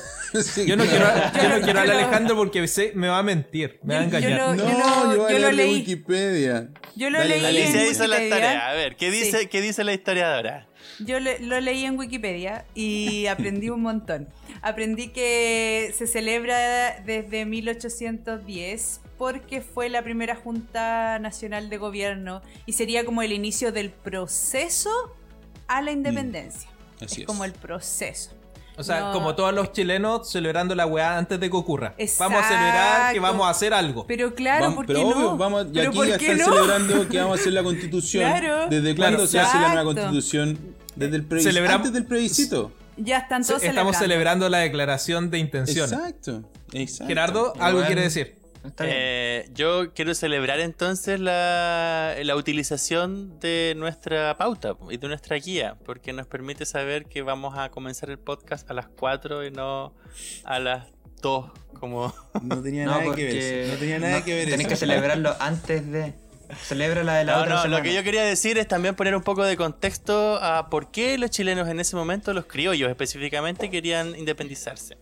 Sí, 0.43 0.65
Yo 0.65 0.75
no 0.75 0.83
quiero, 0.83 1.05
yo 1.41 1.47
no 1.49 1.61
quiero 1.63 1.79
al 1.79 1.91
Alejandro 1.91 2.35
porque 2.35 2.67
sé- 2.67 2.91
me 2.93 3.07
va 3.07 3.19
a 3.19 3.23
mentir, 3.23 3.79
me 3.83 3.95
va 3.95 4.01
a 4.17 4.19
Yo- 4.19 4.29
lo- 4.31 4.53
No, 4.53 4.55
yo 4.55 4.69
yo, 4.69 5.13
lo- 5.15 5.23
voy 5.23 5.31
a 5.31 5.31
yo 5.31 5.39
lo 5.39 5.51
leer 5.51 5.55
de 5.55 5.63
leí. 5.63 5.73
Wikipedia. 5.75 6.69
Yo 6.97 7.09
lo 7.09 7.19
Dale, 7.19 7.29
leí 7.29 7.41
dale. 7.41 7.59
en 7.61 7.67
Alicia 7.67 7.89
hizo 7.89 8.07
la 8.07 8.17
Wikipedia. 8.17 8.43
tarea. 8.45 8.69
A 8.69 8.73
ver, 8.73 8.95
¿qué 8.97 9.11
dice, 9.11 9.39
Sí. 9.41 9.47
¿qué 9.47 9.61
dice 9.61 9.85
la 9.85 9.93
historiadora? 9.93 10.67
Yo 10.99 11.21
le- 11.21 11.39
lo 11.39 11.57
leí 11.61 11.85
en 11.85 11.97
Wikipedia 11.97 12.65
y 12.75 13.27
aprendí 13.27 13.69
un 13.69 13.81
montón. 13.81 14.27
Aprendí 14.61 15.07
que 15.09 15.93
se 15.97 16.05
celebra 16.05 16.99
desde 17.05 17.45
1810 17.45 18.99
porque 19.17 19.61
fue 19.61 19.88
la 19.89 20.01
primera 20.03 20.35
Junta 20.35 21.17
Nacional 21.19 21.69
de 21.69 21.77
Gobierno 21.77 22.41
y 22.65 22.73
sería 22.73 23.05
como 23.05 23.21
el 23.21 23.31
inicio 23.31 23.71
del 23.71 23.89
proceso 23.91 24.89
a 25.67 25.82
la 25.82 25.91
independencia. 25.91 26.69
Así 27.01 27.21
es. 27.21 27.28
Como 27.28 27.43
el 27.45 27.54
proceso. 27.54 28.32
O 28.78 28.84
sea, 28.84 28.99
No. 28.99 29.12
como 29.13 29.36
todos 29.36 29.54
los 29.54 29.71
chilenos 29.71 30.30
celebrando 30.30 30.75
la 30.75 30.86
weá 30.86 31.17
antes 31.17 31.39
de 31.39 31.49
que 31.49 31.56
ocurra. 31.56 31.95
Vamos 32.19 32.39
a 32.43 32.47
celebrar 32.47 33.12
que 33.12 33.17
Exacto. 33.17 33.21
vamos 33.21 33.47
a 33.47 33.49
hacer 33.51 33.73
algo. 33.73 34.06
Pero 34.06 34.36
claro, 34.36 34.63
Vamos- 34.65 34.75
¿por 34.75 34.86
qué 34.88 34.93
pero 34.93 35.08
obvio, 35.08 35.19
no? 35.21 35.38
vamos, 35.38 35.67
y 35.71 35.73
¿Pero 35.73 35.89
aquí 35.91 36.08
ya 36.10 36.15
están 36.15 36.38
no? 36.39 36.45
celebrando 36.45 37.08
que 37.08 37.17
vamos 37.19 37.38
a 37.38 37.41
hacer 37.41 37.54
la 37.54 37.63
constitución. 37.63 38.23
Claro. 38.30 38.67
¿Desde 38.69 38.93
Claro. 38.95 39.15
cuándo 39.15 39.28
se 39.28 39.39
hace 39.39 39.58
la 39.60 39.67
nueva 39.73 39.82
Exacto. 39.91 40.01
constitución? 40.01 40.60
Desde 40.95 41.15
el. 41.15 41.25
Celebramos- 41.41 41.75
Antes 41.78 41.93
del 41.93 42.06
plebiscito. 42.06 42.71
Ya 42.97 43.17
están 43.19 43.43
todos 43.43 43.63
Estamos 43.63 43.95
celebrando. 43.97 43.99
celebrando 43.99 44.49
la 44.49 44.58
declaración 44.60 45.30
de 45.32 45.38
intenciones. 45.39 45.91
Exacto. 45.93 46.43
Exacto. 46.73 47.08
Gerardo, 47.08 47.54
algo 47.60 47.80
Bueno. 47.80 47.88
quiere 47.88 48.01
decir. 48.01 48.36
Está 48.67 48.84
bien. 48.86 48.95
Eh, 48.97 49.49
yo 49.54 49.93
quiero 49.93 50.13
celebrar 50.13 50.60
entonces 50.60 51.19
la, 51.19 52.15
la 52.23 52.36
utilización 52.36 53.39
de 53.39 53.73
nuestra 53.78 54.38
pauta 54.38 54.75
y 54.89 54.97
de 54.97 55.08
nuestra 55.08 55.36
guía, 55.38 55.78
porque 55.86 56.13
nos 56.13 56.28
permite 56.28 56.65
saber 56.65 57.06
que 57.06 57.21
vamos 57.21 57.58
a 57.58 57.69
comenzar 57.69 58.10
el 58.10 58.17
podcast 58.19 58.69
a 58.69 58.73
las 58.73 58.88
4 58.88 59.45
y 59.45 59.51
no 59.51 59.93
a 60.43 60.60
las 60.60 60.88
2, 61.21 61.51
como... 61.80 62.13
No 62.41 62.61
tenía 62.61 62.86
no, 62.86 62.91
nada 62.99 63.16
que 63.16 63.24
ver. 63.26 63.68
No 63.70 63.76
tenía 63.76 63.99
nada 63.99 64.20
no, 64.20 64.26
que 64.26 64.34
ver. 64.36 64.45
Tenés 64.45 64.59
eso. 64.61 64.70
que 64.70 64.76
celebrarlo 64.76 65.36
antes 65.39 65.89
de. 65.91 66.13
Celebra 66.61 67.03
la 67.03 67.16
de 67.16 67.26
la 67.26 67.38
No, 67.38 67.41
otra 67.41 67.55
no, 67.55 67.61
semana. 67.63 67.78
lo 67.78 67.84
que 67.84 67.93
yo 67.95 68.03
quería 68.03 68.22
decir 68.24 68.59
es 68.59 68.68
también 68.68 68.93
poner 68.95 69.16
un 69.16 69.24
poco 69.24 69.43
de 69.43 69.57
contexto 69.57 70.36
a 70.43 70.70
por 70.70 70.91
qué 70.91 71.18
los 71.18 71.32
chilenos 71.32 71.68
en 71.68 71.80
ese 71.80 71.95
momento, 71.95 72.34
los 72.34 72.45
criollos 72.45 72.88
específicamente, 72.89 73.72
querían 73.72 74.16
independizarse. 74.16 74.95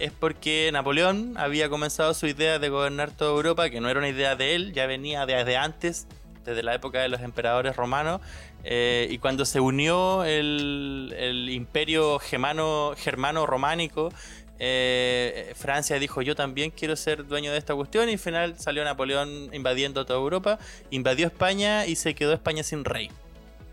Es 0.00 0.12
porque 0.12 0.70
Napoleón 0.72 1.34
había 1.36 1.68
comenzado 1.68 2.14
su 2.14 2.26
idea 2.26 2.58
de 2.58 2.70
gobernar 2.70 3.10
toda 3.10 3.32
Europa, 3.32 3.68
que 3.68 3.82
no 3.82 3.90
era 3.90 3.98
una 3.98 4.08
idea 4.08 4.34
de 4.34 4.54
él, 4.54 4.72
ya 4.72 4.86
venía 4.86 5.26
desde 5.26 5.58
antes, 5.58 6.06
desde 6.42 6.62
la 6.62 6.74
época 6.74 7.00
de 7.02 7.10
los 7.10 7.20
emperadores 7.20 7.76
romanos, 7.76 8.22
eh, 8.64 9.08
y 9.10 9.18
cuando 9.18 9.44
se 9.44 9.60
unió 9.60 10.24
el, 10.24 11.48
imperio 11.50 12.18
germano, 12.18 12.94
germano 12.96 13.44
románico, 13.44 14.10
eh, 14.58 15.52
Francia 15.54 15.98
dijo 15.98 16.22
yo 16.22 16.34
también 16.34 16.70
quiero 16.70 16.96
ser 16.96 17.26
dueño 17.26 17.52
de 17.52 17.58
esta 17.58 17.74
cuestión 17.74 18.10
y 18.10 18.12
al 18.12 18.18
final 18.18 18.58
salió 18.58 18.84
Napoleón 18.84 19.50
invadiendo 19.52 20.06
toda 20.06 20.18
Europa, 20.18 20.58
invadió 20.90 21.26
España 21.26 21.84
y 21.84 21.96
se 21.96 22.14
quedó 22.14 22.32
España 22.32 22.62
sin 22.62 22.86
rey. 22.86 23.10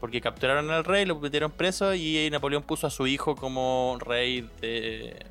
porque 0.01 0.19
capturaron 0.19 0.69
al 0.71 0.83
rey, 0.83 1.05
lo 1.05 1.17
metieron 1.19 1.51
preso 1.51 1.95
y 1.95 2.29
Napoleón 2.31 2.63
puso 2.63 2.85
a 2.85 2.89
su 2.89 3.07
hijo 3.07 3.37
como 3.37 3.97
rey 4.01 4.47
de... 4.59 5.25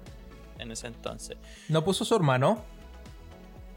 en 0.58 0.70
ese 0.70 0.86
entonces. 0.86 1.36
¿No 1.68 1.84
puso 1.84 2.04
su 2.04 2.14
hermano? 2.16 2.62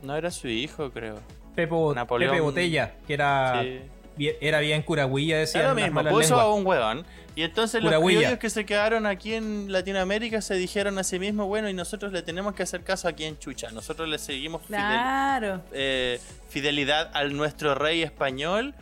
No 0.01 0.15
era 0.15 0.31
su 0.31 0.47
hijo, 0.47 0.91
creo. 0.91 1.19
Pepo, 1.55 1.93
Napoleón- 1.93 2.31
Pepe 2.31 2.41
Botella, 2.41 2.93
que 3.05 3.13
era, 3.13 3.61
Sí. 3.63 3.81
bien- 4.15 4.35
era 4.39 4.59
bien 4.59 4.81
curagüilla, 4.81 5.37
decía. 5.39 5.61
Era 5.61 5.69
lo 5.69 5.75
mismo, 5.75 6.03
puso 6.09 6.39
a 6.39 6.53
un 6.53 6.65
huevón. 6.65 7.05
Y 7.35 7.43
entonces 7.43 7.81
los 7.83 7.93
criollos 8.03 8.37
que 8.39 8.49
se 8.49 8.65
quedaron 8.65 9.05
aquí 9.05 9.33
en 9.33 9.71
Latinoamérica 9.71 10.41
se 10.41 10.55
dijeron 10.55 10.97
a 10.97 11.03
sí 11.03 11.19
mismos, 11.19 11.47
bueno, 11.47 11.69
y 11.69 11.73
nosotros 11.73 12.11
le 12.11 12.21
tenemos 12.21 12.53
que 12.53 12.63
hacer 12.63 12.83
caso 12.83 13.07
aquí 13.07 13.23
en 13.25 13.37
Chucha. 13.39 13.71
Nosotros 13.71 14.09
le 14.09 14.17
seguimos 14.19 14.61
fidel- 14.63 14.79
Claro. 14.81 15.61
eh, 15.71 16.19
fidelidad 16.49 17.09
al 17.13 17.35
nuestro 17.37 17.75
rey 17.75 18.01
español 18.03 18.73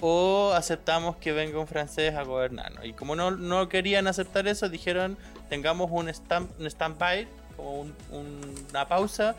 o 0.00 0.52
aceptamos 0.54 1.16
que 1.16 1.32
venga 1.32 1.58
un 1.60 1.66
francés 1.68 2.14
a 2.16 2.22
gobernarnos. 2.22 2.84
Y 2.84 2.92
como 2.94 3.14
no, 3.14 3.30
no 3.32 3.68
querían 3.68 4.06
aceptar 4.08 4.48
eso, 4.48 4.68
dijeron 4.68 5.16
tengamos 5.48 5.90
un 5.92 6.08
stand, 6.08 6.48
un 6.58 6.66
stand-by, 6.66 7.28
como 7.60 7.80
un- 7.82 7.94
un- 8.10 8.54
una 8.70 8.88
pausa, 8.88 9.36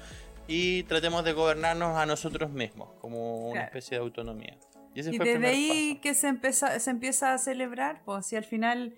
y 0.47 0.83
tratemos 0.83 1.23
de 1.23 1.33
gobernarnos 1.33 1.97
a 1.97 2.05
nosotros 2.05 2.51
mismos, 2.51 2.89
como 2.99 3.47
una 3.47 3.51
Claro. 3.53 3.65
especie 3.67 3.97
de 3.97 4.03
autonomía. 4.03 4.57
Y 4.93 4.99
ese 4.99 5.11
Y 5.13 5.17
fue 5.17 5.31
el 5.31 5.41
desde 5.41 5.47
ahí 5.55 5.89
paso. 5.93 6.01
que 6.01 6.13
se 6.13 6.27
empieza, 6.27 6.79
se 6.79 6.89
empieza 6.91 7.33
a 7.33 7.37
celebrar, 7.37 8.01
pues 8.05 8.25
si 8.25 8.35
al 8.35 8.43
final 8.43 8.97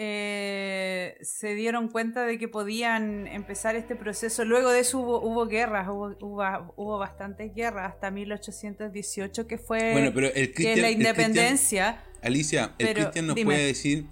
eh, 0.00 1.16
se 1.22 1.54
dieron 1.54 1.88
cuenta 1.88 2.24
de 2.24 2.38
que 2.38 2.46
podían 2.46 3.26
empezar 3.26 3.74
este 3.74 3.96
proceso. 3.96 4.44
Luego 4.44 4.70
de 4.70 4.80
eso 4.80 5.00
hubo, 5.00 5.20
hubo 5.20 5.46
guerras, 5.46 5.88
hubo, 5.88 6.14
hubo, 6.20 6.72
hubo 6.76 6.98
bastantes 6.98 7.52
guerras 7.54 7.94
hasta 7.94 8.10
1818 8.12 9.46
que 9.48 9.58
fue 9.58 9.92
Bueno, 9.92 10.12
pero 10.14 10.28
el 10.32 10.52
que 10.54 10.76
la 10.76 10.88
el 10.88 10.94
independencia. 10.94 12.00
Alicia, 12.22 12.74
el 12.78 12.86
Pero, 12.86 13.00
Cristian 13.00 13.26
nos 13.26 13.34
dime. 13.36 13.54
puede 13.54 13.66
decir. 13.66 14.04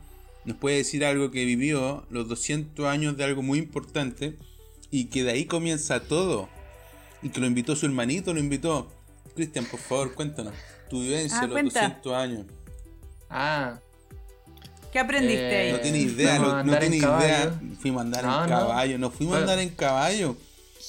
Nos 0.47 0.57
puede 0.57 0.76
decir 0.76 1.05
algo 1.05 1.30
que 1.30 1.44
vivió 1.44 2.07
los 2.09 2.28
200 2.28 2.86
años 2.86 3.16
de 3.16 3.24
algo 3.24 3.42
muy 3.42 3.59
importante 3.59 4.38
y 4.90 5.07
que 5.07 5.24
de 5.24 5.32
ahí 5.32 5.44
comienza 5.44 6.01
todo. 6.01 6.49
Y 7.22 7.30
que 7.30 7.40
lo 7.40 7.47
invitó 7.47 7.74
su 7.76 7.86
hermanito, 7.86 8.32
lo 8.32 8.40
invitó. 8.40 8.90
Cristian, 9.34 9.64
por 9.66 9.80
favor, 9.80 10.14
cuéntanos 10.14 10.55
tu 10.88 11.03
vivencia 11.03 11.40
Ah, 11.40 11.42
los 11.42 11.53
cuenta. 11.53 11.80
200 11.80 12.14
años. 12.14 12.47
Ah, 13.28 13.80
¿Qué 14.92 15.01
aprendiste 15.01 15.68
Eh, 15.68 15.70
No 15.72 15.76
ahí? 15.76 15.82
tiene 15.82 15.99
idea, 15.99 16.38
no, 16.38 16.51
a 16.53 16.62
no 16.62 16.78
tiene 16.78 16.97
idea. 16.97 17.61
Fuimos 17.80 18.01
a 18.01 18.05
andar 18.05 18.24
No, 18.24 18.42
en 18.44 18.49
caballo, 18.49 18.99
no 18.99 19.11
fuimos 19.11 19.36
a 19.36 19.40
andar 19.40 19.59
en 19.59 19.68
caballo. 19.70 20.36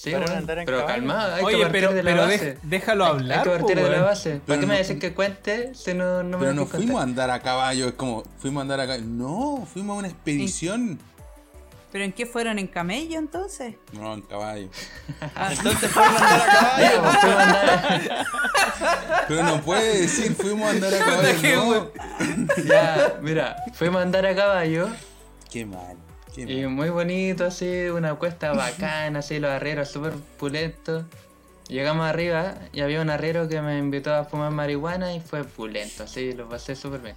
Sí, 0.01 0.11
Para 0.11 0.25
bueno, 0.25 0.37
andar 0.39 0.59
en 0.59 0.65
pero 0.65 0.77
caballo. 0.79 0.95
calmado, 0.95 1.33
hay 1.35 1.39
que 1.39 1.45
Oye, 1.45 1.57
partir 1.63 1.71
pero, 1.81 1.93
de 1.93 2.03
la 2.03 2.11
pero 2.11 2.21
base. 2.23 2.55
dej- 2.55 2.59
déjalo 2.63 3.05
hablar. 3.05 3.37
Hay 3.39 3.43
que 3.43 3.49
po, 3.49 3.57
partir 3.57 3.75
de 3.83 3.89
la 3.89 4.01
base. 4.03 4.29
¿Para 4.31 4.43
Pero 4.45 4.59
qué 4.59 4.65
me 4.67 4.77
dicen 4.77 4.99
que 4.99 5.13
cuente 5.13 5.73
si 5.75 5.93
no, 5.93 6.23
no 6.23 6.37
me 6.37 6.43
Pero 6.45 6.53
no 6.53 6.65
fuimos 6.65 6.99
a 6.99 7.03
andar 7.03 7.29
a 7.31 7.39
caballo, 7.41 7.87
es 7.87 7.93
como, 7.93 8.23
fuimos 8.39 8.59
a 8.59 8.63
andar 8.63 8.79
a 8.81 8.85
caballo. 8.87 9.05
No, 9.05 9.67
fuimos 9.71 9.95
a 9.95 9.99
una 9.99 10.07
expedición. 10.07 10.99
¿Pero 11.91 12.03
en 12.03 12.11
qué 12.11 12.25
fueron? 12.25 12.59
¿En 12.59 12.67
camello 12.67 13.17
entonces? 13.17 13.75
No, 13.93 14.13
en 14.13 14.21
caballo. 14.21 14.67
Entonces 15.51 15.89
fueron 15.89 16.15
a 16.15 16.17
andar 16.17 16.41
a 16.41 16.53
caballo. 16.59 16.83
Ya, 17.03 17.19
fuimos 17.19 17.39
a 17.39 17.43
andar- 17.43 18.25
Pero 19.29 19.43
no 19.43 19.61
puede 19.61 20.01
decir, 20.01 20.35
fuimos 20.35 20.67
a 20.67 20.71
andar 20.71 20.93
a 20.93 20.97
caballo. 20.99 21.91
No. 22.35 22.63
ya, 22.65 23.17
mira, 23.21 23.55
fuimos 23.73 23.99
a 23.99 24.03
andar 24.03 24.25
a 24.25 24.35
caballo 24.35 24.89
Qué 25.49 25.65
mal, 25.65 25.95
y 26.37 26.67
muy 26.67 26.89
bonito, 26.89 27.45
así, 27.45 27.87
una 27.89 28.15
cuesta 28.15 28.53
bacana, 28.53 29.19
así, 29.19 29.39
los 29.39 29.51
arrieros 29.51 29.89
súper 29.89 30.13
pulentos. 30.37 31.03
Llegamos 31.67 32.05
arriba 32.05 32.55
y 32.71 32.81
había 32.81 33.01
un 33.01 33.09
arriero 33.09 33.49
que 33.49 33.61
me 33.61 33.77
invitó 33.77 34.13
a 34.13 34.23
fumar 34.23 34.51
marihuana 34.51 35.13
y 35.13 35.19
fue 35.19 35.43
pulento, 35.43 36.03
así, 36.03 36.31
lo 36.33 36.47
pasé 36.47 36.75
súper 36.75 37.01
bien. 37.01 37.15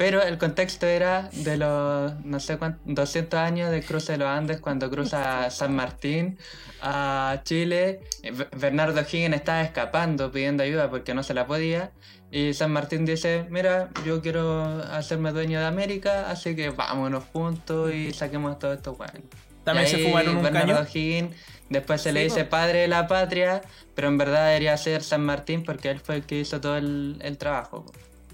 Pero 0.00 0.22
el 0.22 0.38
contexto 0.38 0.86
era 0.86 1.28
de 1.30 1.58
los, 1.58 2.24
no 2.24 2.40
sé 2.40 2.56
cuántos, 2.56 2.80
200 2.86 3.38
años 3.38 3.70
del 3.70 3.84
cruce 3.84 4.12
de 4.12 4.18
los 4.18 4.28
Andes, 4.28 4.58
cuando 4.58 4.88
cruza 4.90 5.50
San 5.50 5.76
Martín 5.76 6.38
a 6.80 7.42
Chile. 7.44 8.00
Eh, 8.22 8.30
Be- 8.30 8.48
Bernardo 8.56 9.02
Higgins 9.02 9.36
estaba 9.36 9.60
escapando 9.60 10.32
pidiendo 10.32 10.62
ayuda 10.62 10.88
porque 10.88 11.12
no 11.12 11.22
se 11.22 11.34
la 11.34 11.46
podía. 11.46 11.90
Y 12.30 12.54
San 12.54 12.72
Martín 12.72 13.04
dice, 13.04 13.44
mira, 13.50 13.90
yo 14.06 14.22
quiero 14.22 14.64
hacerme 14.90 15.32
dueño 15.32 15.60
de 15.60 15.66
América, 15.66 16.30
así 16.30 16.56
que 16.56 16.70
vámonos 16.70 17.24
juntos 17.30 17.92
y 17.92 18.12
saquemos 18.14 18.58
todo 18.58 18.72
esto 18.72 18.94
bueno. 18.94 19.20
También 19.64 19.86
Y 19.86 19.90
se 19.90 19.96
ahí 19.96 20.06
fumaron 20.06 20.36
un 20.38 20.42
Bernardo 20.42 20.76
caño. 20.76 20.88
Higgins, 20.94 21.36
después 21.68 22.00
se 22.00 22.08
Sí, 22.08 22.14
le 22.14 22.24
dice 22.24 22.46
padre 22.46 22.78
de 22.78 22.88
la 22.88 23.06
patria, 23.06 23.60
pero 23.94 24.08
en 24.08 24.16
verdad 24.16 24.46
debería 24.46 24.74
ser 24.78 25.02
San 25.02 25.22
Martín 25.26 25.62
porque 25.62 25.90
él 25.90 26.00
fue 26.00 26.14
el 26.16 26.22
que 26.22 26.40
hizo 26.40 26.58
todo 26.58 26.78
el, 26.78 27.18
el 27.20 27.36
trabajo. 27.36 27.84
po. 27.84 27.92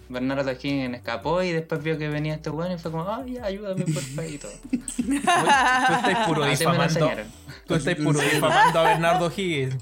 Bernardo 0.09 0.51
Higgins 0.53 0.95
escapó 0.97 1.43
y 1.43 1.53
después 1.53 1.83
vio 1.83 1.99
que 1.99 2.09
venía 2.09 2.35
este 2.35 2.51
bueno 2.51 2.75
y 2.75 2.79
fue 2.79 2.91
como, 2.91 3.09
ay, 3.13 3.39
ayúdame 3.39 3.85
por 3.85 4.03
favor 4.03 4.31
y 4.31 4.39
todo. 4.39 4.53
Uy, 4.73 4.81
Tú 5.21 5.27
estás 6.07 6.27
puro 6.27 6.45
difamando. 6.47 7.11
Tú 7.67 7.75
estás 7.75 7.95
puro 7.97 8.21
difamando 8.21 8.79
a 8.79 8.83
Bernardo 8.85 9.33
Higgins. 9.37 9.77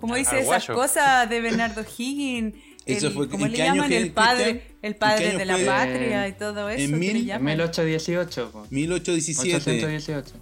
Como 0.00 0.14
dice 0.16 0.40
esas 0.40 0.66
cosas 0.66 1.28
de 1.28 1.40
Bernardo 1.40 1.84
Higgins. 1.96 2.54
Eso 2.86 3.10
fue- 3.10 3.28
¿Cómo 3.28 3.46
¿en 3.46 3.52
le 3.52 3.58
llaman? 3.58 3.88
que- 3.88 3.96
El 3.96 4.12
padre, 4.12 4.62
el 4.80 4.94
padre 4.94 5.36
de 5.36 5.44
la 5.44 5.56
fue? 5.56 5.64
patria 5.64 6.28
y 6.28 6.32
todo 6.34 6.70
en 6.70 6.78
eso. 6.78 6.90
que 6.92 6.96
mil- 6.96 7.16
En 7.16 7.26
llaman. 7.26 7.44
1818, 7.46 8.50
po. 8.52 8.64
1817. 8.70 9.84
818. 9.86 10.32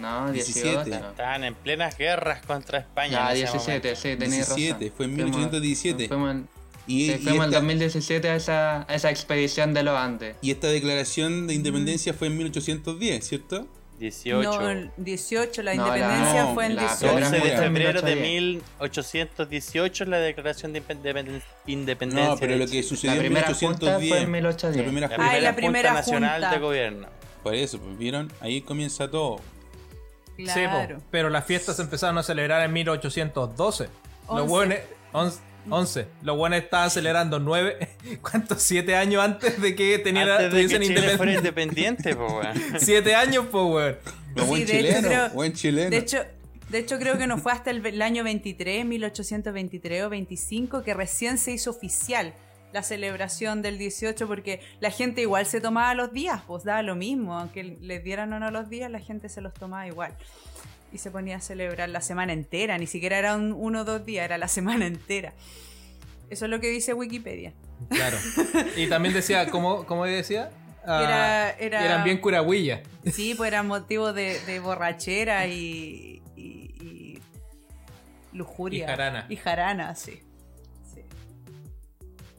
No, 0.00 0.32
18. 0.32 0.84
17. 0.84 1.06
Estaban 1.10 1.44
en 1.44 1.54
plenas 1.54 1.96
guerras 1.96 2.44
contra 2.44 2.80
España. 2.80 3.30
En 3.30 3.36
ese 3.44 3.52
17, 3.52 3.88
momento. 3.94 4.00
sí, 4.02 4.40
razón. 4.40 4.56
17, 4.56 4.90
fue 4.96 5.06
en 5.06 5.12
Fuimos- 5.12 5.36
1817. 5.36 6.08
Fuimos, 6.08 6.30
en- 6.32 6.48
Y, 6.86 7.06
sí, 7.06 7.12
y 7.12 7.18
fuimos 7.18 7.44
en 7.46 7.50
esta, 7.50 7.58
2017 7.60 8.28
a 8.30 8.36
esa, 8.36 8.82
a 8.90 8.94
esa 8.94 9.10
expedición 9.10 9.72
de 9.74 9.82
los 9.84 9.96
Andes. 9.96 10.36
y 10.42 10.50
esta 10.50 10.66
declaración 10.68 11.46
de 11.46 11.54
independencia 11.54 12.12
fue 12.14 12.26
en 12.28 12.36
1810, 12.38 13.24
¿cierto? 13.28 13.66
18. 14.00 14.42
No, 14.60 14.68
el 14.68 14.90
18, 14.96 15.62
la 15.62 15.74
No, 15.74 15.86
independencia 15.86 16.42
no, 16.44 16.54
fue 16.54 16.66
en 16.66 16.74
la 16.74 16.82
18. 16.82 17.14
primera 17.14 17.30
12 17.30 17.48
de 17.50 17.56
febrero 17.56 18.02
de 18.02 18.16
1810. 18.16 18.22
1818 18.80 20.04
la 20.06 20.18
declaración 20.18 20.72
de 20.72 20.82
independen- 20.82 21.42
independencia. 21.66 22.28
No, 22.30 22.36
pero 22.36 22.56
lo 22.56 22.66
que 22.66 22.82
sucedió 22.82 23.12
en 23.14 23.18
primera 23.20 23.46
junta 23.54 23.98
1810. 23.98 24.08
fue 24.08 24.20
en 24.22 24.30
1810. 24.32 24.76
La 24.76 24.82
primera 24.90 25.08
La 25.08 25.14
primera, 25.16 25.40
la 25.40 25.54
primera 25.56 25.88
Junta 25.90 26.00
Nacional 26.00 26.40
junta. 26.42 26.50
de 26.50 26.58
Gobierno. 26.60 27.08
Por 27.44 27.54
eso, 27.54 27.78
pues, 27.78 27.96
¿vieron? 27.96 28.32
Ahí 28.40 28.60
comienza 28.62 29.08
todo. 29.08 29.40
Sí, 30.36 30.44
Claro. 30.44 30.98
pero 31.12 31.30
las 31.30 31.44
fiestas 31.44 31.76
se 31.76 31.82
empezaron 31.82 32.18
a 32.18 32.24
celebrar 32.24 32.64
en 32.64 32.72
1812. 32.72 33.88
Los 34.28 34.50
Once. 35.12 35.38
Buenos. 35.64 35.96
11. 35.96 36.06
Los 36.22 36.36
buenos 36.36 36.58
estaban 36.60 36.90
celebrando 36.90 37.38
9. 37.38 37.88
¿Cuántos? 38.22 38.62
7 38.62 38.96
años 38.96 39.22
antes 39.22 39.60
de 39.60 39.74
que 39.74 39.98
tenían 39.98 40.28
Antes 40.28 40.52
de 40.52 40.78
que 40.78 40.84
Chile 40.86 41.16
fuera 41.16 41.32
independencia. 41.34 41.90
independiente, 42.10 42.16
po, 42.16 42.26
weón. 42.38 42.54
7 42.78 43.14
años, 43.14 43.46
pues, 43.50 43.64
weón. 43.64 43.96
Buen 44.46 44.66
Sí, 44.66 44.72
de 44.72 44.78
hecho, 44.80 44.86
chileno, 44.88 45.08
creo- 45.08 45.28
buen 45.30 45.52
chileno. 45.52 45.90
De 45.90 45.96
hecho, 45.98 46.18
de 46.70 46.78
hecho, 46.78 46.98
creo 46.98 47.18
que 47.18 47.26
no 47.26 47.36
fue 47.38 47.52
hasta 47.52 47.70
el, 47.70 47.84
el 47.84 48.00
año 48.00 48.24
23, 48.24 48.84
1823 48.86 50.04
o 50.04 50.08
25, 50.08 50.82
que 50.82 50.94
recién 50.94 51.36
se 51.36 51.52
hizo 51.52 51.70
oficial 51.70 52.32
la 52.72 52.82
celebración 52.82 53.60
del 53.60 53.76
18, 53.76 54.26
porque 54.26 54.60
la 54.80 54.90
gente 54.90 55.20
igual 55.20 55.44
se 55.44 55.60
tomaba 55.60 55.92
los 55.94 56.14
días, 56.14 56.40
pues 56.46 56.64
daba 56.64 56.80
lo 56.80 56.96
mismo, 56.96 57.38
aunque 57.38 57.62
les 57.64 58.02
dieran 58.02 58.32
o 58.32 58.40
no 58.40 58.50
los 58.50 58.70
días, 58.70 58.90
la 58.90 59.00
gente 59.00 59.28
se 59.28 59.42
los 59.42 59.52
tomaba 59.52 59.86
igual. 59.86 60.16
Y 60.92 60.98
se 60.98 61.10
ponía 61.10 61.36
a 61.36 61.40
celebrar 61.40 61.88
la 61.88 62.00
semana 62.02 62.32
entera, 62.32 62.76
ni 62.78 62.86
siquiera 62.86 63.18
era 63.18 63.34
un, 63.36 63.52
uno 63.52 63.80
o 63.80 63.84
dos 63.84 64.04
días, 64.04 64.24
era 64.24 64.36
la 64.38 64.48
semana 64.48 64.86
entera. 64.86 65.32
Eso 66.30 66.44
es 66.46 66.50
lo 66.50 66.60
que 66.60 66.68
dice 66.68 66.94
Wikipedia. 66.94 67.52
Claro. 67.90 68.16
Y 68.76 68.86
también 68.88 69.14
decía, 69.14 69.48
¿cómo, 69.50 69.84
cómo 69.86 70.04
decía? 70.06 70.50
Ah, 70.86 71.02
Era- 71.02 71.50
era- 71.58 71.84
Eran 71.84 72.04
bien 72.04 72.18
curagüillas. 72.18 72.80
Sí, 73.12 73.34
pues 73.36 73.48
era 73.48 73.62
motivo 73.62 74.12
de, 74.12 74.40
de 74.46 74.60
borrachera 74.60 75.46
y, 75.46 76.22
y- 76.36 76.42
y 76.80 77.18
lujuria. 78.32 78.84
Y 78.84 78.86
jarana. 78.88 79.26
Y 79.28 79.36
jarana, 79.36 79.94
sí. 79.94 80.20
Sí. 80.94 81.02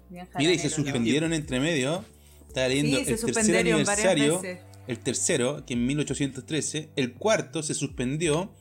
Bien 0.10 0.28
Mira, 0.38 0.51
y 0.54 0.60
se 0.60 0.70
suspendieron 0.70 1.34
entre 1.34 1.60
medio. 1.60 2.04
Estaba 2.47 2.68
leyendo 2.68 2.97
Sí, 2.99 3.06
se 3.06 3.14
el 3.14 3.34
tercer 3.34 3.58
aniversario. 3.58 4.41
El 4.88 4.99
tercero, 4.99 5.65
que 5.65 5.73
en 5.73 5.86
1813. 5.86 6.91
El 6.95 7.13
cuarto 7.13 7.63
se 7.63 7.73
suspendió 7.73 8.53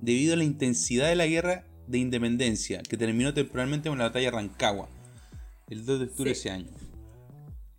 debido 0.00 0.34
a 0.34 0.36
la 0.36 0.44
intensidad 0.44 1.08
de 1.08 1.16
la 1.16 1.26
guerra 1.26 1.64
de 1.86 1.98
independencia, 1.98 2.82
que 2.82 2.96
terminó 2.96 3.34
temporalmente 3.34 3.88
con 3.88 3.98
la 3.98 4.04
batalla 4.04 4.26
de 4.30 4.36
Rancagua. 4.36 4.88
El 5.68 5.84
2 5.86 5.98
de 6.00 6.04
octubre 6.06 6.30
de 6.30 6.32
ese 6.32 6.50
año. 6.50 6.68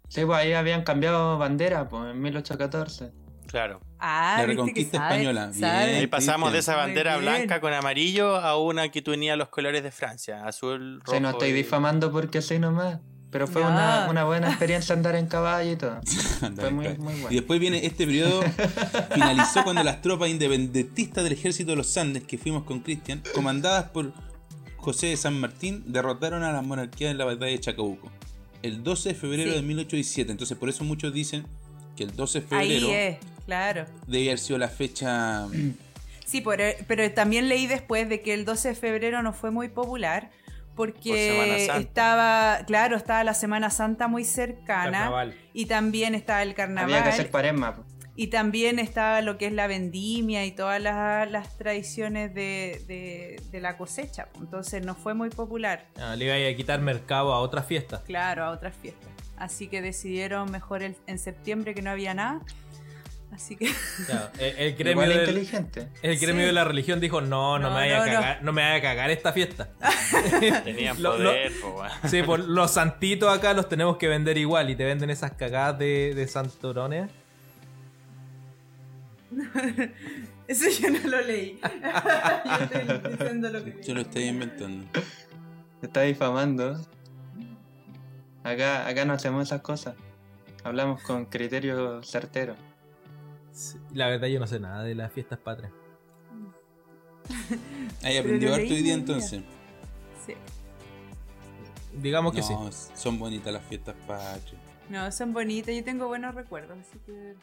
Sí, 0.10 0.26
pues 0.26 0.38
ahí 0.40 0.54
habían 0.54 0.84
cambiado 0.84 1.38
bandera, 1.38 1.88
pues, 1.88 2.12
en 2.12 2.22
1814. 2.22 3.12
Claro. 3.48 3.82
Ah, 4.00 4.36
La 4.40 4.46
reconquista 4.46 4.98
sabe, 4.98 5.14
española. 5.16 5.54
sabe. 5.54 5.86
Bien. 5.88 6.00
Ahí 6.00 6.08
pasamos 6.08 6.54
de 6.54 6.60
esa 6.60 6.76
bandera 6.76 7.18
blanca 7.18 7.60
con 7.62 7.74
amarillo 7.74 8.36
a 8.38 8.58
una 8.58 8.90
que 8.90 9.02
tenía 9.02 9.36
los 9.36 9.50
colores 9.50 9.84
de 9.84 9.92
Francia, 9.92 10.46
azul, 10.48 11.02
rojo. 11.02 11.14
Sí, 11.18 11.22
no 11.22 11.30
estoy 11.32 11.50
y- 11.50 11.54
difamando 11.54 12.12
porque 12.12 12.42
sí 12.42 12.60
nomás. 12.60 13.00
Pero 13.32 13.48
fue 13.48 13.62
una, 13.62 14.08
una 14.10 14.26
buena 14.26 14.50
experiencia 14.50 14.94
andar 14.94 15.16
en 15.16 15.26
caballo 15.28 15.72
y 15.72 15.76
todo. 15.78 16.02
Fue 16.56 16.70
muy, 16.72 16.90
muy 16.98 17.14
Y 17.14 17.22
bueno. 17.22 17.30
después 17.30 17.60
viene 17.62 17.86
este 17.86 18.06
periodo, 18.06 18.42
finalizó 19.14 19.64
cuando 19.64 19.84
las 19.84 20.02
tropas 20.02 20.30
independentistas 20.30 21.24
del 21.24 21.34
ejército 21.34 21.72
de 21.72 21.78
los 21.78 21.96
Andes, 21.98 22.24
que 22.24 22.38
fuimos 22.38 22.64
con 22.64 22.82
Cristian, 22.82 23.24
comandadas 23.34 23.86
por 23.92 24.12
José 24.78 25.08
de 25.08 25.18
San 25.18 25.40
Martín, 25.40 25.84
derrotaron 25.88 26.44
a 26.44 26.52
la 26.52 26.62
monarquía 26.62 27.10
en 27.10 27.18
la 27.18 27.24
batalla 27.26 27.52
de 27.52 27.60
Chacabuco. 27.60 28.12
el 28.64 28.84
12 28.84 29.10
de 29.10 29.16
febrero 29.16 29.50
Sí. 29.52 29.56
de 29.56 29.62
1817. 29.64 30.32
Entonces, 30.32 30.58
por 30.58 30.68
eso 30.70 30.84
muchos 30.84 31.14
dicen 31.14 31.46
que 31.96 32.04
el 32.04 32.16
12 32.16 32.42
de 32.42 32.56
Ahí 32.56 32.68
febrero 32.80 32.94
es, 32.94 33.18
claro. 33.46 33.86
debe 34.08 34.26
haber 34.28 34.40
sido 34.40 34.60
la 34.60 34.68
fecha. 34.68 35.48
Sí, 36.26 36.42
pero, 36.42 36.64
pero 36.88 37.12
también 37.14 37.48
leí 37.50 37.66
después 37.68 38.08
de 38.08 38.22
que 38.22 38.34
el 38.34 38.46
12 38.46 38.70
de 38.70 38.76
febrero 38.76 39.22
no 39.24 39.34
fue 39.34 39.52
muy 39.52 39.68
popular 39.70 40.30
porque 40.76 41.66
Santa. 41.68 41.82
estaba, 41.82 42.60
claro, 42.66 42.96
estaba 42.96 43.24
la 43.24 43.34
Semana 43.34 43.70
Santa 43.70 44.08
muy 44.08 44.24
cercana 44.26 44.92
Carnaval. 45.00 45.36
y 45.54 45.66
también 45.66 46.16
estaba 46.16 46.42
el 46.44 46.54
carnaval 46.54 46.92
Había 46.92 47.04
que 47.04 47.10
hacer 47.10 47.30
cuaresma. 47.32 47.76
po. 47.76 47.84
y 48.16 48.28
también 48.28 48.78
estaba 48.78 49.22
lo 49.22 49.38
que 49.38 49.48
es 49.48 49.54
la 49.54 49.68
vendimia 49.68 50.46
y 50.46 50.52
todas 50.52 50.82
las, 50.82 51.32
las 51.32 51.58
tradiciones 51.58 52.34
de, 52.36 52.82
de- 52.88 53.42
de 53.52 53.62
la 53.62 53.78
cosecha. 53.78 54.28
Entonces 54.40 54.86
no 54.86 54.96
fue 54.96 55.14
muy 55.14 55.30
popular, 55.30 55.86
Ah, 55.98 56.16
le 56.16 56.26
iba 56.26 56.36
a 56.52 56.56
quitar 56.56 56.82
mercado 56.82 57.34
a 57.34 57.40
otras 57.40 57.66
fiestas. 57.66 58.02
claro, 58.02 58.44
a 58.44 58.50
otras 58.52 58.76
fiestas. 58.76 59.10
Así 59.38 59.68
que 59.68 59.82
decidieron 59.82 60.52
mejor 60.52 60.84
el- 60.84 60.96
en 61.08 61.18
septiembre 61.20 61.74
que 61.74 61.82
no 61.82 61.90
había 61.90 62.14
nada. 62.14 62.42
Así 63.32 63.56
que 63.56 63.72
Claro, 64.06 64.30
el, 64.40 64.56
el 64.58 64.76
gremio, 64.76 65.04
Igual 65.04 65.10
del- 65.10 65.20
inteligente. 65.30 65.88
el 66.02 66.20
gremio 66.20 66.42
Sí. 66.42 66.48
de 66.48 66.52
la 66.52 66.64
religión 66.66 67.00
dijo, 67.00 67.22
no, 67.22 67.58
no, 67.60 67.70
No, 67.70 67.76
me 67.76 67.82
vaya 67.82 67.98
no, 67.98 68.04
a 68.04 68.06
cagar, 68.06 68.44
no. 68.44 68.52
me 68.52 68.62
vaya 68.62 68.76
a 68.76 68.82
cagar 68.82 69.10
esta 69.10 69.32
fiesta. 69.32 69.70
Tenían 70.66 71.02
Lo- 71.02 71.18
lo- 71.18 71.30
poder, 71.30 71.52
po, 71.62 71.70
weón. 71.80 71.92
Sí, 72.10 72.24
por 72.24 72.40
los 72.42 72.72
santitos 72.72 73.36
acá 73.36 73.54
los 73.54 73.70
tenemos 73.70 73.96
que 73.98 74.08
vender 74.10 74.38
igual 74.38 74.70
y 74.70 74.76
te 74.76 74.84
venden 74.84 75.10
esas 75.10 75.32
cagadas 75.32 75.80
de, 75.80 76.14
de 76.14 76.28
santurones. 76.28 77.10
eso 80.48 80.66
yo 80.82 80.90
no 80.90 81.00
lo 81.08 81.22
leí. 81.22 81.60
yo 82.46 82.52
estoy 82.66 83.12
diciendo 83.18 83.50
lo 83.50 83.64
que 83.64 83.82
Yo 83.82 83.94
lo 83.94 84.02
estoy 84.02 84.24
inventando. 84.26 84.88
Te 85.80 85.88
está 85.88 86.02
difamando. 86.02 86.86
Acá, 88.44 88.88
acá 88.88 89.06
no 89.06 89.14
hacemos 89.14 89.48
esas 89.48 89.62
cosas. 89.62 89.96
Hablamos 90.64 91.02
con 91.04 91.26
criterio 91.26 92.04
certero. 92.04 92.56
Sí, 93.52 93.78
La 93.94 94.08
verdad 94.08 94.28
yo 94.28 94.40
no 94.40 94.48
sé 94.48 94.60
nada 94.60 94.84
de 94.84 94.96
las 94.96 95.12
fiestas 95.12 95.40
patrias. 95.40 95.72
Ahí 98.04 98.18
aprendió 98.18 98.54
harto 98.54 98.74
hoy 98.74 98.82
día 98.82 98.94
entonces. 98.94 99.42
Sí. 100.26 100.34
Digamos 102.02 102.34
que 102.34 102.42
sí. 102.42 102.54
Son 102.96 103.20
bonitas 103.20 103.52
las 103.54 103.64
fiestas 103.66 103.96
patrias. 104.08 104.62
No, 104.90 105.12
son 105.12 105.34
bonitas, 105.34 105.76
yo 105.76 105.84
tengo 105.84 106.08
buenos 106.08 106.36
recuerdos, 106.36 106.78
así 106.80 107.00
que... 107.06 107.36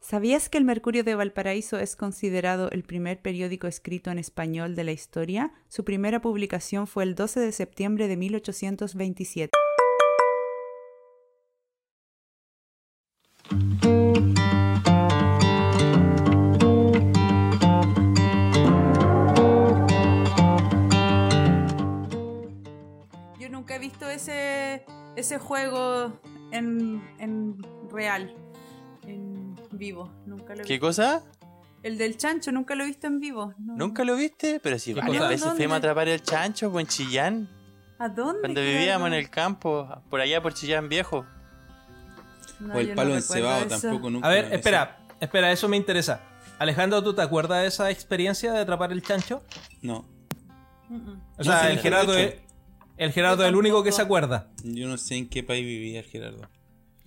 ¿Sabías 0.00 0.50
que 0.50 0.58
el 0.58 0.64
Mercurio 0.64 1.02
de 1.02 1.14
Valparaíso 1.14 1.78
es 1.78 1.96
considerado 1.96 2.70
el 2.70 2.84
primer 2.84 3.22
periódico 3.22 3.66
escrito 3.66 4.10
en 4.10 4.18
español 4.18 4.76
de 4.76 4.84
la 4.84 4.92
historia? 4.92 5.52
Su 5.68 5.82
primera 5.84 6.20
publicación 6.20 6.86
fue 6.86 7.04
el 7.04 7.14
12 7.14 7.40
de 7.40 7.52
septiembre 7.52 8.06
de 8.06 8.16
1827. 8.18 9.50
Visto 23.84 24.08
ese, 24.08 24.84
ese 25.16 25.38
juego 25.38 26.18
en, 26.52 27.02
en 27.18 27.58
real, 27.90 28.34
en 29.06 29.54
vivo. 29.72 30.10
Nunca 30.26 30.54
lo 30.54 30.62
he 30.62 30.64
¿Qué 30.64 30.74
visto. 30.74 30.86
cosa? 30.86 31.22
El 31.82 31.98
del 31.98 32.16
chancho, 32.16 32.50
nunca 32.50 32.74
lo 32.74 32.84
he 32.84 32.86
visto 32.86 33.06
en 33.06 33.20
vivo. 33.20 33.52
no. 33.58 33.76
¿Nunca 33.76 34.04
lo 34.04 34.16
viste? 34.16 34.58
Pero 34.62 34.78
si 34.78 34.94
¿Qué 34.94 35.00
varias 35.00 35.18
cosa? 35.18 35.28
veces 35.28 35.52
fuimos 35.54 35.74
a 35.74 35.78
atrapar 35.78 36.08
el 36.08 36.22
chancho 36.22 36.72
po, 36.72 36.80
en 36.80 36.86
Chillán. 36.86 37.48
¿A 37.98 38.08
dónde? 38.08 38.40
Cuando 38.40 38.60
vivíamos 38.62 39.06
en 39.08 39.14
el 39.14 39.28
campo, 39.28 39.86
por 40.08 40.20
allá 40.20 40.42
por 40.42 40.54
Chillán 40.54 40.88
Viejo. 40.88 41.26
No, 42.60 42.74
o 42.74 42.78
el 42.78 42.88
no 42.88 42.94
palo 42.94 43.14
recuerdo 43.14 43.16
encebado 43.16 43.66
tampoco 43.66 44.10
nunca. 44.10 44.26
A 44.26 44.30
ver, 44.30 44.52
espera, 44.54 44.98
espera, 45.20 45.52
eso 45.52 45.68
me 45.68 45.76
interesa. 45.76 46.20
Alejandro, 46.58 47.02
¿tú 47.02 47.14
te 47.14 47.20
acuerdas 47.20 47.60
de 47.62 47.68
esa 47.68 47.90
experiencia 47.90 48.52
de 48.52 48.60
atrapar 48.60 48.90
el 48.92 49.02
chancho? 49.02 49.42
No. 49.82 50.08
O 51.36 51.44
sea, 51.44 51.62
sí, 51.62 51.66
el 51.72 51.78
Gerardo 51.80 52.16
es, 52.16 52.34
el 52.96 53.12
Gerardo 53.12 53.38
Yo 53.38 53.44
es 53.44 53.48
el 53.50 53.56
único 53.56 53.82
que 53.82 53.92
se 53.92 54.02
acuerda. 54.02 54.48
yo 54.62 54.86
no 54.88 54.96
sé 54.98 55.16
en 55.16 55.28
qué 55.28 55.42
país 55.42 55.64
vivía 55.64 56.00
el 56.00 56.06
Gerardo. 56.06 56.48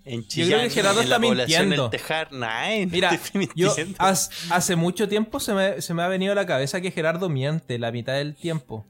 En 0.06 0.22
creo 0.22 0.28
Chillán, 0.28 0.62
que 0.62 0.70
Gerardo 0.70 1.02
en 1.02 1.10
la 1.10 1.16
está 1.18 1.28
población 1.28 1.62
mintiendo. 1.64 1.90
Tejar. 1.90 2.32
Nah, 2.32 2.86
no 2.86 2.92
Mira, 2.92 3.20
yo 3.56 3.76
hace 4.00 4.76
mucho 4.78 5.10
tiempo 5.10 5.42
se 5.42 5.54
me, 5.54 5.82
se 5.82 5.94
me 5.94 6.02
ha 6.02 6.08
venido 6.08 6.32
a 6.32 6.36
la 6.36 6.46
cabeza 6.46 6.80
que 6.80 6.92
Gerardo 6.92 7.28
miente 7.28 7.78
la 7.78 7.92
mitad 7.92 8.14
del 8.14 8.36
tiempo. 8.36 8.86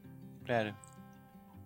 Claro. 0.45 0.76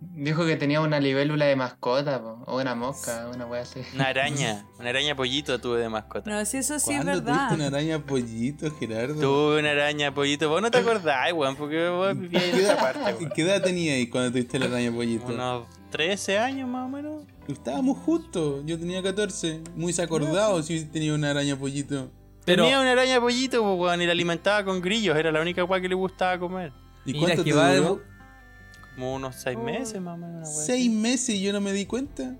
Dijo 0.04 0.48
que 0.48 0.56
tenía 0.56 0.82
una 0.82 1.00
libélula 1.00 1.46
de 1.46 1.56
mascota, 1.56 2.20
po, 2.22 2.44
o 2.48 2.60
una 2.60 2.74
mosca, 2.74 3.30
una 3.34 3.46
wea 3.46 3.62
así. 3.62 3.82
Una 3.94 4.08
araña. 4.08 4.66
Una 4.80 4.90
araña 4.90 5.16
pollito 5.16 5.62
tuve 5.62 5.80
de 5.80 5.90
mascota. 5.90 6.28
No, 6.28 6.44
si 6.44 6.58
eso 6.58 6.80
sí 6.80 6.94
es 6.94 7.04
¿Cuándo 7.04 7.22
verdad. 7.22 7.48
tuviste 7.50 7.56
una 7.56 7.68
araña 7.68 8.00
pollito, 8.00 8.72
Gerardo? 8.80 9.22
Tuve 9.22 9.60
una 9.60 9.70
araña 9.72 10.12
pollito. 10.12 10.50
Vos 10.50 10.60
no 10.62 10.72
te 10.72 10.80
acordás, 10.80 11.32
weón, 11.34 11.56
porque 11.56 11.88
vos 11.90 12.18
vivías 12.20 12.44
en 12.46 12.52
¿Qué 12.52 12.58
esa 12.64 12.74
edad, 12.74 12.82
parte, 12.82 13.14
weón. 13.20 13.32
¿Qué 13.36 13.42
edad 13.44 13.62
tenías 13.62 14.10
cuando 14.10 14.32
tuviste 14.32 14.58
la 14.58 14.66
araña 14.66 14.92
pollito? 14.92 15.28
Unos 15.28 15.68
13 15.92 16.40
años 16.40 16.68
más 16.68 16.88
o 16.88 16.90
menos. 16.90 17.24
Estábamos 17.48 18.00
juntos, 18.00 18.64
yo 18.66 18.80
tenía 18.80 19.04
14. 19.04 19.62
Muy 19.76 19.88
desacordado 19.88 20.64
si 20.64 20.84
tenía 20.86 21.14
una 21.14 21.30
araña 21.30 21.56
pollito. 21.58 22.12
Pero 22.44 22.64
Tenía 22.64 22.82
una 22.82 22.94
araña 22.94 23.22
pollito, 23.22 23.62
weón, 23.76 24.02
y 24.02 24.08
la 24.08 24.14
alimentaba 24.14 24.66
con 24.66 24.82
grillos. 24.82 25.16
Era 25.16 25.32
la 25.32 25.42
única 25.42 25.64
weá 25.64 25.80
que 25.80 25.90
le 25.90 25.96
gustaba 25.96 26.40
comer. 26.40 26.74
¿Y 27.06 27.14
cuánto 27.20 27.44
te 27.44 27.52
duró? 27.52 28.02
Como 29.02 29.16
unos 29.16 29.36
6 29.38 29.58
meses 29.58 30.00
más 30.00 30.14
o 30.14 30.18
menos. 30.18 30.48
Seis 30.48 30.88
así. 30.88 30.90
meses 30.96 31.30
y 31.30 31.42
yo 31.42 31.52
no 31.54 31.60
me 31.60 31.74
di 31.74 31.88
cuenta. 31.88 32.36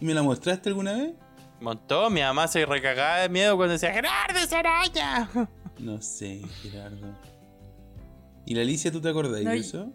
¿Y 0.00 0.04
me 0.04 0.14
la 0.14 0.22
mostraste 0.22 0.68
alguna 0.68 0.92
vez? 0.92 1.12
Montó, 1.60 2.08
mi 2.08 2.20
mamá 2.20 2.46
se 2.46 2.64
recagaba 2.64 3.18
de 3.18 3.28
miedo 3.28 3.56
cuando 3.56 3.72
decía, 3.72 3.92
Gerardo, 3.92 4.38
esa 4.38 4.60
araña. 4.60 5.28
No 5.80 6.00
sé, 6.00 6.40
Gerardo. 6.62 7.18
¿Y 8.46 8.54
la 8.54 8.62
Alicia, 8.62 8.92
tú 8.92 9.00
te 9.00 9.08
acordás 9.08 9.42
No, 9.42 9.50
de 9.50 9.56
eso? 9.56 9.92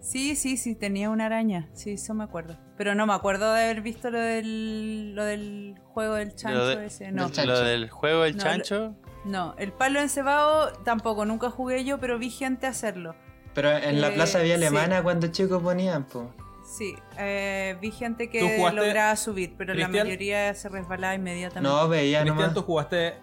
Sí, 0.00 0.34
sí, 0.34 0.56
sí, 0.56 0.74
tenía 0.74 1.08
una 1.08 1.26
araña. 1.26 1.68
Sí, 1.72 1.92
eso 1.92 2.14
me 2.14 2.24
acuerdo. 2.24 2.56
Pero 2.76 2.96
no 2.96 3.06
me 3.06 3.12
acuerdo 3.14 3.52
de 3.52 3.62
haber 3.62 3.80
visto 3.80 4.10
lo 4.10 4.18
del, 4.18 5.14
lo 5.14 5.24
del 5.24 5.76
juego 5.84 6.14
del 6.14 6.34
chancho 6.34 6.66
de- 6.66 6.86
ese. 6.86 7.12
No, 7.12 7.26
del 7.26 7.32
chancho. 7.32 7.52
Lo 7.52 7.60
del 7.60 7.88
juego 7.90 8.22
del 8.24 8.36
No, 8.36 8.42
chancho. 8.42 8.96
no. 9.24 9.54
El 9.56 9.72
palo 9.72 10.00
encebado 10.00 10.72
tampoco, 10.84 11.24
nunca 11.24 11.48
jugué 11.48 11.84
yo, 11.84 12.00
pero 12.00 12.18
vi 12.18 12.30
gente 12.30 12.66
hacerlo. 12.66 13.14
Pero 13.54 13.70
en 13.76 14.00
la 14.00 14.08
Eh, 14.08 14.12
plaza 14.12 14.40
vía 14.40 14.56
sí. 14.58 14.64
alemana 14.64 15.02
cuando 15.02 15.28
chicos 15.28 15.62
ponían, 15.62 16.04
pues. 16.04 16.26
Sí, 16.66 16.96
eh, 17.18 17.76
vi 17.80 17.90
gente 17.92 18.24
¿Tú 18.26 18.32
que 18.32 18.58
lograba 18.72 19.14
subir, 19.16 19.54
pero 19.56 19.74
la 19.74 19.86
mayoría 19.86 20.52
se 20.54 20.68
resbalaba 20.68 21.14
inmediatamente. 21.14 21.68
No, 21.76 21.88
veía 21.88 22.20
Cristian, 22.20 22.36
nomás. 22.36 22.54
tú 22.54 22.62
jugaste... 22.62 23.14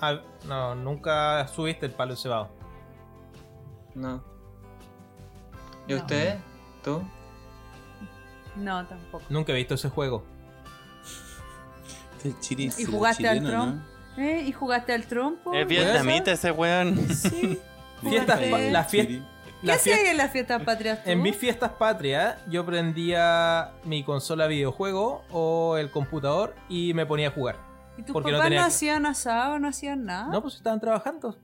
a- 0.00 0.20
no, 0.46 0.74
nunca 0.74 1.46
subiste 1.48 1.84
el 1.86 1.92
palo 1.92 2.16
cebado. 2.16 2.50
No. 3.94 4.24
¿Y 5.86 5.92
No. 5.92 5.98
usted? 5.98 6.38
¿Tú? 6.82 7.02
No, 8.56 8.86
tampoco. 8.86 9.24
Nunca 9.28 9.52
he 9.52 9.56
visto 9.56 9.74
ese 9.74 9.90
juego. 9.90 10.24
Este 12.16 12.28
es 12.30 12.34
chiri- 12.40 12.74
¿Y 12.78 12.84
jugaste 12.84 13.28
al 13.28 13.38
chileno, 13.38 13.50
tron? 13.50 13.84
¿Eh? 14.24 14.44
¿Y 14.46 14.52
jugaste 14.52 14.92
al 14.94 15.04
trompo? 15.06 15.52
Es 15.52 15.66
vietnamita 15.66 16.32
ese 16.32 16.50
weón. 16.52 16.96
Sí. 17.14 17.60
Fiestas, 18.02 18.40
la 18.72 18.84
fiesta, 18.84 19.24
¿Qué 19.62 19.78
fiesta- 19.78 20.10
en 20.10 20.16
las 20.16 20.30
fiestas 20.32 20.62
patrias 20.62 21.04
tú? 21.04 21.10
en 21.10 21.22
mis 21.22 21.36
fiestas 21.36 21.70
patrias 21.72 22.36
yo 22.50 22.66
prendía 22.66 23.70
mi 23.84 24.02
consola 24.04 24.46
videojuego 24.46 25.22
o 25.30 25.76
el 25.76 25.90
computador 25.90 26.54
y 26.68 26.94
me 26.94 27.06
ponía 27.06 27.28
a 27.28 27.30
jugar. 27.30 27.56
¿Y 27.96 28.02
tus 28.02 28.08
no 28.14 28.22
papás 28.22 28.32
no, 28.32 28.42
tenía- 28.42 28.64
hacían 28.64 29.06
asado, 29.06 29.58
no 29.58 29.68
hacían 29.68 30.04
nada? 30.04 30.28
No, 30.32 30.42
pues 30.42 30.56
estaban 30.56 30.80
trabajando. 30.80 31.36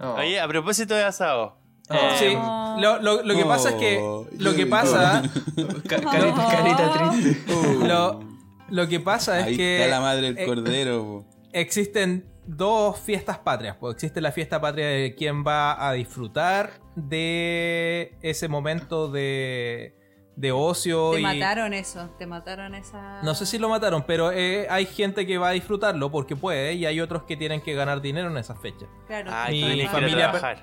Oh. 0.00 0.14
Oye, 0.14 0.40
a 0.40 0.48
propósito 0.48 0.94
de 0.94 1.04
asado. 1.04 1.56
Oh. 1.88 1.94
eh, 1.94 2.16
Sí, 2.18 2.34
lo, 2.82 3.00
lo- 3.02 3.22
lo 3.22 3.34
que 3.34 3.44
pasa 3.44 3.70
es 3.70 3.74
que 3.76 3.98
Oh, 4.00 4.26
lo 4.38 4.54
que 4.54 4.66
pasa 4.66 5.22
Ca- 5.88 6.00
carita, 6.00 6.48
carita 6.50 7.10
triste. 7.10 7.52
Oh. 7.52 7.84
Lo- 7.86 8.20
lo 8.68 8.88
que 8.88 9.00
pasa 9.00 9.40
es 9.40 9.46
Ahí 9.46 9.56
que 9.56 9.76
está 9.84 9.90
la 9.94 10.00
madre 10.00 10.32
del 10.32 10.38
eh, 10.38 10.46
cordero. 10.46 11.24
existen 11.52 12.24
dos 12.46 12.98
fiestas 12.98 13.38
patrias. 13.38 13.76
Pues 13.78 13.94
existe 13.94 14.20
la 14.20 14.32
fiesta 14.32 14.60
patria 14.60 14.86
de 14.86 15.14
quien 15.14 15.44
va 15.44 15.88
a 15.88 15.92
disfrutar 15.92 16.70
de 16.96 18.16
ese 18.22 18.48
momento 18.48 19.08
de, 19.10 19.94
de 20.36 20.52
ocio 20.52 21.12
Te 21.12 21.20
y 21.20 21.22
mataron 21.22 21.72
eso, 21.72 22.10
te 22.18 22.26
mataron 22.26 22.74
esa... 22.74 23.22
no 23.22 23.34
sé 23.34 23.46
si 23.46 23.58
lo 23.58 23.68
mataron, 23.68 24.04
pero 24.06 24.32
eh, 24.32 24.66
hay 24.68 24.86
gente 24.86 25.26
que 25.26 25.38
va 25.38 25.48
a 25.48 25.52
disfrutarlo 25.52 26.10
porque 26.10 26.36
puede 26.36 26.74
y 26.74 26.86
hay 26.86 27.00
otros 27.00 27.22
que 27.24 27.36
tienen 27.36 27.60
que 27.60 27.74
ganar 27.74 28.00
dinero 28.00 28.30
en 28.30 28.36
esas 28.36 28.60
fechas. 28.60 28.88
Claro, 29.06 29.30
Mi 29.48 29.86
familia-. 29.86 30.58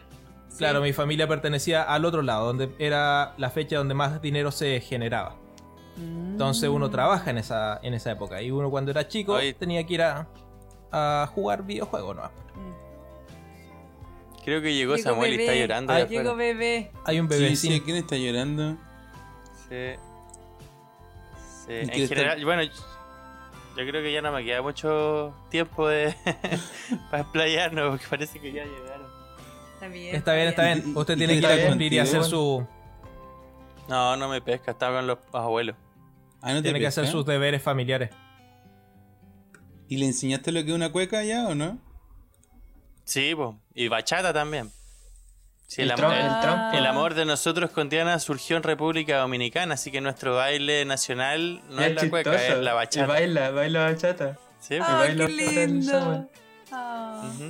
Sí. 0.49 0.57
Claro, 0.57 0.81
mi 0.81 0.93
familia 0.93 1.27
pertenecía 1.27 1.83
al 1.83 2.05
otro 2.05 2.23
lado, 2.23 2.47
donde 2.47 2.73
era 2.79 3.35
la 3.37 3.51
fecha 3.51 3.77
donde 3.77 3.93
más 3.93 4.19
dinero 4.19 4.51
se 4.51 4.81
generaba. 4.81 5.35
Mm. 5.95 6.31
Entonces 6.31 6.69
uno 6.69 6.89
trabaja 6.89 7.29
en 7.29 7.37
esa, 7.37 7.79
en 7.83 7.93
esa 7.93 8.11
época. 8.11 8.41
Y 8.41 8.49
uno 8.49 8.69
cuando 8.71 8.89
era 8.89 9.07
chico 9.07 9.33
Oye. 9.33 9.53
tenía 9.53 9.85
que 9.85 9.93
ir 9.93 10.01
a, 10.01 10.27
a 10.91 11.29
jugar 11.33 11.63
videojuegos, 11.63 12.15
¿no? 12.15 12.31
Creo 14.43 14.61
que 14.61 14.73
llegó, 14.73 14.95
Llegó 14.95 15.09
Samuel 15.09 15.33
y 15.33 15.37
bebé. 15.37 15.43
está 15.49 15.59
llorando. 15.61 15.93
Ay, 15.93 16.01
allá 16.03 16.09
Llegó 16.09 16.35
bebé. 16.35 16.91
Hay 17.05 17.19
un 17.19 17.29
Sí, 17.29 17.35
bebecín. 17.37 17.71
sí, 17.73 17.81
¿quién 17.81 17.97
está 17.97 18.15
llorando? 18.17 18.77
Sí. 19.67 19.95
Sí, 21.67 21.73
¿Y 21.73 22.01
En 22.01 22.07
general, 22.07 22.43
bueno, 22.45 22.63
yo 22.63 22.71
creo 23.75 24.01
que 24.01 24.11
ya 24.11 24.21
no 24.21 24.31
me 24.31 24.43
queda 24.43 24.61
mucho 24.61 25.33
tiempo 25.49 25.87
de 25.87 26.15
para 27.11 27.21
explayarnos 27.23 27.91
porque 27.91 28.05
parece 28.09 28.39
que 28.39 28.51
ya 28.51 28.63
llegaron. 28.65 29.07
Está 29.75 29.87
bien. 29.87 30.15
Está 30.15 30.33
bien, 30.33 30.47
está 30.47 30.63
bien. 30.63 30.97
Usted 30.97 31.13
¿Y 31.15 31.17
tiene 31.17 31.33
que 31.33 31.39
ir 31.39 31.45
a 31.65 31.67
cumplir 31.67 31.93
y 31.93 31.99
hacer 31.99 32.23
su. 32.23 32.65
No, 33.87 34.15
no 34.15 34.29
me 34.29 34.41
pesca, 34.41 34.71
estaba 34.71 34.97
con 34.97 35.07
los 35.07 35.19
abuelos. 35.31 35.75
Ah, 36.41 36.53
¿no 36.53 36.61
Tiene 36.61 36.79
que 36.79 36.87
hacer 36.87 37.07
sus 37.07 37.25
deberes 37.25 37.61
familiares. 37.61 38.09
¿Y 39.89 39.97
le 39.97 40.05
enseñaste 40.05 40.51
lo 40.51 40.63
que 40.63 40.69
es 40.69 40.75
una 40.75 40.91
cueca 40.91 41.23
ya 41.23 41.47
o 41.47 41.55
no? 41.55 41.79
Sí, 43.05 43.33
po. 43.35 43.59
y 43.73 43.87
bachata 43.87 44.31
también. 44.31 44.71
Sí, 45.65 45.81
el, 45.81 45.91
El 45.91 46.77
el 46.77 46.85
amor 46.85 47.13
de 47.15 47.25
nosotros 47.25 47.71
con 47.71 47.89
Diana 47.89 48.17
surgió 48.19 48.55
en 48.57 48.63
República 48.63 49.17
Dominicana, 49.17 49.73
así 49.75 49.91
que 49.91 49.99
nuestro 50.01 50.35
baile 50.35 50.85
nacional 50.85 51.61
no 51.69 51.81
es, 51.81 51.95
la 51.95 52.09
cueca, 52.09 52.35
es 52.35 52.57
la 52.57 52.71
Y 52.71 52.75
bachata. 52.75 53.05
baila, 53.07 53.51
baila 53.51 53.83
bachata. 53.83 54.37
Sí, 54.59 54.77
po. 54.77 54.85
Ah, 54.87 54.97
bailo 54.97 55.25
qué 55.27 55.33
lindo. 55.33 56.29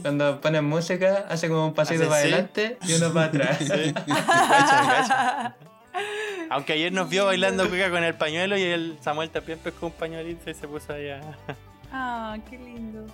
Cuando 0.02 0.40
ponen 0.40 0.64
música, 0.66 1.26
hace 1.30 1.50
como 1.50 1.68
un 1.68 1.74
pasito 1.74 2.08
para 2.08 2.22
sí. 2.22 2.28
adelante 2.30 2.78
y 2.88 2.94
uno 2.94 3.14
para 3.14 3.26
atrás. 3.28 3.58
Sí. 3.60 3.94
Aunque 6.50 6.74
ayer 6.74 6.92
nos 6.92 7.10
vio 7.10 7.26
bailando 7.26 7.68
cueca 7.70 7.90
con 7.92 8.04
el 8.04 8.16
pañuelo 8.16 8.58
y 8.58 8.64
el 8.64 8.98
Samuel 9.02 9.30
también 9.30 9.60
pescó 9.60 9.88
un 9.88 9.92
pañuelito 9.92 10.50
y 10.50 10.54
se 10.54 10.68
puso 10.68 10.94
allá. 10.94 11.22
Ah, 11.92 12.38
qué 12.50 12.58
lindo. 12.58 13.06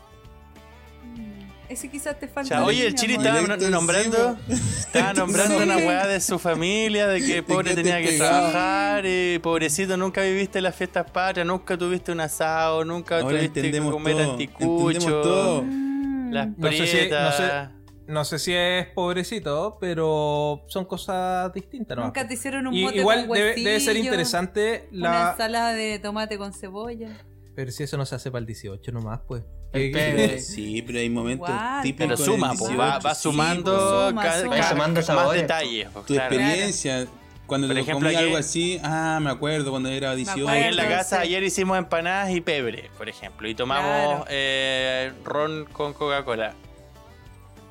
Mm. 1.03 1.45
Ese 1.69 1.89
quizás 1.89 2.19
te 2.19 2.27
falta. 2.27 2.63
Oye, 2.63 2.85
el 2.85 2.93
Chiri 2.93 3.15
estaba 3.15 3.41
nombrando, 3.69 4.37
estaba 4.47 5.13
nombrando 5.13 5.57
una 5.63 5.77
weá 5.77 6.05
de 6.05 6.19
su 6.21 6.37
familia, 6.37 7.07
de 7.07 7.23
que 7.25 7.41
pobre 7.41 7.73
tenía 7.73 7.99
que 8.01 8.17
trabajar, 8.17 9.03
y 9.07 9.39
pobrecito, 9.39 9.97
nunca 9.97 10.21
viviste 10.21 10.61
las 10.61 10.75
fiestas 10.75 11.09
patrias, 11.09 11.47
nunca 11.47 11.75
tuviste 11.75 12.11
un 12.11 12.19
asado, 12.19 12.85
nunca 12.85 13.19
Ahora 13.19 13.37
tuviste 13.37 13.71
que 13.71 13.79
comer 13.79 14.15
todo. 14.17 14.31
anticucho, 14.33 14.89
Entendemos 14.91 15.23
todo. 15.23 15.61
Mm. 15.63 16.31
las 16.33 16.47
No 16.57 16.71
sé 16.71 16.73
si- 16.75 16.79
no 16.81 16.85
sé- 16.85 16.97
prietas. 16.97 17.71
No 18.07 18.23
sé 18.23 18.37
si 18.37 18.53
es 18.53 18.85
pobrecito, 18.93 19.79
pero 19.81 20.61
son 20.67 20.85
cosas 20.85 21.51
distintas, 21.51 21.97
¿no? 21.97 22.03
Nunca 22.03 22.27
te 22.27 22.35
hicieron 22.35 22.67
un 22.67 22.75
Y- 22.75 22.83
mote 22.83 22.97
igual 22.97 23.25
con 23.25 23.35
debe, 23.35 23.55
debe 23.55 23.79
ser 23.79 23.97
interesante 23.97 24.87
Una 24.91 25.09
la. 25.11 25.31
ensalada 25.31 25.73
de 25.73 25.97
tomate 25.97 26.37
con 26.37 26.53
cebolla. 26.53 27.17
Pero 27.55 27.71
si 27.71 27.83
eso 27.83 27.97
no 27.97 28.05
se 28.05 28.15
hace 28.15 28.31
para 28.31 28.41
el 28.41 28.45
18 28.45 28.91
nomás, 28.91 29.21
pues. 29.27 29.43
El 29.71 29.91
¿Qué- 29.91 29.97
pebre. 29.97 30.29
qué- 30.35 30.39
Sí, 30.39 30.81
pero 30.81 30.99
hay 30.99 31.09
momentos 31.09 31.49
típicos. 31.81 32.07
Pero 32.07 32.17
suma, 32.17 32.49
po, 32.53 32.67
18, 32.67 32.77
va, 32.77 32.99
va 32.99 33.15
sí, 33.15 33.21
sumando, 33.23 34.09
Suma, 34.09 34.21
ca- 34.23 34.41
suma. 34.41 34.55
ca- 34.55 34.61
Va 34.61 34.69
sumando 34.69 35.01
más 35.15 35.31
detalles. 35.33 35.89
po, 35.89 36.01
Tu 36.01 36.13
claro. 36.13 36.35
experiencia, 36.35 37.07
cuando 37.45 37.67
Por 37.67 37.75
te 37.75 37.81
ejemplo, 37.81 38.07
comí 38.09 38.15
algo 38.15 38.37
así, 38.37 38.79
ah, 38.83 39.19
me 39.21 39.29
acuerdo 39.29 39.71
cuando 39.71 39.89
era 39.89 40.15
18. 40.15 40.49
Aquí 40.49 40.63
en 40.63 40.75
la 40.75 40.87
casa 40.89 41.17
sí. 41.17 41.21
ayer 41.23 41.43
hicimos 41.43 41.77
empanadas 41.77 42.31
y 42.31 42.41
pebre, 42.41 42.89
por 42.97 43.07
ejemplo, 43.07 43.47
y 43.47 43.55
tomamos 43.55 44.15
Claro. 44.15 44.25
eh, 44.29 45.13
ron 45.23 45.65
con 45.71 45.93
Coca-Cola. 45.93 46.53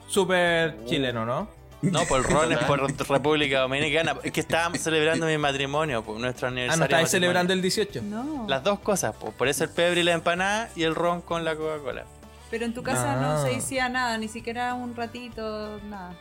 Súper 0.06 0.76
chileno, 0.86 1.24
¿no? 1.26 1.48
No, 1.92 2.04
por 2.04 2.18
el 2.20 2.24
ron 2.24 2.52
es 2.52 2.58
por 2.60 3.08
República 3.08 3.60
Dominicana. 3.60 4.16
Es 4.22 4.32
que 4.32 4.40
estábamos 4.40 4.78
celebrando 4.80 5.26
mi 5.26 5.38
matrimonio, 5.38 6.02
por 6.04 6.18
nuestro 6.20 6.48
Ah, 6.48 6.50
aniversario. 6.50 6.78
no 6.78 6.84
estáis 6.84 7.08
celebrando 7.10 7.52
el 7.52 7.62
18. 7.62 8.02
No. 8.02 8.46
Las 8.48 8.62
dos 8.64 8.78
cosas, 8.80 9.14
po. 9.16 9.32
por 9.32 9.48
eso 9.48 9.64
el 9.64 9.70
pebre 9.70 10.00
y 10.00 10.04
la 10.04 10.12
empanada 10.12 10.68
y 10.76 10.82
el 10.84 10.94
ron 10.94 11.20
con 11.20 11.44
la 11.44 11.56
Coca-Cola. 11.56 12.04
Pero 12.50 12.64
en 12.66 12.74
tu 12.74 12.82
casa 12.82 13.14
Ah. 13.14 13.20
no 13.20 13.42
se 13.42 13.54
decía 13.56 13.88
nada, 13.88 14.16
ni 14.18 14.28
siquiera 14.28 14.74
un 14.74 14.94
ratito, 14.94 15.80
nada. 15.88 16.14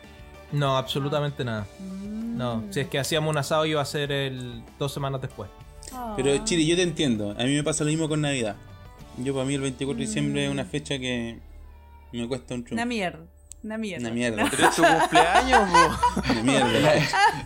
No, 0.52 0.78
absolutamente 0.78 1.44
nada. 1.44 1.66
Mm. 1.80 2.38
No, 2.38 2.64
si 2.72 2.80
es 2.82 2.88
que 2.88 3.00
hacíamos 3.00 3.30
un 3.32 3.38
asado 3.38 3.66
iba 3.66 3.82
a 3.82 3.86
ser 3.86 4.12
el 4.12 4.64
dos 4.80 4.94
semanas 4.94 5.22
después. 5.22 5.50
Ah. 5.92 6.14
Pero 6.16 6.44
Chile, 6.46 6.66
yo 6.66 6.76
te 6.76 6.82
entiendo. 6.84 7.32
A 7.32 7.44
mí 7.44 7.54
me 7.56 7.64
pasa 7.64 7.84
lo 7.84 7.90
mismo 7.90 8.08
con 8.10 8.22
Navidad. 8.22 8.56
Yo 9.18 9.34
para 9.34 9.46
mí 9.46 9.54
el 9.56 9.62
24 9.62 10.00
de 10.00 10.06
diciembre 10.08 10.46
es 10.46 10.52
una 10.52 10.66
fecha 10.66 10.98
que 10.98 11.38
me 12.12 12.28
cuesta 12.28 12.54
un 12.56 12.62
Una 12.62 12.66
triunfo. 12.68 12.86
mierda. 12.88 13.20
Una 13.64 13.78
mierda. 13.78 14.06
Una 14.08 14.14
mierda. 14.14 14.48
Pero 14.52 14.68
es 14.68 14.76
tu 14.76 14.84
cumpleaños, 14.84 15.70
po. 15.72 16.22
Una 16.34 16.44
mierda. 16.44 16.94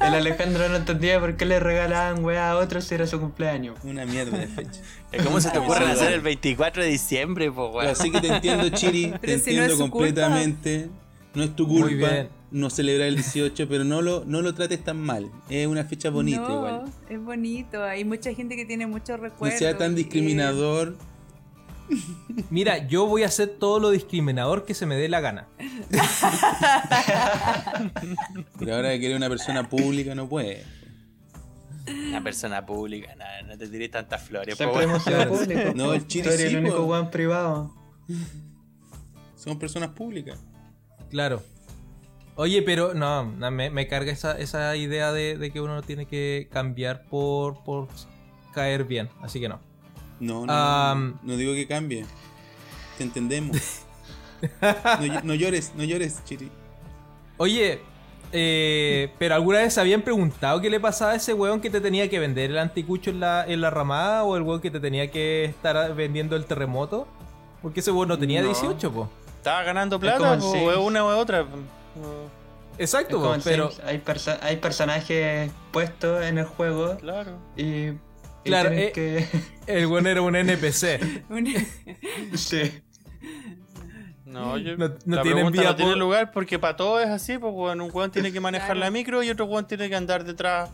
El 0.01 0.13
Alejandro 0.15 0.68
no 0.68 0.76
entendía 0.78 1.20
por 1.20 1.38
qué 1.38 1.45
le 1.45 1.59
regalaban 1.59 2.24
weá 2.26 2.51
a 2.51 2.57
otros 2.57 2.86
si 2.86 2.95
era 2.95 3.05
su 3.05 3.20
cumpleaños. 3.20 3.78
Una 3.84 4.05
mierda 4.05 4.36
de 4.38 4.47
fecha. 4.47 4.82
¿Cómo 5.24 5.39
se 5.39 5.51
te 5.51 5.59
ocurre 5.59 5.86
hacer 5.86 6.13
el 6.13 6.22
24 6.22 6.84
de 6.84 6.89
diciembre, 6.89 7.51
po, 7.51 7.68
weón? 7.70 7.91
Así 7.91 8.11
que 8.11 8.20
te 8.20 8.28
entiendo, 8.30 8.68
Chiri. 8.70 9.13
Te 9.22 9.38
si 9.38 9.55
no 9.55 9.61
entiendo 9.63 9.89
completamente. 9.89 10.89
No 11.36 11.43
es 11.43 11.55
tu 11.55 11.68
Muy 11.68 11.82
culpa 11.93 12.09
bien. 12.09 12.30
no 12.49 12.72
celebrar 12.72 13.09
el 13.09 13.15
18, 13.15 13.68
pero 13.70 13.84
no 13.84 14.01
lo, 14.01 14.26
no 14.26 14.41
lo 14.41 14.55
trates 14.55 14.84
tan 14.84 14.97
mal. 14.99 15.30
Es 15.49 15.68
una 15.68 15.84
fecha 15.84 16.09
bonita 16.09 16.39
no, 16.41 16.55
igual. 16.55 16.84
Es 17.09 17.22
bonito. 17.24 17.84
Hay 17.84 18.03
mucha 18.05 18.34
gente 18.34 18.55
que 18.55 18.65
tiene 18.65 18.88
muchos 18.88 19.18
No 19.18 19.24
recuerdos. 19.26 19.59
sea 19.59 19.78
tan 19.78 19.93
discriminador. 19.93 20.95
Mira, 22.49 22.88
yo 22.88 23.05
voy 23.05 23.23
a 23.23 23.27
hacer 23.27 23.49
todo 23.59 23.79
lo 23.79 23.89
discriminador 23.89 24.65
que 24.65 24.73
se 24.73 24.85
me 24.85 24.95
dé 24.95 25.09
la 25.09 25.21
gana. 25.21 25.47
Pero 28.59 28.75
ahora 28.75 28.89
que 28.99 29.05
eres 29.05 29.17
una 29.17 29.29
persona 29.29 29.69
pública 29.69 30.13
no 30.15 30.27
puede. 30.27 30.65
Una 31.88 32.21
persona 32.21 32.65
pública, 32.65 33.15
no, 33.15 33.47
no 33.47 33.57
te 33.57 33.67
tiré 33.67 33.88
tantas 33.88 34.21
flores, 34.23 34.57
Siempre 34.57 34.83
hemos 34.83 35.03
sido 35.03 35.27
públicos. 35.29 35.75
No, 35.75 35.93
el 35.93 36.05
Tú 36.05 36.19
eres 36.19 36.35
sí, 36.35 36.43
el 36.47 36.57
único 36.57 36.83
weón 36.83 37.09
privado. 37.09 37.73
Somos 39.35 39.57
personas 39.57 39.91
públicas. 39.91 40.38
Claro. 41.09 41.41
Oye, 42.35 42.61
pero 42.61 42.93
no, 42.93 43.23
no, 43.23 43.51
me, 43.51 43.69
me 43.69 43.88
carga 43.88 44.11
esa, 44.11 44.38
esa 44.38 44.75
idea 44.75 45.11
de, 45.11 45.38
de 45.38 45.51
que 45.51 45.61
uno 45.61 45.81
tiene 45.81 46.05
que 46.05 46.49
cambiar 46.51 47.05
por, 47.05 47.63
por 47.63 47.88
caer 48.53 48.83
bien. 48.83 49.09
Así 49.21 49.39
que 49.39 49.49
no. 49.49 49.59
No, 50.20 50.45
no, 50.45 50.95
no, 50.95 51.20
no 51.22 51.38
digo 51.38 51.53
que 51.53 51.68
cambie. 51.68 52.05
Te 52.97 53.03
entendemos. 53.03 53.57
No, 54.61 54.68
ll- 55.03 55.24
no 55.24 55.34
llores, 55.34 55.72
no 55.76 55.84
llores, 55.84 56.24
Chiri. 56.24 56.51
Oye, 57.38 57.82
eh, 58.32 59.11
pero 59.18 59.34
¿alguna 59.34 59.57
vez 59.59 59.74
se 59.74 59.82
habían 59.82 60.03
preguntado 60.03 60.61
qué 60.61 60.70
le 60.70 60.80
pasaba 60.80 61.13
a 61.13 61.15
ese 61.15 61.34
weón 61.34 61.59
que 61.59 61.72
te 61.72 61.82
tenía 61.82 62.07
que 62.07 62.20
vender 62.20 62.51
el 62.51 62.59
anticucho 62.59 63.09
en 63.09 63.20
la, 63.20 63.45
en 63.47 63.61
la 63.61 63.72
ramada 63.72 64.24
o 64.26 64.38
el 64.38 64.43
weón 64.43 64.61
que 64.61 64.70
te 64.70 64.80
tenía 64.80 65.09
que 65.09 65.45
estar 65.45 65.95
vendiendo 65.95 66.36
el 66.36 66.45
terremoto? 66.45 67.07
Porque 67.63 67.80
ese 67.80 67.91
weón 67.91 68.09
no 68.09 68.20
tenía 68.20 68.41
No. 68.41 68.49
18, 68.49 68.91
po. 68.91 69.09
Estaba 69.38 69.63
ganando 69.63 69.99
plata, 69.99 70.39
Sims. 70.39 70.53
o 70.76 70.82
una 70.84 71.03
o 71.03 71.18
otra. 71.18 71.41
Es 72.78 72.93
Exacto, 72.93 73.20
po, 73.20 73.36
pero 73.43 73.72
hay, 73.86 73.97
perso- 73.97 74.38
hay 74.43 74.57
personajes 74.57 75.49
puestos 75.72 76.24
en 76.24 76.38
el 76.38 76.45
juego 76.45 76.95
Claro. 76.97 77.32
y 77.55 77.93
Claro, 78.47 78.71
eh. 78.71 78.91
que... 78.93 79.25
el 79.67 79.85
weón 79.87 80.07
era 80.07 80.21
un 80.21 80.35
NPC. 80.35 80.99
sí. 82.35 82.81
No, 84.25 84.57
yo, 84.57 84.75
No- 84.77 84.89
no 85.05 85.15
la 85.15 85.21
tienen 85.21 85.33
pregunta 85.51 85.61
vía 85.61 85.69
no 85.71 85.75
tiene 85.75 85.95
lugar 85.95 86.31
porque 86.31 86.59
para 86.59 86.75
todo 86.75 86.99
es 86.99 87.07
así, 87.07 87.37
pues 87.37 87.53
un 87.53 87.89
weón 87.93 88.11
tiene 88.11 88.31
que 88.31 88.39
manejar 88.39 88.67
Claro. 88.69 88.79
la 88.81 88.91
micro 88.91 89.23
y 89.23 89.29
otro 89.29 89.45
weón 89.45 89.65
tiene 89.67 89.89
que 89.89 89.95
andar 89.95 90.23
detrás 90.25 90.69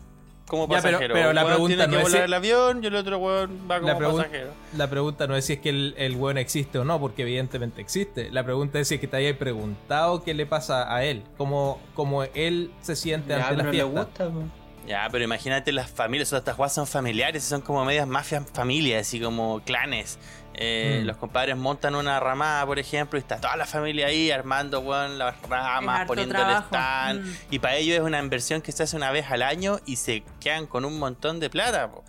como 0.46 0.64
Ya, 0.68 0.82
pero- 0.82 0.98
pasajero. 0.98 1.14
pero 1.14 1.28
un 1.30 1.34
la 1.36 1.46
pregunta 1.46 1.68
tiene 1.68 1.84
que 1.84 1.90
no 1.92 1.96
es 1.98 2.02
volar 2.02 2.18
si- 2.18 2.24
el 2.24 2.34
avión 2.34 2.84
y 2.84 2.86
el 2.88 2.94
otro 2.96 3.18
weón 3.18 3.60
va 3.70 3.80
como 3.80 3.92
La, 4.00 4.08
pasajero. 4.08 4.50
la 4.76 4.90
pregunta 4.90 5.26
no 5.26 5.36
es 5.36 5.44
si 5.46 5.52
es 5.54 5.58
que 5.60 5.70
el, 5.70 5.94
el 5.96 6.16
weón 6.16 6.36
existe 6.36 6.78
o 6.78 6.84
no, 6.84 7.00
porque 7.00 7.22
evidentemente 7.22 7.80
existe. 7.80 8.30
La 8.30 8.44
pregunta 8.44 8.78
es 8.80 8.88
si 8.88 8.96
es 8.96 9.00
que 9.00 9.06
te 9.06 9.16
hayas 9.16 9.36
preguntado 9.38 10.22
qué 10.24 10.34
le 10.34 10.44
pasa 10.46 10.92
a 10.94 11.04
él, 11.04 11.22
cómo, 11.38 11.80
cómo 11.94 12.24
él 12.24 12.72
se 12.82 12.96
siente 12.96 13.30
Ya, 13.30 13.36
ante 13.48 13.56
la 13.56 13.70
pero 13.70 13.72
le 13.72 13.78
fiesta. 13.84 14.00
gusta, 14.00 14.24
po. 14.28 14.63
Ya, 14.86 15.08
pero 15.10 15.24
imagínate 15.24 15.72
las 15.72 15.90
familias, 15.90 16.32
o 16.32 16.36
estas 16.36 16.56
jugadas 16.56 16.74
son 16.74 16.86
familiares, 16.86 17.42
son 17.42 17.62
como 17.62 17.84
medias 17.84 18.06
mafias 18.06 18.44
familias, 18.52 19.06
así 19.06 19.20
como 19.20 19.60
clanes. 19.60 20.18
Eh, 20.56 21.00
Mm. 21.02 21.06
Los 21.06 21.16
compadres 21.16 21.56
montan 21.56 21.94
una 21.94 22.20
ramada, 22.20 22.64
por 22.66 22.78
ejemplo, 22.78 23.18
y 23.18 23.22
está 23.22 23.40
toda 23.40 23.56
la 23.56 23.66
familia 23.66 24.06
ahí 24.06 24.30
armando 24.30 24.80
weón, 24.80 25.18
las 25.18 25.40
ramas, 25.42 26.06
poniendo 26.06 26.36
el 26.36 26.56
stand. 26.64 27.24
Mm. 27.24 27.36
Y 27.50 27.58
para 27.58 27.76
ellos 27.76 27.96
es 27.96 28.02
una 28.02 28.20
inversión 28.20 28.60
que 28.62 28.70
se 28.72 28.82
hace 28.84 28.96
una 28.96 29.10
vez 29.10 29.30
al 29.30 29.42
año 29.42 29.80
y 29.86 29.96
se 29.96 30.22
quedan 30.40 30.66
con 30.66 30.84
un 30.84 30.98
montón 30.98 31.40
de 31.40 31.50
plata. 31.50 31.90
po. 31.90 32.04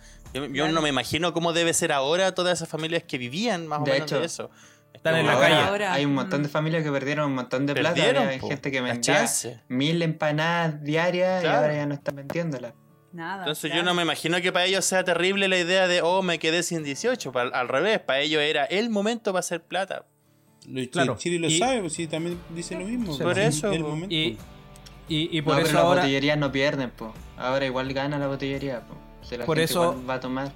Yo, 0.52 0.68
no 0.68 0.82
me 0.82 0.90
imagino 0.90 1.32
cómo 1.32 1.52
debe 1.52 1.72
ser 1.72 1.92
ahora 1.92 2.34
todas 2.34 2.58
esas 2.58 2.68
familias 2.68 3.02
que 3.04 3.16
vivían 3.16 3.66
más 3.66 3.80
o 3.80 3.84
De 3.84 3.92
menos 3.92 4.06
hecho, 4.06 4.20
de 4.20 4.26
eso. 4.26 4.50
En 5.14 5.26
la 5.26 5.32
ahora- 5.34 5.48
calle. 5.48 5.60
Ahora, 5.62 5.92
Hay 5.92 6.04
un 6.04 6.14
montón 6.14 6.40
mm. 6.40 6.42
de 6.44 6.48
familias 6.48 6.82
que 6.82 6.90
perdieron 6.90 7.26
un 7.26 7.34
montón 7.34 7.66
de 7.66 7.74
plata. 7.74 8.00
Hay 8.28 8.38
po, 8.38 8.48
gente 8.48 8.70
que 8.70 8.80
vendía 8.80 9.26
mil 9.68 10.02
empanadas 10.02 10.82
diarias 10.82 11.44
y 11.44 11.46
ahora 11.46 11.74
ya 11.74 11.86
no 11.86 11.94
están 11.94 12.16
vendiéndolas. 12.16 12.72
Nada. 13.12 13.44
Entonces 13.44 13.70
claro. 13.70 13.76
yo 13.82 13.84
no 13.84 13.94
me 13.94 14.02
imagino 14.02 14.40
que 14.42 14.52
para 14.52 14.66
ellos 14.66 14.84
sea 14.84 15.02
terrible 15.04 15.48
la 15.48 15.58
idea 15.58 15.86
de, 15.88 16.02
oh, 16.02 16.22
me 16.22 16.38
quedé 16.38 16.62
sin 16.62 16.82
18. 16.84 17.32
Pa- 17.32 17.42
al 17.42 17.68
revés, 17.68 17.98
para 18.00 18.20
ellos 18.20 18.42
era 18.42 18.64
el 18.64 18.90
momento 18.90 19.32
para 19.32 19.40
hacer 19.40 19.62
plata. 19.62 20.04
Lo, 20.68 20.90
Claro. 20.90 21.16
Chiri 21.16 21.38
lo 21.38 21.46
Y- 21.48 21.58
sabe, 21.58 21.80
pues 21.80 21.92
sí, 21.94 22.06
también 22.08 22.38
dice 22.50 22.74
lo 22.78 22.84
mismo. 22.84 23.16
Por 23.16 23.38
eso, 23.38 23.70
el 23.72 23.82
momento. 23.84 24.14
Y, 24.14 24.36
y, 25.08 25.38
y 25.38 25.40
por 25.42 25.54
no, 25.54 25.60
eso 25.60 25.68
pero 25.68 25.78
las 25.78 25.84
ahora. 25.86 26.00
botillerías 26.02 26.36
no 26.36 26.50
pierden, 26.52 26.90
po. 26.90 27.14
Ahora 27.38 27.64
igual 27.64 27.90
gana 27.94 28.18
la 28.18 28.26
botillería, 28.26 28.80
po. 28.80 28.94
Si 29.22 29.36
la 29.36 29.46
Por 29.46 29.56
gente 29.56 29.72
eso- 29.72 30.04
va 30.06 30.14
a 30.14 30.20
tomar. 30.20 30.52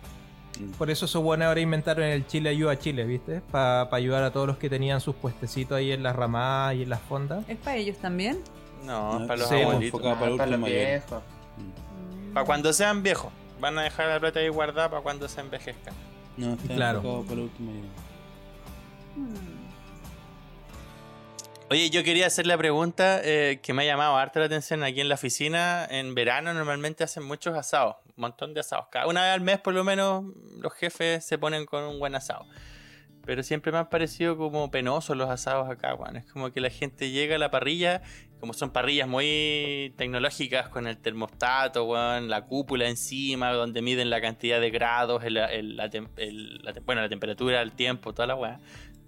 Por 0.78 0.90
eso 0.90 1.04
esos 1.06 1.22
buenos 1.22 1.46
ahora 1.48 1.60
inventaron 1.60 2.04
el 2.04 2.26
Chile 2.26 2.50
Ayuda 2.50 2.72
a 2.72 2.78
Chile, 2.78 3.04
¿viste? 3.04 3.40
Para 3.50 3.88
ayudar 3.94 4.22
a 4.24 4.30
todos 4.32 4.46
los 4.46 4.56
que 4.58 4.68
tenían 4.70 5.00
sus 5.00 5.14
puestecitos 5.16 5.76
ahí 5.78 5.92
en 5.92 6.02
las 6.02 6.16
ramadas 6.16 6.74
y 6.76 6.82
en 6.82 6.90
las 6.90 7.00
fondas. 7.00 7.44
¿Es 7.48 7.56
para 7.58 7.76
ellos 7.76 7.96
también? 7.98 8.38
No, 8.84 9.18
No, 9.20 9.26
para 9.26 9.38
los 9.40 9.48
sí, 9.48 9.56
abuelitos. 9.56 10.00
enfocado 10.00 10.14
para 10.18 10.32
Ah, 10.34 10.36
para 10.36 10.50
los 10.56 10.64
viejos. 10.64 11.22
Para 12.34 12.46
cuando 12.46 12.72
sean 12.72 13.02
viejos. 13.02 13.32
van 13.60 13.76
a 13.78 13.82
dejar 13.82 14.08
la 14.08 14.18
plata 14.20 14.40
ahí 14.40 14.48
guardada 14.48 14.88
para 14.88 15.02
cuando 15.02 15.28
se 15.28 15.40
envejezca. 15.40 15.92
No, 16.38 16.54
está 16.54 16.74
Claro. 16.74 17.02
por 17.02 17.36
la 17.36 17.42
última 17.42 17.72
idea. 17.72 17.90
Oye, 21.70 21.88
yo 21.90 22.02
quería 22.02 22.26
hacer 22.26 22.46
la 22.48 22.58
pregunta 22.58 23.20
eh, 23.22 23.60
que 23.62 23.72
me 23.72 23.82
ha 23.82 23.86
llamado 23.86 24.16
harto 24.16 24.40
la 24.40 24.46
atención 24.46 24.82
aquí 24.82 25.00
en 25.00 25.08
la 25.08 25.14
oficina. 25.14 25.86
En 25.88 26.14
verano 26.16 26.52
normalmente 26.52 27.04
hacen 27.04 27.22
muchos 27.24 27.56
asados, 27.56 27.96
montón 28.20 28.54
de 28.54 28.60
asados. 28.60 28.86
Cada 28.90 29.06
una 29.06 29.22
vez 29.22 29.32
al 29.32 29.40
mes 29.40 29.58
por 29.60 29.74
lo 29.74 29.84
menos 29.84 30.24
los 30.60 30.72
jefes 30.74 31.24
se 31.24 31.38
ponen 31.38 31.66
con 31.66 31.84
un 31.84 31.98
buen 31.98 32.14
asado. 32.14 32.46
Pero 33.26 33.42
siempre 33.42 33.70
me 33.70 33.78
han 33.78 33.88
parecido 33.90 34.36
como 34.38 34.70
penosos 34.70 35.14
los 35.16 35.28
asados 35.28 35.68
acá, 35.70 35.94
weón. 35.94 36.16
Es 36.16 36.24
como 36.32 36.50
que 36.52 36.60
la 36.60 36.70
gente 36.70 37.10
llega 37.10 37.36
a 37.36 37.38
la 37.38 37.50
parrilla, 37.50 38.00
como 38.40 38.54
son 38.54 38.70
parrillas 38.70 39.06
muy 39.08 39.92
tecnológicas 39.98 40.68
con 40.70 40.86
el 40.86 40.96
termostato, 40.96 41.84
weón, 41.84 42.30
la 42.30 42.46
cúpula 42.46 42.88
encima, 42.88 43.52
donde 43.52 43.82
miden 43.82 44.08
la 44.08 44.22
cantidad 44.22 44.58
de 44.58 44.70
grados, 44.70 45.22
el- 45.22 45.36
el- 45.36 45.76
la, 45.76 45.84
el- 46.16 46.62
bueno, 46.86 47.02
la 47.02 47.08
temperatura, 47.10 47.60
el 47.60 47.72
tiempo, 47.72 48.14
toda 48.14 48.26
la 48.26 48.36
weá. 48.36 48.58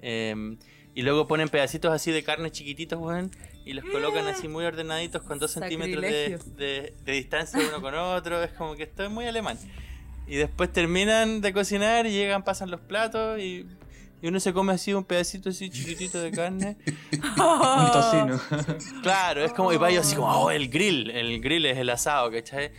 Em, 0.02 0.58
y 0.94 1.02
luego 1.02 1.26
ponen 1.26 1.48
pedacitos 1.48 1.90
así 1.90 2.10
de 2.12 2.22
carne 2.22 2.50
chiquititos, 2.50 2.98
weón, 3.00 3.30
y 3.64 3.72
los 3.74 3.84
colocan 3.84 4.26
así 4.26 4.48
muy 4.48 4.64
ordenaditos 4.64 5.22
con 5.22 5.38
dos 5.38 5.50
centímetros 5.52 6.02
de, 6.02 6.38
de- 6.56 6.94
de 7.04 7.12
distancia 7.12 7.60
uno 7.68 7.80
con 7.80 7.94
otro. 7.94 8.42
Es 8.42 8.52
como 8.52 8.74
que 8.76 8.84
esto 8.84 9.04
es 9.04 9.10
muy 9.10 9.26
alemán. 9.26 9.58
Y 10.26 10.36
después 10.36 10.72
terminan 10.72 11.40
de 11.40 11.52
cocinar 11.52 12.06
y 12.06 12.10
llegan, 12.12 12.42
pasan 12.44 12.70
los 12.70 12.80
platos 12.80 13.38
y, 13.40 13.66
y 14.22 14.28
uno 14.28 14.38
se 14.40 14.52
come 14.52 14.72
así 14.72 14.94
un 14.94 15.04
pedacito 15.04 15.50
así 15.50 15.68
chiquitito 15.70 16.20
de 16.22 16.30
carne. 16.30 16.76
Un 17.12 17.92
tocino. 17.92 18.40
Claro, 19.02 19.44
es 19.44 19.52
como, 19.52 19.72
y 19.72 19.76
vaya 19.76 20.00
así 20.00 20.14
como, 20.16 20.28
oh, 20.28 20.50
el 20.50 20.68
grill, 20.68 21.10
el 21.10 21.40
grill 21.40 21.66
es 21.66 21.78
el 21.78 21.90
asado, 21.90 22.30
¿cachai? 22.30 22.70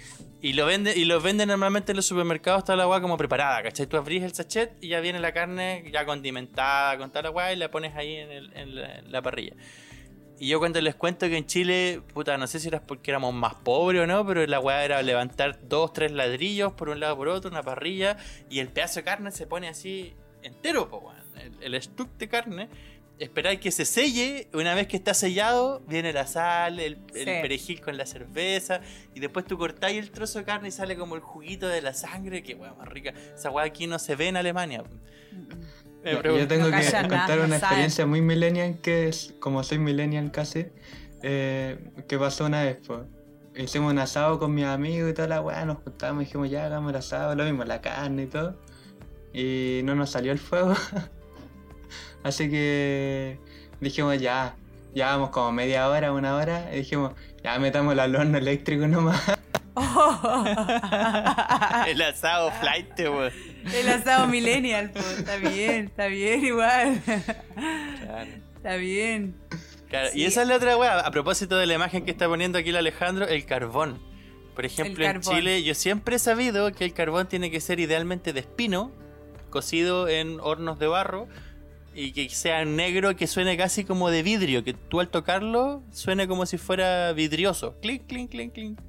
Y 0.41 0.53
lo 0.53 0.65
venden, 0.65 0.97
y 0.97 1.05
lo 1.05 1.21
venden 1.21 1.47
normalmente 1.49 1.91
en 1.93 1.95
los 1.95 2.05
supermercados 2.05 2.63
toda 2.65 2.75
la 2.77 2.83
agua 2.83 3.01
como 3.01 3.15
preparada, 3.17 3.61
¿cachai? 3.63 3.87
Tú 3.87 3.95
abrís 3.97 4.23
el 4.23 4.33
sachet 4.33 4.73
y 4.81 4.89
ya 4.89 4.99
viene 4.99 5.19
la 5.19 5.33
carne 5.33 5.85
ya 5.91 6.05
condimentada 6.05 6.97
con 6.97 7.09
toda 7.09 7.23
la 7.23 7.27
agua 7.29 7.53
y 7.53 7.55
la 7.57 7.71
pones 7.71 7.95
ahí 7.95 8.15
en, 8.15 8.31
el- 8.31 8.51
en 8.55 8.75
la, 8.75 8.95
en 8.99 9.11
la 9.11 9.21
parrilla. 9.21 9.53
Y 10.43 10.47
yo 10.47 10.59
cuando 10.59 10.81
les 10.81 10.93
cuento 10.93 11.29
que 11.29 11.37
en 11.37 11.45
Chile, 11.45 12.01
puta, 12.13 12.37
no 12.37 12.47
sé 12.47 12.59
si 12.59 12.67
era 12.67 12.81
porque 12.81 13.11
éramos 13.11 13.33
más 13.33 13.53
pobres 13.55 14.01
o 14.01 14.07
no, 14.07 14.27
pero 14.27 14.45
la 14.45 14.59
weá 14.59 14.83
era 14.83 15.01
levantar 15.01 15.57
dos, 15.69 15.93
tres 15.93 16.11
ladrillos 16.11 16.73
por 16.73 16.89
un 16.89 16.99
lado 16.99 17.15
por 17.15 17.29
otro, 17.29 17.49
una 17.49 17.63
parrilla, 17.63 18.17
y 18.49 18.59
el 18.59 18.67
pedazo 18.67 18.95
de 18.99 19.03
carne 19.05 19.31
se 19.31 19.47
pone 19.47 19.69
así 19.69 20.13
entero, 20.41 20.89
po, 20.89 20.97
weón. 20.97 21.15
El, 21.61 21.73
el 21.73 21.81
stuck 21.81 22.09
de 22.17 22.27
carne. 22.27 22.67
Esperáis 23.19 23.61
que 23.61 23.71
se 23.71 23.85
selle, 23.85 24.49
una 24.51 24.75
vez 24.75 24.87
que 24.87 24.97
está 24.97 25.13
sellado, 25.13 25.81
viene 25.87 26.11
la 26.11 26.27
sal, 26.27 26.81
el, 26.81 26.97
perejil 26.97 27.79
con 27.79 27.95
la 27.95 28.05
cerveza, 28.05 28.81
y 29.15 29.21
después 29.21 29.45
tú 29.45 29.57
cortáis 29.57 29.97
el 29.97 30.11
trozo 30.11 30.39
de 30.39 30.43
carne 30.43 30.67
y 30.67 30.71
sale 30.71 30.97
como 30.97 31.15
el 31.15 31.21
juguito 31.21 31.69
de 31.69 31.81
la 31.81 31.93
sangre, 31.93 32.43
que 32.43 32.55
weá 32.55 32.73
más 32.73 32.89
rica. 32.89 33.13
Esa 33.33 33.49
weá 33.49 33.63
aquí 33.63 33.87
no 33.87 33.97
se 33.97 34.17
ve 34.17 34.27
en 34.27 34.35
Alemania. 34.35 34.83
Yo 36.03 36.47
tengo 36.47 36.69
No 36.69 36.77
que 36.77 36.83
nada, 36.83 37.01
contar 37.07 37.39
una 37.39 37.57
experiencia 37.57 38.05
muy 38.05 38.21
millennial 38.21 38.77
que 38.81 39.07
es, 39.07 39.33
como 39.39 39.63
soy 39.63 39.79
millennial 39.79 40.31
casi, 40.31 40.65
eh, 41.21 41.77
que 42.07 42.19
pasó 42.19 42.45
una 42.45 42.63
vez, 42.63 42.77
pues. 42.85 43.01
Hicimos 43.55 43.91
un 43.91 43.99
asado 43.99 44.39
con 44.39 44.53
mis 44.53 44.65
amigos 44.65 45.11
y 45.11 45.13
toda 45.13 45.27
la 45.27 45.41
weá, 45.41 45.63
nos 45.65 45.77
juntamos 45.77 46.23
y 46.23 46.25
dijimos 46.25 46.49
ya 46.49 46.65
hagamos 46.65 46.89
el 46.89 46.97
asado, 46.97 47.35
lo 47.35 47.43
mismo, 47.45 47.63
la 47.63 47.81
carne 47.81 48.23
y 48.23 48.25
todo. 48.25 48.55
Y 49.31 49.81
no 49.83 49.95
nos 49.95 50.09
salió 50.09 50.31
el 50.31 50.39
fuego. 50.39 50.73
Así 52.23 52.49
que 52.49 53.39
dijimos 53.79 54.19
ya, 54.19 54.55
ya 54.93 55.07
vamos 55.11 55.29
como 55.29 55.51
media 55.51 55.87
hora, 55.87 56.11
una 56.11 56.35
hora, 56.35 56.69
y 56.73 56.77
dijimos, 56.77 57.13
ya 57.43 57.57
metamos 57.59 57.97
al 57.97 58.15
horno 58.15 58.37
eléctrico 58.37 58.87
nomás. 58.87 59.21
el 61.87 62.01
asado 62.01 62.51
flight. 62.51 62.99
El 62.99 63.89
asado 63.89 64.27
millennial, 64.27 64.91
pues, 64.91 65.19
está 65.19 65.37
bien, 65.37 65.85
está 65.85 66.07
bien 66.07 66.45
igual. 66.45 67.01
Claro. 67.05 68.31
Está 68.55 68.75
bien. 68.75 69.35
Claro, 69.89 70.09
Sí. 70.11 70.21
Y 70.21 70.25
esa 70.25 70.41
es 70.41 70.47
la 70.47 70.55
otra 70.55 70.77
weá, 70.77 70.99
a 70.99 71.11
propósito 71.11 71.57
de 71.57 71.67
la 71.67 71.75
imagen 71.75 72.05
que 72.05 72.11
está 72.11 72.27
poniendo 72.27 72.57
aquí 72.57 72.69
el 72.69 72.77
Alejandro, 72.77 73.27
el 73.27 73.45
carbón. 73.45 73.99
Por 74.55 74.65
ejemplo, 74.65 75.05
en. 75.05 75.21
Chile 75.21 75.63
yo 75.63 75.73
siempre 75.73 76.15
he 76.15 76.19
sabido 76.19 76.71
que 76.71 76.85
el 76.85 76.93
carbón 76.93 77.27
tiene 77.27 77.51
que 77.51 77.61
ser 77.61 77.79
idealmente 77.79 78.33
de 78.33 78.41
espino, 78.41 78.91
cocido 79.49 80.07
en 80.07 80.39
hornos 80.39 80.79
de 80.79 80.87
barro, 80.87 81.27
y 81.95 82.11
que 82.11 82.29
sea 82.29 82.65
negro, 82.65 83.15
que 83.15 83.27
suene 83.27 83.57
casi 83.57 83.83
como 83.83 84.09
de 84.09 84.23
vidrio, 84.23 84.63
que 84.63 84.73
tú 84.73 84.99
al 84.99 85.09
tocarlo 85.09 85.83
suene 85.91 86.27
como 86.27 86.45
si 86.45 86.57
fuera 86.57 87.11
vidrioso. 87.13 87.75
Clink, 87.81 88.07
clink, 88.07 88.31
clink, 88.31 88.53
clink. 88.53 88.79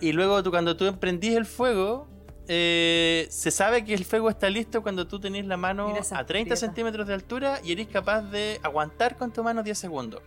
Y 0.00 0.12
luego 0.12 0.42
tú, 0.42 0.50
cuando 0.50 0.76
tú 0.76 0.84
emprendís 0.86 1.36
el 1.36 1.46
fuego, 1.46 2.06
eh, 2.48 3.26
se 3.30 3.50
sabe 3.50 3.84
que 3.84 3.94
el 3.94 4.04
fuego 4.04 4.28
está 4.30 4.48
listo 4.50 4.82
cuando 4.82 5.06
tú 5.08 5.18
tenés 5.18 5.46
la 5.46 5.56
mano 5.56 5.88
a 5.88 6.00
30 6.02 6.24
prieta. 6.26 6.56
centímetros 6.56 7.06
de 7.06 7.14
altura 7.14 7.60
y 7.64 7.72
eres 7.72 7.88
capaz 7.88 8.22
de 8.22 8.60
aguantar 8.62 9.16
con 9.16 9.32
tu 9.32 9.42
mano 9.42 9.62
10 9.62 9.78
segundos. 9.78 10.22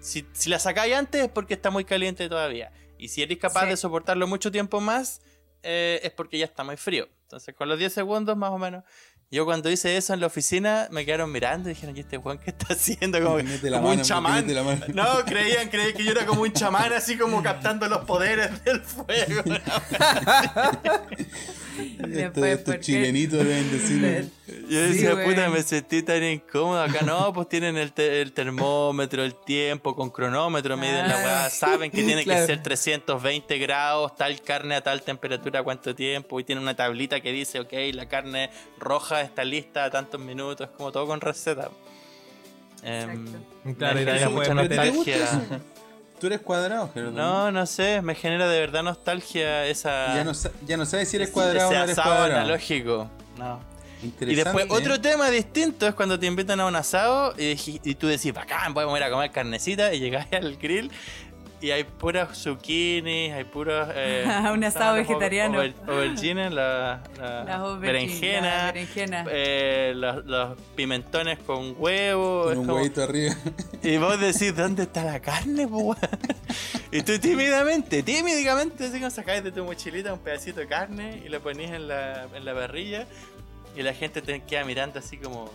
Si, 0.00 0.26
si 0.32 0.50
la 0.50 0.58
sacáis 0.58 0.94
antes 0.94 1.22
es 1.24 1.28
porque 1.30 1.54
está 1.54 1.70
muy 1.70 1.84
caliente 1.84 2.28
todavía. 2.28 2.72
Y 2.98 3.08
si 3.08 3.22
eres 3.22 3.38
capaz 3.38 3.62
Sí. 3.64 3.68
de 3.70 3.76
soportarlo 3.76 4.26
mucho 4.26 4.50
tiempo 4.50 4.80
más, 4.80 5.20
eh, 5.62 6.00
es 6.02 6.10
porque 6.12 6.38
ya 6.38 6.44
está 6.44 6.64
muy 6.64 6.76
frío. 6.76 7.08
Entonces, 7.22 7.54
con 7.54 7.68
los 7.68 7.78
10 7.78 7.92
segundos 7.92 8.36
más 8.36 8.50
o 8.50 8.58
menos. 8.58 8.84
Yo 9.28 9.44
cuando 9.44 9.68
hice 9.70 9.96
eso 9.96 10.14
en 10.14 10.20
la 10.20 10.28
oficina 10.28 10.86
me 10.92 11.04
quedaron 11.04 11.32
mirando 11.32 11.68
y 11.68 11.74
dijeron, 11.74 11.96
¿y 11.96 12.00
este 12.00 12.16
Juan 12.16 12.38
qué 12.38 12.50
está 12.50 12.74
haciendo? 12.74 13.20
Como, 13.20 13.36
mano, 13.38 13.88
un 13.88 14.02
chamán. 14.02 14.46
No, 14.94 15.24
creían, 15.24 15.68
creían 15.68 15.94
que 15.94 16.04
yo 16.04 16.12
era 16.12 16.24
como 16.26 16.42
un 16.42 16.52
chamán, 16.52 16.92
así 16.92 17.18
como 17.18 17.42
captando 17.42 17.88
los 17.88 18.04
poderes 18.04 18.62
del 18.64 18.80
fuego. 18.82 19.42
Estos, 21.98 22.10
Después, 22.10 22.58
estos 22.58 22.80
chilenitos 22.80 23.38
deben 23.38 23.70
decir. 23.72 24.30
Yo 24.68 24.80
decía, 24.80 25.24
puta, 25.24 25.48
me 25.50 25.62
sentí 25.62 26.02
tan 26.02 26.22
incómodo. 26.24 26.82
Acá 26.82 27.02
no, 27.02 27.32
pues 27.32 27.48
tienen 27.48 27.76
el, 27.76 27.92
te- 27.92 28.20
el 28.22 28.32
termómetro, 28.32 29.22
el 29.22 29.34
tiempo, 29.34 29.94
con 29.94 30.10
cronómetro, 30.10 30.76
miden 30.76 31.08
la 31.08 31.14
Ah. 31.20 31.24
weá, 31.24 31.50
saben 31.50 31.90
que 31.90 32.02
tiene 32.02 32.24
Claro. 32.24 32.40
que 32.40 32.46
ser 32.46 32.62
320 32.62 33.58
grados, 33.58 34.14
tal 34.16 34.40
carne 34.42 34.76
a 34.76 34.80
tal 34.82 35.02
temperatura, 35.02 35.62
cuánto 35.62 35.94
tiempo, 35.94 36.38
y 36.40 36.44
tiene 36.44 36.60
una 36.60 36.74
tablita 36.76 37.20
que 37.20 37.32
dice, 37.32 37.60
ok, 37.60 37.72
la 37.92 38.08
carne 38.08 38.50
roja 38.78 39.20
está 39.22 39.44
lista 39.44 39.84
a 39.84 39.90
tantos 39.90 40.20
minutos, 40.20 40.68
como 40.76 40.92
todo 40.92 41.06
con 41.06 41.20
receta. 41.20 41.70
Em. 42.82 43.26
Claro, 43.78 44.00
y 44.00 44.04
mucha 44.04 44.30
puedes 44.30 44.54
meter- 44.54 44.80
¿Te 44.80 44.90
gusta 44.90 45.16
nostalgia. 45.18 45.60
Tú 46.20 46.26
eres 46.28 46.40
cuadrado, 46.40 46.90
Gerardo. 46.92 47.12
No, 47.12 47.52
no 47.52 47.66
sé, 47.66 48.00
me 48.02 48.14
genera 48.14 48.48
de 48.48 48.58
verdad 48.58 48.82
nostalgia 48.82 49.66
esa... 49.66 50.14
Ya 50.14 50.24
no, 50.24 50.32
ya 50.66 50.76
no 50.76 50.86
sabes 50.86 51.08
si 51.10 51.16
eres 51.16 51.30
cuadrado 51.30 51.68
o 51.68 51.72
no 51.72 51.78
eres 51.84 51.98
asado 51.98 52.16
cuadrado. 52.16 52.40
analógico. 52.40 53.10
No. 53.38 53.60
Y 54.02 54.06
Interesante, 54.06 54.58
después, 54.58 54.80
otro 54.80 54.94
¿eh? 54.94 54.98
tema 54.98 55.30
distinto 55.30 55.86
es 55.86 55.94
cuando 55.94 56.18
te 56.18 56.26
invitan 56.26 56.60
a 56.60 56.66
un 56.66 56.76
asado 56.76 57.34
y, 57.38 57.56
y 57.82 57.94
tú 57.94 58.06
decís, 58.06 58.32
bacán, 58.32 58.74
podemos 58.74 58.96
ir 58.98 59.04
a 59.04 59.10
comer 59.10 59.30
carnecita 59.30 59.92
y 59.94 60.00
llegas 60.00 60.26
al 60.32 60.56
grill 60.56 60.90
y 61.60 61.70
hay 61.70 61.84
puras 61.84 62.36
zucchinis, 62.36 63.32
hay 63.32 63.44
puros... 63.44 63.88
Eh, 63.94 64.24
Un 64.52 64.62
asado 64.64 64.94
vegetariano. 64.96 65.58
over- 65.58 65.74
aubergines, 65.86 66.52
la, 66.52 67.00
la 67.18 67.44
Las 67.44 67.56
aubergines, 67.56 67.80
berenjena, 68.20 68.56
la 68.56 68.72
berenjena. 68.72 69.24
eh, 69.30 69.92
los, 69.96 70.24
los 70.26 70.58
pimentones 70.74 71.38
con 71.40 71.74
huevo. 71.78 72.44
Con 72.44 72.58
un 72.58 72.66
como- 72.66 72.78
huevito 72.78 73.02
arriba. 73.02 73.34
y 73.82 73.96
vos 73.96 74.20
decís, 74.20 74.54
¿dónde 74.54 74.82
está 74.84 75.04
la 75.04 75.20
carne, 75.20 75.66
po? 75.66 75.96
Y 76.92 77.02
tú 77.02 77.18
tímidamente, 77.18 78.02
tímidamente, 78.02 78.84
así 78.86 78.98
como 78.98 79.10
sacáis 79.10 79.42
de 79.42 79.52
tu 79.52 79.64
mochilita 79.64 80.12
un 80.12 80.20
pedacito 80.20 80.60
de 80.60 80.66
carne 80.68 81.22
y 81.24 81.28
lo 81.28 81.40
ponís 81.40 81.70
en 81.70 81.88
la, 81.88 82.26
en 82.34 82.44
la 82.44 82.54
parrilla 82.54 83.06
y 83.76 83.82
la 83.82 83.92
gente 83.92 84.22
te 84.22 84.40
queda 84.44 84.64
mirando 84.64 84.98
así 84.98 85.16
como, 85.18 85.50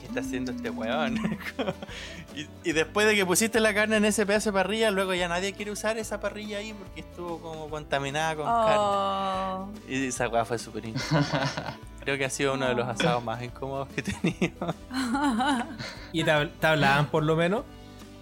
¿qué 0.00 0.06
está 0.06 0.20
haciendo 0.20 0.52
este 0.52 0.70
weón? 0.70 1.16
y, 2.36 2.46
y 2.68 2.72
después 2.72 3.06
de 3.06 3.14
que 3.16 3.26
pusiste 3.26 3.60
la 3.60 3.74
carne 3.74 3.96
en 3.96 4.04
ese 4.04 4.24
pedazo 4.26 4.50
de 4.50 4.54
parrilla, 4.54 4.90
luego 4.90 5.14
ya 5.14 5.28
nadie 5.28 5.52
quiere 5.52 5.70
usar 5.70 5.98
esa 5.98 6.20
parrilla 6.20 6.58
ahí 6.58 6.72
porque 6.72 7.00
estuvo 7.00 7.38
como 7.40 7.68
contaminada 7.68 8.36
con 8.36 8.46
carne. 8.46 8.74
Oh. 8.78 9.68
Y 9.88 10.06
esa 10.06 10.28
weá 10.28 10.44
fue 10.44 10.58
súper 10.58 10.84
incómoda. 10.86 11.76
Creo 12.00 12.16
que 12.16 12.24
ha 12.24 12.30
sido 12.30 12.54
uno 12.54 12.66
de 12.68 12.74
los 12.74 12.88
asados 12.88 13.22
más 13.22 13.42
incómodos 13.42 13.88
que 13.88 14.00
he 14.00 14.04
tenido. 14.04 14.74
¿Y 16.12 16.24
te, 16.24 16.30
hab- 16.30 16.50
te 16.58 16.66
hablaban 16.66 17.06
por 17.10 17.22
lo 17.22 17.36
menos? 17.36 17.64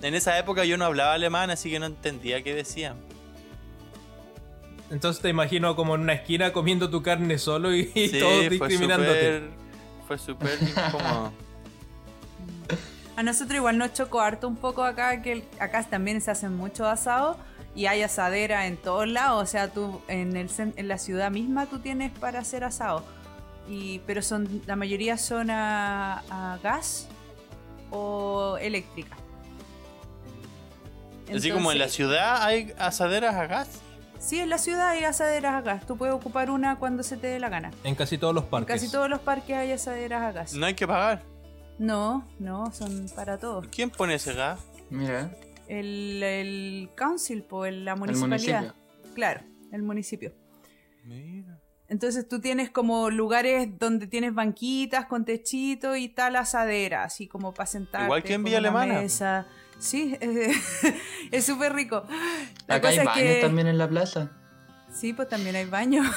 En 0.02 0.14
esa 0.14 0.38
época 0.38 0.64
yo 0.64 0.76
no 0.76 0.84
hablaba 0.84 1.14
alemán, 1.14 1.50
así 1.50 1.70
que 1.70 1.78
no 1.78 1.86
entendía 1.86 2.42
qué 2.42 2.54
decían. 2.54 2.96
Entonces 4.90 5.20
te 5.22 5.28
imagino 5.28 5.74
como 5.74 5.94
en 5.96 6.02
una 6.02 6.12
esquina 6.12 6.52
comiendo 6.52 6.90
tu 6.90 7.02
carne 7.02 7.38
solo 7.38 7.74
y, 7.74 7.90
y 7.94 8.08
Sí, 8.08 8.20
todos 8.20 8.46
fue 8.46 8.68
discriminándote. 8.68 9.42
Fue 10.06 10.18
súper 10.18 10.58
incómodo. 10.62 11.32
A 13.16 13.22
nosotros 13.22 13.56
igual 13.56 13.78
nos 13.78 13.92
chocó 13.94 14.20
harto 14.20 14.46
un 14.46 14.56
poco 14.56 14.84
acá, 14.84 15.22
que 15.22 15.44
acá 15.58 15.82
también 15.84 16.20
se 16.20 16.30
hacen 16.30 16.54
muchos 16.54 16.86
asados 16.86 17.36
y 17.74 17.86
hay 17.86 18.02
asadera 18.02 18.66
en 18.66 18.76
todos 18.76 19.08
lados. 19.08 19.42
O 19.42 19.46
sea, 19.46 19.68
tú 19.68 20.00
en, 20.08 20.36
el, 20.36 20.50
en 20.58 20.88
la 20.88 20.98
ciudad 20.98 21.30
misma 21.30 21.66
tú 21.66 21.78
tienes 21.78 22.12
para 22.12 22.40
hacer 22.40 22.62
asado. 22.64 23.04
Y, 23.68 24.00
pero 24.00 24.22
son 24.22 24.62
la 24.66 24.76
mayoría 24.76 25.16
son 25.18 25.50
a, 25.50 26.18
a 26.30 26.58
gas 26.62 27.08
o 27.90 28.58
eléctrica. 28.60 29.16
Así 31.34 31.50
como 31.50 31.72
en 31.72 31.78
la 31.78 31.84
Entonces, 31.84 31.92
ciudad 31.96 32.42
hay 32.42 32.72
asaderas 32.78 33.34
a 33.34 33.46
gas. 33.46 33.68
Sí, 34.18 34.38
en 34.38 34.48
la 34.48 34.58
ciudad 34.58 34.88
hay 34.90 35.04
asaderas 35.04 35.54
a 35.54 35.60
gas. 35.62 35.86
Tú 35.86 35.96
puedes 35.96 36.14
ocupar 36.14 36.50
una 36.50 36.76
cuando 36.76 37.02
se 37.02 37.16
te 37.16 37.26
dé 37.26 37.40
la 37.40 37.48
gana. 37.48 37.70
En 37.82 37.94
casi 37.94 38.16
todos 38.18 38.34
los 38.34 38.44
En 38.44 38.50
parques. 38.50 38.80
casi 38.80 38.90
todos 38.90 39.08
los 39.10 39.20
parques 39.20 39.56
hay 39.56 39.72
asaderas 39.72 40.22
a 40.22 40.32
gas. 40.32 40.54
No 40.54 40.66
hay 40.66 40.74
que 40.74 40.86
pagar. 40.86 41.22
No, 41.78 42.26
no, 42.38 42.70
son 42.72 43.06
para 43.14 43.38
todos. 43.38 43.66
¿Quién 43.68 43.90
pone 43.90 44.14
ese 44.14 44.32
gas? 44.34 44.60
Mira, 44.90 45.30
El, 45.68 46.22
el 46.22 46.90
council, 46.96 47.42
pues 47.42 47.72
la 47.74 47.92
el 47.92 47.98
municipalidad. 47.98 48.60
municipio. 48.60 49.14
Claro, 49.14 49.40
el 49.72 49.82
municipio. 49.82 50.32
Mira. 51.04 51.60
Entonces 51.88 52.26
tú 52.28 52.40
tienes 52.40 52.70
como 52.70 53.10
lugares 53.10 53.68
donde 53.78 54.06
tienes 54.08 54.34
banquitas 54.34 55.06
con 55.06 55.24
techito 55.24 55.94
y 55.96 56.08
tal 56.08 56.34
asadera, 56.36 57.04
así 57.04 57.28
como 57.28 57.54
para 57.54 57.66
sentarte. 57.66 58.06
Igual 58.06 58.22
que 58.24 58.34
en 58.34 58.44
Villa 58.44 58.58
Alemana. 58.58 58.94
mesa. 59.00 59.46
Sí, 59.78 60.16
es 61.30 61.44
súper 61.44 61.74
rico. 61.74 62.02
La 62.66 62.76
Acá 62.76 62.88
hay 62.88 62.96
cosa 62.98 63.10
baños 63.10 63.34
que... 63.34 63.40
también 63.40 63.66
en 63.68 63.78
la 63.78 63.88
plaza. 63.88 64.30
Sí, 64.92 65.12
pues 65.12 65.28
también 65.28 65.54
hay 65.56 65.66
baño. 65.66 66.02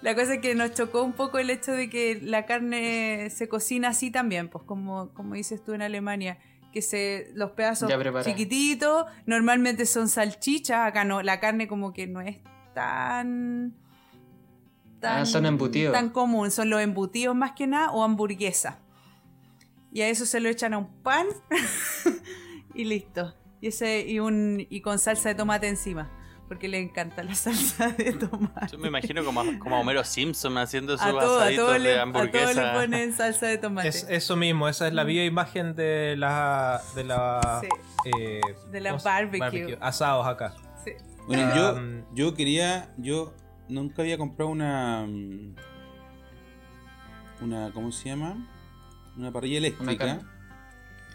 la 0.00 0.14
cosa 0.14 0.34
es 0.34 0.40
que 0.40 0.54
nos 0.54 0.74
chocó 0.74 1.02
un 1.02 1.12
poco 1.12 1.38
el 1.38 1.50
hecho 1.50 1.72
de 1.72 1.88
que 1.90 2.18
la 2.22 2.46
carne 2.46 3.30
se 3.30 3.48
cocina 3.48 3.88
así 3.88 4.10
también, 4.10 4.48
pues 4.48 4.64
como, 4.64 5.12
como 5.14 5.34
dices 5.34 5.62
tú 5.62 5.72
en 5.72 5.82
Alemania, 5.82 6.38
que 6.72 6.82
se 6.82 7.30
los 7.34 7.52
pedazos 7.52 7.90
chiquititos, 8.24 9.06
normalmente 9.26 9.86
son 9.86 10.08
salchichas, 10.08 10.88
acá 10.88 11.04
no, 11.04 11.22
la 11.22 11.40
carne 11.40 11.68
como 11.68 11.92
que 11.92 12.06
no 12.06 12.20
es 12.20 12.38
tan... 12.74 13.74
Ah, 15.02 15.26
son 15.26 15.44
embutidos. 15.44 15.92
Tan 15.92 16.08
común, 16.08 16.50
son 16.50 16.70
los 16.70 16.80
embutidos 16.80 17.36
más 17.36 17.52
que 17.52 17.66
nada 17.66 17.90
o 17.92 18.02
hamburguesa. 18.02 18.80
Y 19.92 20.00
a 20.00 20.08
eso 20.08 20.26
se 20.26 20.40
lo 20.40 20.48
echan 20.48 20.74
a 20.74 20.78
un 20.78 21.02
pan 21.02 21.26
y 22.74 22.84
listo. 22.84 23.34
Y 23.60 23.68
ese 23.68 24.00
y 24.00 24.18
un 24.18 24.66
y 24.68 24.80
con 24.80 24.98
salsa 24.98 25.28
de 25.28 25.34
tomate 25.36 25.68
encima, 25.68 26.10
porque 26.54 26.68
le 26.68 26.78
encanta 26.80 27.22
la 27.22 27.34
salsa 27.34 27.88
de 27.98 28.12
tomate. 28.12 28.68
Yo 28.72 28.78
me 28.78 28.88
imagino 28.88 29.24
como, 29.24 29.40
a- 29.40 29.58
como 29.58 29.76
a 29.76 29.80
Homero 29.80 30.04
Simpson 30.04 30.56
haciendo 30.58 30.96
sus 30.96 31.06
todo, 31.06 31.18
a 31.20 31.42
asaditos 31.42 31.66
todo, 31.66 31.78
le, 31.78 31.88
de 31.90 32.00
a 32.00 32.04
todo 32.04 32.12
le 32.24 32.28
hamburguesa. 32.30 32.72
ponen 32.74 33.12
salsa 33.12 33.46
de 33.46 33.58
tomate. 33.58 33.88
Es 33.88 34.06
eso 34.08 34.36
mismo, 34.36 34.68
esa 34.68 34.86
es 34.88 34.94
la 34.94 35.04
viva 35.04 35.24
imagen 35.24 35.74
de 35.74 36.14
la. 36.16 36.80
de 36.94 37.04
la. 37.04 37.60
Sí. 37.62 37.68
eh, 38.18 38.40
De 38.70 38.80
la 38.80 38.90
¿cómo 38.90 39.00
se- 39.00 39.08
barbecue. 39.08 39.78
Asados 39.80 40.26
acá. 40.26 40.54
Sí. 40.84 40.92
Bueno, 41.26 41.50
Ah, 41.52 41.56
yo, 41.56 41.80
mm. 41.80 42.14
yo 42.14 42.34
quería. 42.34 42.92
Yo 42.98 43.34
nunca 43.68 44.02
había 44.02 44.16
comprado 44.18 44.50
una. 44.50 45.04
mm, 45.06 45.54
Una. 47.42 47.70
¿Cómo 47.72 47.90
se 47.92 48.08
llama? 48.10 48.36
Una 49.16 49.32
parrilla 49.32 49.58
eléctrica. 49.58 50.20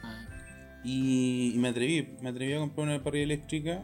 Ah, 0.04 0.26
y, 0.84 1.54
y 1.56 1.58
me 1.60 1.70
atreví. 1.70 2.18
Me 2.22 2.30
atreví 2.30 2.54
a 2.54 2.60
comprar 2.60 2.88
una 2.88 3.04
parrilla 3.04 3.24
eléctrica. 3.26 3.84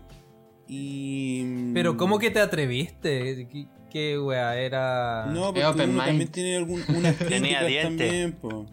Y. 0.68 1.44
mm, 1.46 1.74
Pero, 1.74 1.98
¿cómo 1.98 2.20
que 2.20 2.32
te 2.32 2.40
atreviste? 2.40 3.48
¿Qué, 3.52 3.68
qué 3.92 4.20
wea? 4.20 4.58
Era. 4.58 5.26
No, 5.28 5.46
porque 5.46 5.62
Es 5.62 5.66
open 5.68 5.90
uno 5.92 6.04
también 6.06 6.32
tiene 6.32 6.56
algún, 6.58 6.84
unas 6.96 7.18
Tenía 7.18 7.64
dientes. 7.64 8.08
también, 8.08 8.32
po. 8.34 8.66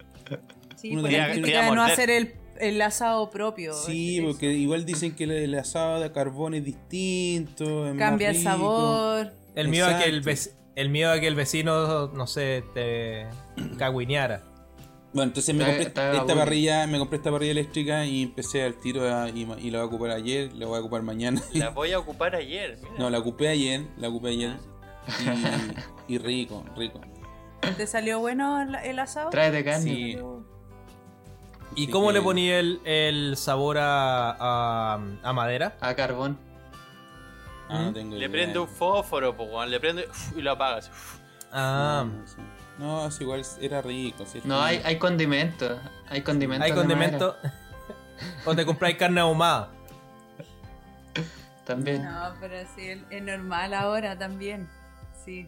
Sí, 0.76 0.92
Uno 0.92 1.02
por 1.02 1.12
la 1.12 1.30
crítica 1.30 1.64
de 1.64 1.70
no 1.76 1.82
hacer 1.82 2.10
el, 2.10 2.32
el 2.58 2.82
asado 2.82 3.30
propio. 3.30 3.72
Sí, 3.74 4.18
Eso. 4.18 4.26
porque 4.28 4.52
igual 4.52 4.84
dicen 4.84 5.14
que 5.14 5.24
el, 5.24 5.30
el 5.32 5.54
asado 5.54 6.00
de 6.00 6.10
carbón 6.12 6.54
es 6.54 6.64
distinto. 6.64 7.86
es 7.86 7.94
más 7.94 7.98
Cambia 7.98 8.30
el 8.30 8.36
sabor. 8.42 9.32
El 9.54 9.68
miedo 9.68 9.86
a 9.86 9.98
que 9.98 10.06
el, 10.08 10.22
el 10.76 10.88
miedo 10.90 11.12
a 11.12 11.20
que 11.20 11.26
el 11.28 11.34
vecino, 11.34 12.08
no 12.08 12.26
sé, 12.26 12.64
te 12.74 13.26
cagüineara. 13.78 14.42
Bueno, 15.12 15.28
entonces 15.28 15.54
me 15.54 15.64
compré 15.64 15.82
esta 15.82 16.34
parrilla, 16.34 16.86
me 16.86 16.98
compré 16.98 17.18
esta 17.18 17.30
parrilla 17.30 17.52
eléctrica 17.52 18.04
y 18.06 18.22
empecé 18.22 18.62
al 18.64 18.74
tiro 18.76 19.02
a- 19.14 19.28
y, 19.28 19.44
la 19.70 19.78
voy 19.78 19.80
a 19.80 19.84
ocupar 19.84 20.10
ayer, 20.10 20.52
la 20.54 20.66
voy 20.66 20.78
a 20.78 20.80
ocupar 20.80 21.02
mañana. 21.02 21.42
La 21.52 21.68
voy 21.70 21.92
a 21.92 21.98
ocupar 21.98 22.34
ayer. 22.34 22.78
mira. 22.82 22.94
No, 22.98 23.10
la 23.10 23.18
ocupé 23.18 23.48
ayer, 23.48 23.86
la 23.98 24.08
ocupé 24.08 24.28
ayer. 24.30 24.56
Y, 26.08 26.14
y 26.14 26.18
rico, 26.18 26.64
rico. 26.76 27.00
¿Te 27.76 27.86
salió 27.86 28.20
bueno 28.20 28.60
el, 28.62 28.74
el 28.76 28.98
asado? 28.98 29.28
Tráete 29.30 29.62
carne. 29.64 29.82
Sí. 29.82 30.16
¿Y 31.76 31.86
cómo 31.88 32.08
que- 32.08 32.14
le 32.14 32.22
ponía 32.22 32.58
el, 32.58 32.80
el 32.84 33.36
sabor 33.36 33.78
a, 33.78 34.30
a, 34.38 34.98
a 35.22 35.32
madera? 35.32 35.76
A 35.80 35.94
carbón. 35.94 36.38
Ah, 37.68 37.82
no 37.84 37.90
¿Mm? 37.90 37.94
tengo 37.94 38.10
Le 38.12 38.18
idea. 38.18 38.30
prende 38.30 38.58
un 38.58 38.68
fósforo, 38.68 39.36
po, 39.36 39.64
le 39.64 39.78
prende 39.80 40.06
uf, 40.10 40.36
y 40.36 40.42
lo 40.42 40.52
apaga. 40.52 40.76
así, 40.78 40.90
uf. 40.90 41.18
Ah, 41.52 42.04
No, 42.06 42.26
sí. 42.26 42.36
No, 42.82 43.06
es 43.06 43.20
igual 43.20 43.42
era 43.60 43.80
rico. 43.80 44.26
sí, 44.26 44.40
No, 44.44 44.60
hay, 44.60 44.80
hay 44.84 44.98
condimentos. 44.98 45.78
Hay 46.08 46.22
condimentos. 46.22 46.64
hay 46.64 46.72
de 46.72 46.76
condimento. 46.76 47.36
o 48.44 48.54
te 48.56 48.66
compráis 48.66 48.96
carne 48.96 49.20
ahumada. 49.20 49.70
También. 51.64 52.02
No, 52.04 52.34
pero 52.40 52.56
sí, 52.74 52.88
es- 52.88 53.22
normal 53.22 53.72
ahora 53.74 54.18
también. 54.18 54.68
Sí. 55.24 55.46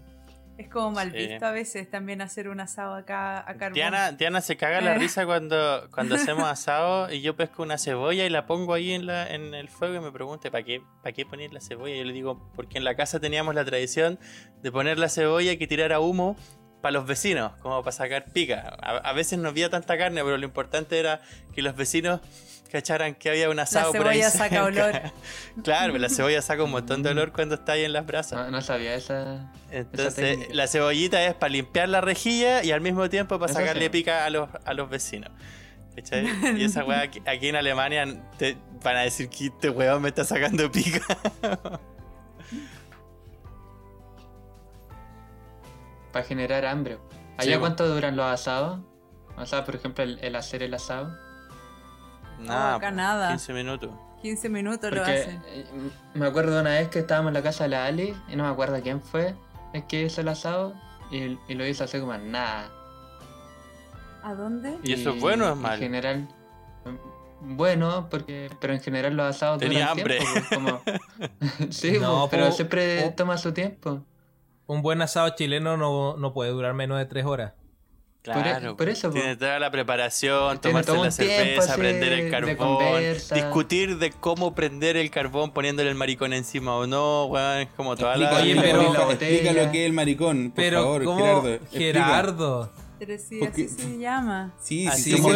Es 0.56 0.68
como 0.68 0.92
mal 0.92 1.10
Sí. 1.10 1.16
visto 1.26 1.44
a 1.46 1.50
veces 1.50 1.90
también 1.90 2.22
hacer 2.22 2.48
un 2.48 2.60
asado 2.60 2.94
acá 2.94 3.40
a 3.40 3.54
carbón. 3.54 3.72
Diana, 3.74 4.12
Diana 4.12 4.40
se 4.40 4.56
caga 4.56 4.80
la 4.80 4.94
Eh. 4.94 4.98
risa 4.98 5.26
cuando, 5.26 5.88
cuando 5.92 6.14
hacemos 6.38 6.44
asado 6.44 7.12
y 7.12 7.20
yo 7.22 7.34
pesco 7.34 7.64
una 7.64 7.76
cebolla 7.76 8.24
y 8.24 8.30
la 8.30 8.46
pongo 8.46 8.72
ahí 8.74 8.92
en, 8.92 9.06
la, 9.06 9.26
en 9.26 9.52
el 9.54 9.68
fuego 9.68 9.96
y 9.96 10.00
me 10.00 10.12
pregunta 10.12 10.52
¿para 10.52 10.62
qué, 10.62 10.80
¿para 11.02 11.12
qué 11.12 11.26
poner 11.26 11.52
la 11.52 11.60
cebolla? 11.60 11.96
Y 11.96 11.98
yo 11.98 12.04
le 12.04 12.12
digo, 12.12 12.48
porque 12.54 12.78
en 12.78 12.84
la 12.84 12.94
casa 12.94 13.18
teníamos 13.18 13.56
la 13.56 13.64
tradición 13.64 14.20
de 14.62 14.70
poner 14.70 14.96
la 15.00 15.08
cebolla 15.08 15.50
y 15.50 15.56
que 15.56 15.66
tirara 15.66 15.98
humo 15.98 16.36
para 16.84 16.92
los 16.92 17.06
vecinos, 17.06 17.52
como 17.62 17.82
para 17.82 17.92
sacar 17.92 18.26
pica. 18.26 18.76
A, 18.82 18.98
a 18.98 19.12
veces 19.14 19.38
no 19.38 19.48
había 19.48 19.70
tanta 19.70 19.96
carne, 19.96 20.22
pero 20.22 20.36
lo 20.36 20.44
importante 20.44 20.98
era 21.00 21.22
que 21.54 21.62
los 21.62 21.74
vecinos 21.74 22.20
cacharan 22.70 23.14
que 23.14 23.30
había 23.30 23.48
un 23.48 23.58
asado 23.58 23.90
por 23.92 24.06
ahí 24.06 24.18
cebolla 24.18 24.30
saca 24.30 24.64
olor. 24.64 25.00
claro, 25.64 25.96
la 25.96 26.10
cebolla 26.10 26.42
saca 26.42 26.62
un 26.62 26.72
montón 26.72 27.02
de 27.02 27.08
olor 27.08 27.32
cuando 27.32 27.54
está 27.54 27.72
ahí 27.72 27.84
en 27.84 27.94
las 27.94 28.04
brasas. 28.04 28.38
No, 28.38 28.50
no 28.50 28.60
sabía 28.60 28.94
esa. 28.96 29.50
Entonces, 29.70 30.54
la 30.54 30.66
cebollita 30.66 31.24
es 31.24 31.32
para 31.32 31.48
limpiar 31.52 31.88
la 31.88 32.02
rejilla 32.02 32.62
y 32.62 32.70
al 32.70 32.82
mismo 32.82 33.08
tiempo 33.08 33.38
para 33.38 33.50
Eso 33.50 33.60
sacarle 33.60 33.84
sí. 33.84 33.88
pica 33.88 34.26
a 34.26 34.30
los, 34.30 34.50
a 34.62 34.74
los 34.74 34.90
vecinos. 34.90 35.30
¿Cachai? 35.96 36.28
Y 36.58 36.64
esa 36.64 36.84
weá 36.84 37.00
aquí, 37.04 37.22
aquí 37.24 37.48
en 37.48 37.56
Alemania 37.56 38.04
te 38.36 38.58
van 38.82 38.96
a 38.96 39.00
decir 39.00 39.30
que 39.30 39.46
este 39.46 39.70
weón 39.70 40.02
me 40.02 40.10
está 40.10 40.24
sacando 40.24 40.70
pica. 40.70 41.00
Para 46.14 46.24
generar 46.24 46.64
hambre. 46.64 46.98
¿Allá 47.36 47.54
Sí, 47.54 47.58
cuánto 47.60 47.86
duran 47.92 48.16
los 48.16 48.24
asados? 48.24 48.80
O 49.36 49.44
sea, 49.44 49.64
por 49.66 49.74
ejemplo, 49.74 50.02
el, 50.04 50.18
el 50.20 50.34
hacer 50.36 50.62
el 50.62 50.72
asado. 50.72 51.14
Nada, 52.38 52.76
acá 52.76 52.90
nada. 52.90 53.28
15 53.30 53.52
minutos. 53.52 53.90
15 54.22 54.48
minutos 54.48 54.90
lo 54.90 54.96
Porque 54.98 55.12
hacen. 55.12 55.42
eh, 55.48 55.66
me 56.14 56.26
acuerdo 56.26 56.54
de 56.54 56.60
una 56.62 56.70
vez 56.70 56.88
que 56.88 57.00
estábamos 57.00 57.28
en 57.30 57.34
la 57.34 57.42
casa 57.42 57.64
de 57.64 57.70
la 57.70 57.84
Ali 57.84 58.16
y 58.28 58.36
no 58.36 58.44
me 58.44 58.48
acuerdo 58.48 58.80
quién 58.82 59.02
fue 59.02 59.34
el 59.74 59.86
que 59.86 60.02
hizo 60.04 60.22
el 60.22 60.28
asado 60.28 60.72
y, 61.10 61.36
y 61.48 61.54
lo 61.54 61.66
hizo 61.66 61.84
así 61.84 61.98
como 62.00 62.14
en 62.14 62.30
nada. 62.32 62.70
¿A 64.22 64.34
dónde? 64.34 64.78
¿Y 64.82 64.92
eso 64.94 65.10
es 65.10 65.20
bueno 65.20 65.44
o 65.44 65.48
es 65.48 65.54
En 65.56 65.60
malo? 65.62 65.78
general, 65.78 66.28
mm, 66.84 67.56
bueno, 67.56 68.08
porque 68.08 68.50
pero 68.60 68.72
en 68.72 68.80
general 68.80 69.14
los 69.14 69.26
asados 69.36 69.58
Tenía 69.58 69.88
duran 69.92 69.98
hambre. 69.98 70.18
tiempo, 70.18 70.40
como... 70.54 70.82
sí, 71.70 71.98
No, 72.00 72.28
pero 72.30 72.46
po- 72.46 72.52
siempre 72.52 73.02
po- 73.02 73.14
toma 73.16 73.36
su 73.36 73.52
tiempo. 73.52 74.02
Un 74.66 74.82
buen 74.82 75.02
asado 75.02 75.28
chileno 75.36 75.76
no, 75.76 76.16
no 76.16 76.32
puede 76.32 76.50
durar 76.50 76.74
menos 76.74 76.98
de 76.98 77.06
tres 77.06 77.24
horas. 77.24 77.52
E- 77.52 78.32
Claro. 78.32 78.74
por 78.74 78.88
eso, 78.88 79.08
po. 79.10 79.14
Tiene 79.16 79.36
toda 79.36 79.58
la 79.58 79.70
preparación, 79.70 80.58
Tiene 80.58 80.82
tomarse 80.82 80.86
todo 80.86 81.02
la 81.04 81.10
un 81.10 81.14
tiempo 81.14 81.34
cerveza, 81.34 81.72
así 81.72 81.78
prender 81.80 82.12
el 82.14 82.30
carbón, 82.30 83.02
discutir 83.34 83.98
de 83.98 84.12
cómo 84.12 84.54
prender 84.54 84.96
el 84.96 85.10
carbón 85.10 85.50
poniéndole 85.52 85.90
el 85.90 85.94
maricón 85.94 86.32
encima 86.32 86.74
o 86.74 86.86
no, 86.86 87.26
weón. 87.26 87.58
Es 87.58 87.68
como 87.76 87.94
toda 87.96 88.16
la. 88.16 88.24
Explica, 88.30 88.42
Oye, 88.42 88.52
explica- 88.52 88.78
pero- 88.78 89.10
explica, 89.10 89.52
la 89.52 89.64
lo 89.64 89.70
que 89.72 89.80
es 89.82 89.86
el 89.86 89.92
maricón, 89.92 90.44
por 90.52 90.54
Pero, 90.64 90.82
favor, 90.82 91.04
¿cómo? 91.04 91.18
Gerardo. 91.18 91.48
explica. 91.52 91.84
Gerardo. 91.84 92.72
Pero 92.98 93.18
sí, 93.18 93.38
Porque- 93.40 93.64
así 93.64 93.68
se 93.82 93.98
llama. 93.98 94.54
Sí, 94.60 94.86
Así 94.86 95.02
sí, 95.02 95.10
se 95.10 95.16
sí, 95.16 95.28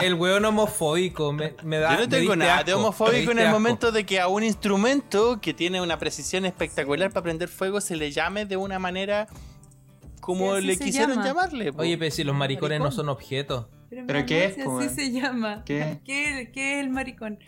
el, 0.00 0.14
weón 0.14 0.44
homofóbico 0.44 1.32
me, 1.32 1.54
me 1.62 1.78
da. 1.78 1.94
Yo 1.96 2.00
no 2.02 2.08
tengo 2.08 2.34
nada 2.34 2.62
de 2.64 2.72
asco, 2.72 2.80
homofóbico 2.82 3.30
en 3.32 3.38
el 3.40 3.46
asco. 3.48 3.58
momento 3.60 3.92
de 3.92 4.06
que 4.06 4.20
a 4.20 4.28
un 4.28 4.42
instrumento 4.42 5.40
que 5.40 5.52
tiene 5.52 5.82
una 5.82 5.98
precisión 5.98 6.46
espectacular 6.46 7.10
para 7.12 7.22
prender 7.24 7.48
fuego 7.48 7.80
se 7.80 7.94
le 7.96 8.10
llame 8.10 8.46
de 8.46 8.56
una 8.56 8.78
manera 8.78 9.28
como 10.20 10.56
Sí, 10.56 10.62
le 10.62 10.78
quisieron 10.78 11.16
llama. 11.16 11.24
llamarle. 11.26 11.72
po. 11.72 11.82
Oye, 11.82 11.98
pero 11.98 12.10
si 12.10 12.24
los 12.24 12.34
maricones 12.34 12.80
no 12.80 12.90
son 12.90 13.08
objetos. 13.10 13.66
Pero, 13.90 14.04
¿Pero 14.06 14.20
mi 14.20 14.26
qué 14.26 14.44
es, 14.46 14.58
así 14.58 14.88
se 14.94 15.10
llama. 15.12 15.62
¿Qué? 15.64 16.00
¿Qué, 16.04 16.50
qué 16.54 16.78
es 16.78 16.84
el 16.84 16.90
maricón? 16.90 17.38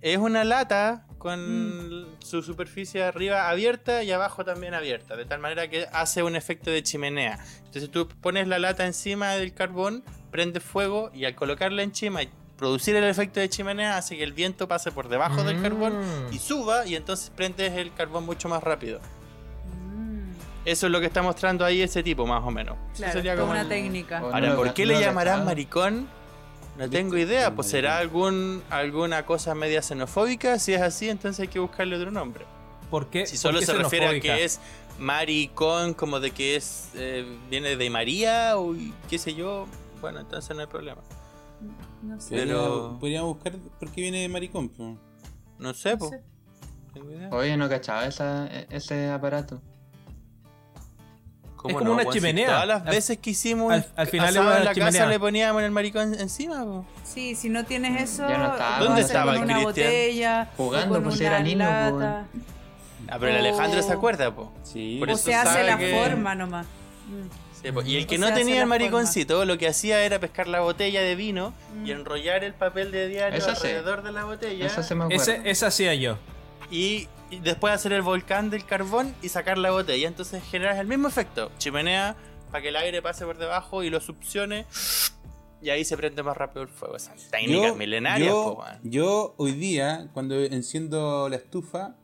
Es 0.00 0.18
una 0.18 0.44
lata 0.44 1.06
con 1.20 2.00
Mm. 2.00 2.06
su 2.18 2.42
superficie 2.42 3.04
arriba 3.04 3.48
abierta 3.50 4.02
y 4.02 4.10
abajo 4.10 4.44
también 4.44 4.74
abierta, 4.74 5.14
de 5.16 5.26
tal 5.26 5.38
manera 5.38 5.68
que 5.68 5.86
hace 5.92 6.22
un 6.24 6.34
efecto 6.34 6.70
de 6.70 6.82
chimenea. 6.82 7.38
Entonces 7.66 7.90
tú 7.90 8.08
pones 8.08 8.48
la 8.48 8.58
lata 8.58 8.84
encima 8.86 9.32
del 9.34 9.52
carbón, 9.54 10.02
prende 10.32 10.58
fuego 10.60 11.10
y 11.14 11.26
al 11.26 11.34
colocarla 11.34 11.82
encima 11.82 12.22
y 12.22 12.30
producir 12.56 12.96
el 12.96 13.04
efecto 13.04 13.38
de 13.38 13.48
chimenea 13.50 13.96
hace 13.98 14.16
que 14.16 14.24
el 14.24 14.32
viento 14.32 14.66
pase 14.66 14.90
por 14.92 15.08
debajo 15.08 15.44
del 15.44 15.58
Mm. 15.58 15.62
carbón 15.62 15.94
y 16.32 16.38
suba 16.38 16.86
y 16.86 16.96
entonces 16.96 17.30
prendes 17.36 17.72
el 17.74 17.92
carbón 17.94 18.24
mucho 18.26 18.48
más 18.48 18.62
rápido. 18.62 19.00
Mm, 19.86 20.30
Eso 20.64 20.86
es 20.86 20.92
lo 20.92 21.00
que 21.00 21.06
está 21.06 21.22
mostrando 21.22 21.64
ahí 21.64 21.82
ese 21.82 22.02
tipo, 22.02 22.26
más 22.26 22.42
o 22.44 22.50
menos. 22.50 22.76
Eso 22.92 22.96
claro, 22.98 23.12
sería 23.12 23.36
como 23.36 23.50
una 23.52 23.62
el- 23.62 23.68
técnica. 23.68 24.18
Ahora, 24.18 24.40
No 24.40 24.56
¿por 24.56 24.74
qué 24.74 24.82
no 24.84 24.88
le 24.88 24.94
lo 24.94 25.00
llamarán 25.00 25.44
maricón? 25.44 26.08
No 26.78 26.88
tengo 26.88 27.16
idea, 27.18 27.54
pues 27.54 27.68
será 27.68 27.98
algún 27.98 28.62
alguna 28.70 29.26
cosa 29.26 29.54
media 29.54 29.82
xenofóbica. 29.82 30.58
Si 30.58 30.72
es 30.72 30.80
así, 30.80 31.08
entonces 31.08 31.40
hay 31.40 31.48
que 31.48 31.58
buscarle 31.58 31.96
otro 31.96 32.10
nombre. 32.10 32.46
¿Por 32.90 33.08
qué? 33.10 33.26
Si 33.26 33.36
solo 33.36 33.60
qué 33.60 33.66
se 33.66 33.74
refiere 33.74 34.06
a 34.06 34.20
que 34.20 34.44
es 34.44 34.60
maricón, 34.98 35.94
como 35.94 36.20
de 36.20 36.30
que 36.30 36.56
es 36.56 36.90
eh, 36.94 37.26
viene 37.50 37.76
de 37.76 37.90
María 37.90 38.58
o 38.58 38.74
qué 39.08 39.18
sé 39.18 39.34
yo, 39.34 39.66
bueno, 40.00 40.20
entonces 40.20 40.54
no 40.56 40.62
hay 40.62 40.68
problema. 40.68 41.02
No 42.02 42.18
sé. 42.20 42.34
Pero- 42.34 42.46
Pero... 42.46 42.96
Podríamos 43.00 43.34
buscar 43.34 43.52
por 43.78 43.90
qué 43.90 44.00
viene 44.00 44.22
de 44.22 44.28
maricón. 44.28 44.68
po. 44.70 44.96
No 45.58 45.74
sé, 45.74 45.92
no 45.92 45.98
pues. 45.98 46.10
sé. 46.12 46.22
Tengo 46.94 47.10
idea. 47.10 47.28
Oye, 47.30 47.56
no 47.56 47.68
cachaba 47.68 48.06
esa, 48.06 48.46
e- 48.46 48.66
ese 48.70 49.10
aparato. 49.10 49.60
¿Cómo 51.60 51.78
Es 51.78 51.78
como 51.78 51.92
una? 51.92 52.02
Si 52.04 52.10
chimenea. 52.10 52.46
todas 52.46 52.66
las 52.66 52.82
Al- 52.86 52.90
veces 52.90 53.18
que 53.18 53.30
hicimos 53.30 53.72
al- 53.72 53.86
al 53.96 54.06
final 54.06 54.34
en 54.36 54.64
la 54.64 54.74
casa 54.74 55.06
le 55.06 55.20
poníamos 55.20 55.62
el 55.62 55.70
maricón 55.70 56.14
encima, 56.14 56.64
po. 56.64 56.86
Sí, 57.04 57.34
si 57.34 57.48
no 57.50 57.64
tienes 57.64 58.00
eso, 58.02 58.26
Ya 58.28 58.38
no 58.38 58.52
estaba. 58.52 58.78
lo 58.78 58.84
¿Dónde 58.86 59.00
estaba 59.02 59.34
con 59.34 59.42
una 59.42 59.54
Cristian? 59.54 59.64
botella, 59.86 60.50
Jugando, 60.56 61.02
pues, 61.02 61.16
una 61.16 61.26
era 61.26 61.40
niño, 61.40 61.58
lata, 61.58 62.24
pues. 62.32 62.44
Ah, 63.08 63.16
pero 63.18 63.32
el 63.32 63.36
Alejandro 63.38 63.82
se 63.82 63.90
O- 63.92 63.96
acuerda, 63.96 64.34
po. 64.34 64.52
Sí. 64.62 64.96
Por 65.00 65.10
o 65.10 65.12
eso 65.12 65.24
se 65.24 65.34
hace 65.34 65.64
la 65.64 65.76
que- 65.76 65.92
forma 65.92 66.34
nomás. 66.34 66.66
Sí, 67.62 67.72
po. 67.72 67.82
Y 67.82 67.96
el 67.96 68.06
que 68.06 68.16
O 68.16 68.18
no 68.20 68.32
tenía 68.32 68.60
el 68.62 68.66
mariconcito, 68.66 69.44
lo 69.44 69.58
que 69.58 69.68
hacía 69.68 70.02
era 70.02 70.18
pescar 70.18 70.48
la 70.48 70.60
botella 70.60 71.02
de 71.02 71.14
vino 71.14 71.52
y 71.84 71.88
Mm. 71.88 71.90
enrollar 71.90 72.42
el 72.44 72.54
papel 72.54 72.90
de 72.90 73.08
diario 73.08 73.38
Eso 73.38 73.50
alrededor 73.50 74.02
de 74.02 74.12
la 74.12 74.24
botella. 74.24 74.64
Eso 74.66 74.82
se 74.82 74.94
me 74.94 75.04
acuerda. 75.04 75.22
Ese, 75.22 75.42
ese 75.50 75.66
hacía 75.66 75.94
yo. 75.94 76.16
y, 76.70 77.08
y 77.30 77.38
después 77.40 77.72
hacer 77.72 77.92
el 77.92 78.02
volcán 78.02 78.50
del 78.50 78.64
carbón 78.64 79.14
y 79.22 79.28
sacar 79.28 79.58
la 79.58 79.70
botella. 79.70 80.08
Entonces 80.08 80.42
generas 80.42 80.78
el 80.78 80.86
mismo 80.86 81.08
efecto. 81.08 81.50
Chimenea 81.58 82.16
para 82.50 82.62
que 82.62 82.68
el 82.68 82.76
aire 82.76 83.00
pase 83.00 83.24
por 83.24 83.38
debajo 83.38 83.82
y 83.82 83.90
lo 83.90 84.00
succione. 84.00 84.66
Y 85.62 85.70
ahí 85.70 85.84
se 85.84 85.96
prende 85.96 86.22
más 86.22 86.36
rápido 86.36 86.62
el 86.62 86.68
fuego. 86.68 86.96
Esas 86.96 87.30
técnicas 87.30 87.76
milenarias, 87.76 88.28
yo, 88.28 88.54
po, 88.54 88.62
weón. 88.62 88.80
yo 88.82 89.34
hoy 89.36 89.52
día, 89.52 90.08
cuando 90.12 90.38
enciendo 90.40 91.28
la 91.28 91.36
estufa, 91.36 91.96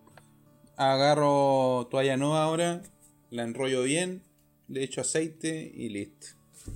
agarro 0.77 1.89
toalla 1.91 2.17
nueva 2.17 2.45
ahora, 2.45 2.83
la 3.31 3.43
enrollo 3.43 3.83
bien, 3.83 4.23
le 4.69 4.85
echo 4.85 5.01
aceite 5.01 5.73
y 5.75 5.89
listo. 5.89 6.29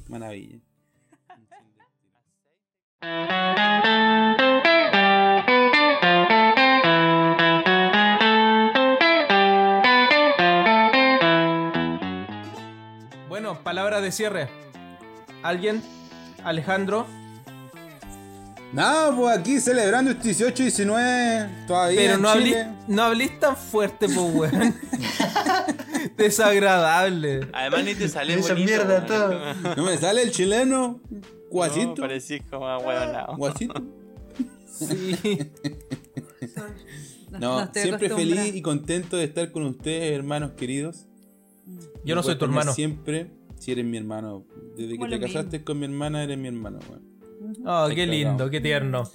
Maravilla. 0.09 0.59
Bueno, 13.61 13.65
palabras 13.65 14.03
de 14.03 14.11
cierre. 14.11 14.49
¿Alguien? 15.43 15.83
Alejandro. 16.45 17.07
Nada, 18.73 19.15
pues 19.15 19.37
aquí 19.37 19.61
celebrando 19.61 20.13
este 20.13 20.29
18 20.29 20.63
19 20.63 21.51
todavía. 21.67 22.01
Pero 22.01 22.15
en 22.15 22.23
no 22.23 22.29
hablís, 22.31 22.53
Chile. 22.55 22.73
no 22.89 23.03
hablís 23.03 23.41
tan 23.41 23.57
fuerte, 23.57 24.07
pues, 24.09 24.35
weón. 24.35 24.75
Desagradable. 26.17 27.49
Además 27.53 27.85
ni 27.85 27.95
te 27.95 28.09
sale 28.09 28.35
Esa 28.35 28.55
bonito. 28.55 28.71
mierda 28.71 29.05
todo. 29.07 29.75
No 29.77 29.85
me 29.85 29.99
sale 29.99 30.23
el 30.23 30.31
chileno. 30.31 31.01
No, 31.11 31.21
Guasito. 31.51 31.95
parecís 31.97 32.43
como 32.49 32.67
ahueonado. 32.67 33.37
Guasito. 33.37 33.83
Sí. 34.67 35.39
No, 37.39 37.63
estoy 37.63 37.83
siempre 37.83 38.11
feliz 38.11 38.57
y 38.57 38.61
contento 38.61 39.17
de 39.17 39.23
estar 39.23 39.53
con 39.53 39.63
ustedes, 39.63 40.13
hermanos 40.19 40.51
queridos. 40.57 41.07
Yo 42.05 42.17
no 42.17 42.25
soy 42.25 42.37
tu 42.37 42.45
hermano. 42.45 42.75
Siempre, 42.75 43.31
si 43.61 43.73
eres 43.73 43.85
mi 43.85 43.97
hermano. 43.99 44.45
Desde 44.77 44.99
que 44.99 45.07
te 45.09 45.21
casaste 45.21 45.63
con 45.63 45.79
mi 45.79 45.85
hermana, 45.85 46.23
eres 46.25 46.37
mi 46.39 46.49
hermano, 46.49 46.79
weón. 46.89 47.57
Oh, 47.67 47.89
qué 47.95 48.07
lindo, 48.07 48.51
qué 48.51 48.61
tierno. 48.61 49.09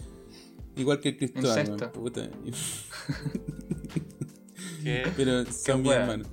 Igual 0.78 1.00
que 1.00 1.10
el 1.10 1.18
Cristóbal, 1.18 1.66
weón, 1.68 1.92
puta. 1.92 2.30
¿Qué? 4.84 5.04
Pero 5.18 5.46
son 5.52 5.82
mi 5.82 5.90
hermano. 5.90 6.26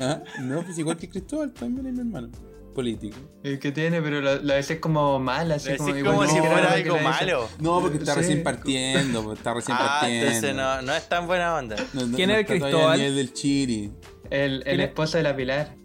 ¿Ah? 0.00 0.22
No, 0.42 0.62
pues 0.64 0.78
igual 0.78 0.96
que 0.96 1.08
Cristóbal, 1.08 1.52
también 1.52 1.86
es 1.86 1.92
mi 1.94 2.00
hermano. 2.00 2.28
Político. 2.74 3.16
El 3.44 3.60
que 3.60 3.70
tiene, 3.70 4.02
pero 4.02 4.20
la, 4.20 4.34
la 4.34 4.54
decís 4.54 4.78
como 4.80 5.20
mal, 5.20 5.52
así 5.52 5.76
como 5.76 5.90
como, 5.90 5.98
igual 6.00 6.28
si 6.28 6.38
fuera 6.40 6.72
algo 6.72 6.98
malo. 6.98 7.48
No, 7.60 7.80
porque 7.80 7.98
está 7.98 8.14
Sí. 8.14 8.18
recién 8.20 8.42
partiendo, 8.42 9.22
pues, 9.22 9.38
está 9.38 9.54
recién 9.54 9.76
Ah, 9.80 9.98
partiendo. 10.00 10.26
entonces 10.26 10.56
no, 10.56 10.82
no 10.82 10.92
es 10.92 11.08
tan 11.08 11.28
buena 11.28 11.54
onda. 11.54 11.76
No- 11.92 12.04
no- 12.08 12.16
¿Quién 12.16 12.30
no 12.30 12.34
es 12.34 12.40
el 12.40 12.46
Cristóbal? 12.46 12.90
al 12.94 12.98
nivel 12.98 13.14
del 13.14 13.32
chiri. 13.32 13.92
El, 14.28 14.62
¿Quién 14.64 14.74
el 14.74 14.80
es? 14.80 14.86
esposo 14.88 15.18
de 15.18 15.22
la 15.22 15.36
Pilar. 15.36 15.76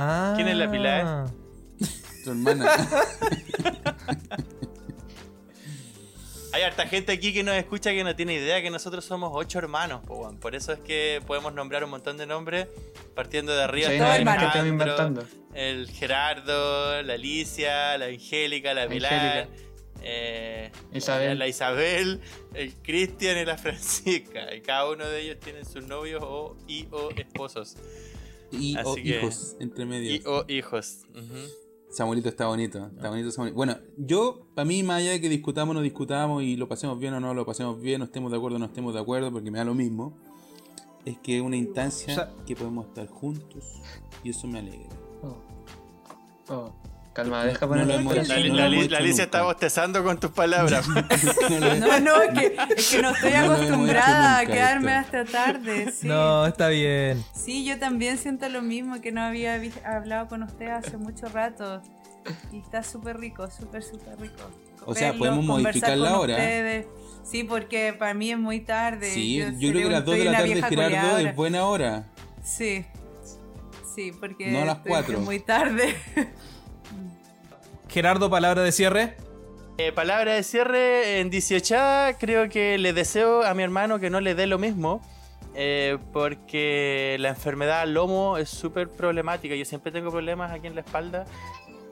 Ah. 0.00 0.32
¿Quién 0.36 0.46
es 0.46 0.56
la 0.56 0.70
Pilar? 0.70 1.26
Tu 2.24 2.30
hermana. 2.30 2.70
Hay 6.52 6.62
harta 6.62 6.86
gente 6.86 7.10
aquí 7.12 7.32
que 7.32 7.42
nos 7.42 7.56
escucha 7.56 7.90
que 7.90 8.04
no 8.04 8.14
tiene 8.14 8.34
idea 8.34 8.62
que 8.62 8.70
nosotros 8.70 9.04
somos 9.04 9.32
ocho 9.34 9.58
hermanos, 9.58 10.02
po, 10.06 10.32
por 10.40 10.54
eso 10.54 10.72
es 10.72 10.78
que 10.80 11.20
podemos 11.26 11.52
nombrar 11.52 11.82
un 11.84 11.90
montón 11.90 12.16
de 12.16 12.26
nombres 12.26 12.68
partiendo 13.14 13.54
de 13.54 13.62
arriba. 13.62 13.90
Sí, 13.90 13.98
no, 13.98 14.06
Alejandro, 14.06 15.24
el 15.54 15.90
Gerardo, 15.90 17.02
la 17.02 17.14
Alicia, 17.14 17.98
la 17.98 18.06
Angélica, 18.06 18.74
la 18.74 18.88
Pilar, 18.88 19.48
eh, 20.02 20.70
Isabel. 20.92 21.28
La, 21.30 21.34
la 21.34 21.48
Isabel, 21.48 22.20
el 22.54 22.74
Cristian 22.76 23.36
y 23.38 23.44
la 23.44 23.58
Francisca. 23.58 24.54
Y 24.54 24.60
cada 24.60 24.88
uno 24.88 25.06
de 25.06 25.22
ellos 25.22 25.38
tiene 25.40 25.64
sus 25.64 25.84
novios 25.84 26.22
o, 26.24 26.56
y 26.66 26.86
o 26.92 27.10
esposos. 27.10 27.76
Y 28.50 28.76
o 28.84 28.94
que- 28.94 29.00
hijos, 29.02 29.56
entre 29.60 29.84
medio. 29.86 30.14
Y 30.14 30.22
o 30.26 30.44
hijos. 30.48 31.00
Samuelito 31.90 32.28
está 32.28 32.46
bonito, 32.46 32.86
está 32.94 33.08
bonito 33.08 33.30
Samuelito. 33.30 33.56
Bueno, 33.56 33.76
yo, 33.96 34.46
para 34.54 34.66
mí, 34.66 34.82
más 34.82 34.98
allá 34.98 35.12
de 35.12 35.20
que 35.22 35.28
discutamos, 35.30 35.74
no 35.74 35.80
discutamos 35.80 36.42
y 36.42 36.56
lo 36.56 36.68
pasemos 36.68 36.98
bien 36.98 37.14
o 37.14 37.20
no 37.20 37.32
lo 37.32 37.46
pasemos 37.46 37.80
bien, 37.80 38.00
no 38.00 38.04
estemos 38.04 38.30
de 38.30 38.36
acuerdo 38.36 38.56
o 38.56 38.58
no 38.58 38.66
estemos 38.66 38.92
de 38.92 39.00
acuerdo, 39.00 39.32
porque 39.32 39.50
me 39.50 39.58
da 39.58 39.64
lo 39.64 39.74
mismo, 39.74 40.12
es 41.06 41.18
que 41.18 41.36
es 41.38 41.42
una 41.42 41.56
instancia 41.56 42.12
O 42.12 42.16
sea- 42.16 42.34
que 42.46 42.54
podemos 42.54 42.86
estar 42.88 43.06
juntos 43.08 43.64
y 44.22 44.30
eso 44.30 44.46
me 44.46 44.58
alegra. 44.58 44.88
Oh. 45.22 45.36
Oh. 46.54 46.72
Calma, 47.18 47.44
deja 47.44 47.66
No 47.66 47.68
poner 47.68 47.86
lo 47.88 47.92
la 48.56 48.66
Alicia 48.66 49.00
nunca. 49.00 49.22
está 49.24 49.42
bostezando 49.42 50.04
con 50.04 50.20
tus 50.20 50.30
palabras. 50.30 50.86
No 51.50 51.98
No, 51.98 52.22
es 52.22 52.30
que, 52.38 52.56
es 52.76 52.90
que 52.90 53.02
no 53.02 53.10
estoy 53.10 53.32
acostumbrada 53.32 54.38
a 54.38 54.46
quedarme 54.46 54.96
esto. 55.00 55.18
hasta 55.18 55.32
tarde. 55.32 55.92
Sí. 55.98 56.06
No, 56.06 56.46
está 56.46 56.68
bien. 56.68 57.24
Sí, 57.34 57.64
yo 57.64 57.76
también 57.80 58.18
siento 58.18 58.48
lo 58.48 58.62
mismo, 58.62 59.00
que 59.00 59.10
no 59.10 59.20
había 59.20 59.60
hablado 59.84 60.28
con 60.28 60.44
usted 60.44 60.68
hace 60.68 60.96
mucho 60.96 61.26
rato. 61.26 61.82
Y 62.52 62.58
está 62.60 62.84
súper 62.84 63.18
rico, 63.18 63.50
súper, 63.50 63.82
súper 63.82 64.16
rico. 64.20 64.48
O 64.86 64.94
sea, 64.94 65.12
podemos 65.12 65.44
modificar 65.44 65.96
la 65.98 66.20
hora. 66.20 66.34
ustedes. 66.34 66.86
Sí, 67.24 67.42
porque 67.42 67.96
para 67.98 68.14
mí 68.14 68.30
es 68.30 68.38
muy 68.38 68.60
tarde. 68.60 69.10
Sí, 69.10 69.38
yo, 69.58 69.70
creo 69.72 69.88
que 69.88 69.90
las 69.92 70.04
2 70.04 70.18
de 70.18 70.24
la 70.24 70.32
tarde, 70.34 70.44
vieja 70.52 70.68
Gerardo, 70.68 70.96
coleadora. 70.96 71.30
es 71.30 71.34
buena 71.36 71.64
hora. 71.64 72.04
Sí, 72.44 72.84
sí, 73.96 74.12
porque 74.20 74.52
No 74.52 74.62
a 74.62 74.64
las 74.66 74.76
estoy- 74.76 74.88
cuatro. 74.90 75.18
es 75.18 75.24
muy 75.24 75.40
tarde. 75.40 75.96
Gerardo, 77.98 78.30
palabra 78.30 78.62
de 78.62 78.70
cierre. 78.70 79.16
Eh, 79.76 79.90
palabra 79.90 80.34
de 80.34 80.44
cierre 80.44 81.18
en 81.18 81.30
18 81.30 81.74
creo 82.20 82.48
que 82.48 82.78
le 82.78 82.92
deseo 82.92 83.42
a 83.42 83.54
mi 83.54 83.64
hermano 83.64 83.98
que 83.98 84.08
no 84.08 84.20
le 84.20 84.36
dé 84.36 84.46
lo 84.46 84.56
mismo. 84.56 85.00
eh, 85.56 85.98
porque 86.12 87.16
la 87.18 87.30
enfermedad 87.30 87.80
al 87.80 87.94
lomo 87.94 88.36
es 88.38 88.48
súper 88.50 88.88
problemática. 88.88 89.56
Yo 89.56 89.64
siempre 89.64 89.90
tengo 89.90 90.12
problemas 90.12 90.52
aquí 90.52 90.68
en 90.68 90.76
la 90.76 90.82
espalda 90.82 91.24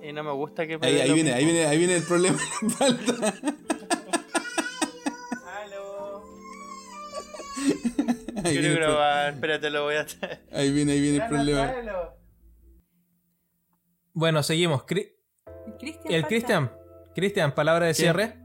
y 0.00 0.12
no 0.12 0.22
me 0.22 0.30
gusta 0.30 0.64
que 0.68 0.78
me 0.78 0.86
Ahí, 0.86 1.12
viene, 1.12 1.32
ahí 1.32 1.44
viene, 1.44 1.66
ahí 1.66 1.76
viene 1.76 1.96
el 1.96 2.04
problema. 2.04 2.38
Falta. 2.78 3.34
Aló. 5.64 6.22
Ahí 8.44 8.58
Quiero 8.58 8.74
grabar, 8.76 9.34
espérate, 9.34 9.70
lo 9.70 9.82
voy 9.82 9.96
a 9.96 10.06
traer. 10.06 10.40
ahí 10.52 10.70
viene, 10.70 10.92
ahí 10.92 11.00
viene 11.00 11.16
el 11.24 11.28
problema. 11.28 11.74
Bueno, 14.12 14.44
seguimos. 14.44 14.84
Cri- 14.84 15.15
Cristian, 15.78 16.14
El. 16.14 16.26
Cristian. 16.26 16.70
Cristian, 17.14 17.54
palabra 17.54 17.86
de 17.86 17.94
cierre. 17.94 18.36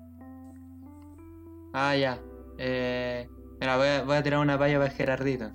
Ah, 1.74 1.96
ya. 1.96 2.20
Eh, 2.58 3.28
mira, 3.60 3.78
voy 3.78 3.88
a, 3.88 4.04
voy 4.04 4.16
a 4.18 4.24
tirar 4.24 4.40
una 4.40 4.58
palla 4.58 4.78
para 4.80 4.92
Gerardito. 4.92 5.52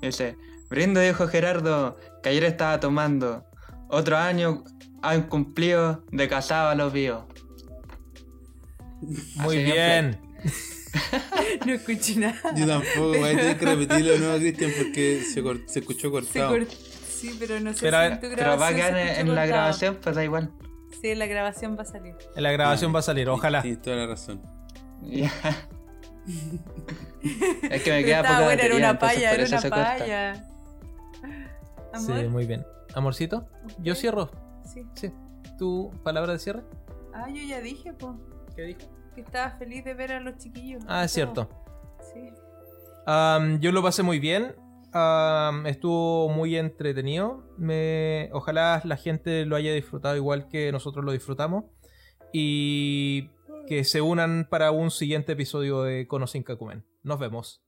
Dice, 0.00 0.36
brindo 0.68 1.00
dijo 1.00 1.26
Gerardo, 1.28 1.96
que 2.22 2.28
ayer 2.30 2.44
estaba 2.44 2.80
tomando. 2.80 3.44
Otro 3.88 4.16
año 4.16 4.64
han 5.02 5.24
cumplido 5.28 6.04
de 6.10 6.28
casado 6.28 6.70
a 6.70 6.74
los 6.74 6.92
vivos. 6.92 7.24
Muy 9.36 9.56
Así 9.58 9.64
bien. 9.64 10.20
No 11.66 11.72
escuché 11.72 12.16
nada. 12.16 12.54
Yo 12.54 12.66
tampoco, 12.66 13.08
voy 13.18 13.30
a 13.30 13.36
tener 13.36 13.58
que 13.58 13.64
repetirlo 13.64 14.12
de 14.12 14.18
nuevo, 14.18 14.36
Cristian, 14.38 14.72
porque 14.76 15.22
se, 15.22 15.42
se 15.72 15.78
escuchó 15.78 16.08
Se 16.08 16.10
cortado. 16.10 16.56
cort- 16.56 16.68
Sí, 16.68 17.36
pero 17.38 17.60
no 17.60 17.72
sé 17.72 17.78
Pero 17.82 17.98
si 17.98 18.04
en 18.06 18.20
tu 18.20 18.28
Pero 18.34 18.58
va 18.58 18.68
a 18.68 18.72
grabación 18.72 18.76
quedar 18.76 19.18
en, 19.20 19.34
la 19.34 19.46
grabación, 19.46 19.98
pues 20.02 20.16
da 20.16 20.24
igual. 20.24 20.50
Sí, 21.00 21.10
en 21.10 21.18
la 21.18 21.26
grabación 21.26 21.76
va 21.76 21.82
a 21.82 21.86
salir. 21.86 22.14
En 22.36 22.42
la 22.42 22.52
grabación 22.52 22.94
va 22.94 23.00
a 23.00 23.02
salir, 23.02 23.28
ojalá. 23.28 23.62
Tienes 23.62 23.82
toda 23.82 23.96
la 23.96 24.06
razón. 24.06 24.40
Ya. 25.02 25.32
es 27.70 27.82
que 27.82 27.90
me 27.90 28.04
queda 28.04 28.22
poca 28.22 28.44
buena, 28.44 28.62
era 28.62 28.74
batería, 28.74 28.76
una 28.76 28.98
palla, 28.98 29.32
era 29.32 29.46
una 29.46 29.60
palla. 29.70 30.48
Sí, 31.98 32.28
muy 32.28 32.46
bien. 32.46 32.64
Amorcito, 32.94 33.46
yo 33.78 33.94
cierro. 33.94 34.30
sí. 34.64 34.86
Sí. 34.94 35.12
¿Tu 35.58 35.90
palabra 36.02 36.32
de 36.32 36.38
cierre? 36.38 36.62
Ah, 37.14 37.28
yo 37.28 37.42
ya 37.42 37.60
dije, 37.60 37.92
pues. 37.92 38.12
¿Qué 38.56 38.62
dijo? 38.62 38.80
Que 39.14 39.20
estaba 39.20 39.50
feliz 39.58 39.84
de 39.84 39.94
ver 39.94 40.12
a 40.12 40.20
los 40.20 40.36
chiquillos. 40.38 40.82
Ah, 40.88 41.04
es 41.04 41.12
cierto. 41.12 41.48
Sí. 42.12 42.30
Am, 43.06 43.60
yo 43.60 43.70
lo 43.72 43.82
pasé 43.82 44.02
muy 44.02 44.18
bien. 44.18 44.54
Estuvo 45.64 46.28
muy 46.28 46.56
entretenido. 46.56 47.44
Me, 47.56 48.28
ojalá 48.32 48.82
la 48.84 48.96
gente 48.96 49.46
lo 49.46 49.56
haya 49.56 49.72
disfrutado 49.72 50.16
igual 50.16 50.48
que 50.48 50.70
nosotros 50.72 51.04
lo 51.04 51.12
disfrutamos. 51.12 51.64
Y 52.32 53.30
que 53.66 53.84
se 53.84 54.00
unan 54.00 54.46
para 54.50 54.70
un 54.70 54.90
siguiente 54.90 55.32
episodio 55.32 55.82
de 55.82 56.06
Cono 56.06 56.26
sin 56.26 56.42
Kakumen. 56.42 56.84
Nos 57.02 57.18
vemos. 57.18 57.61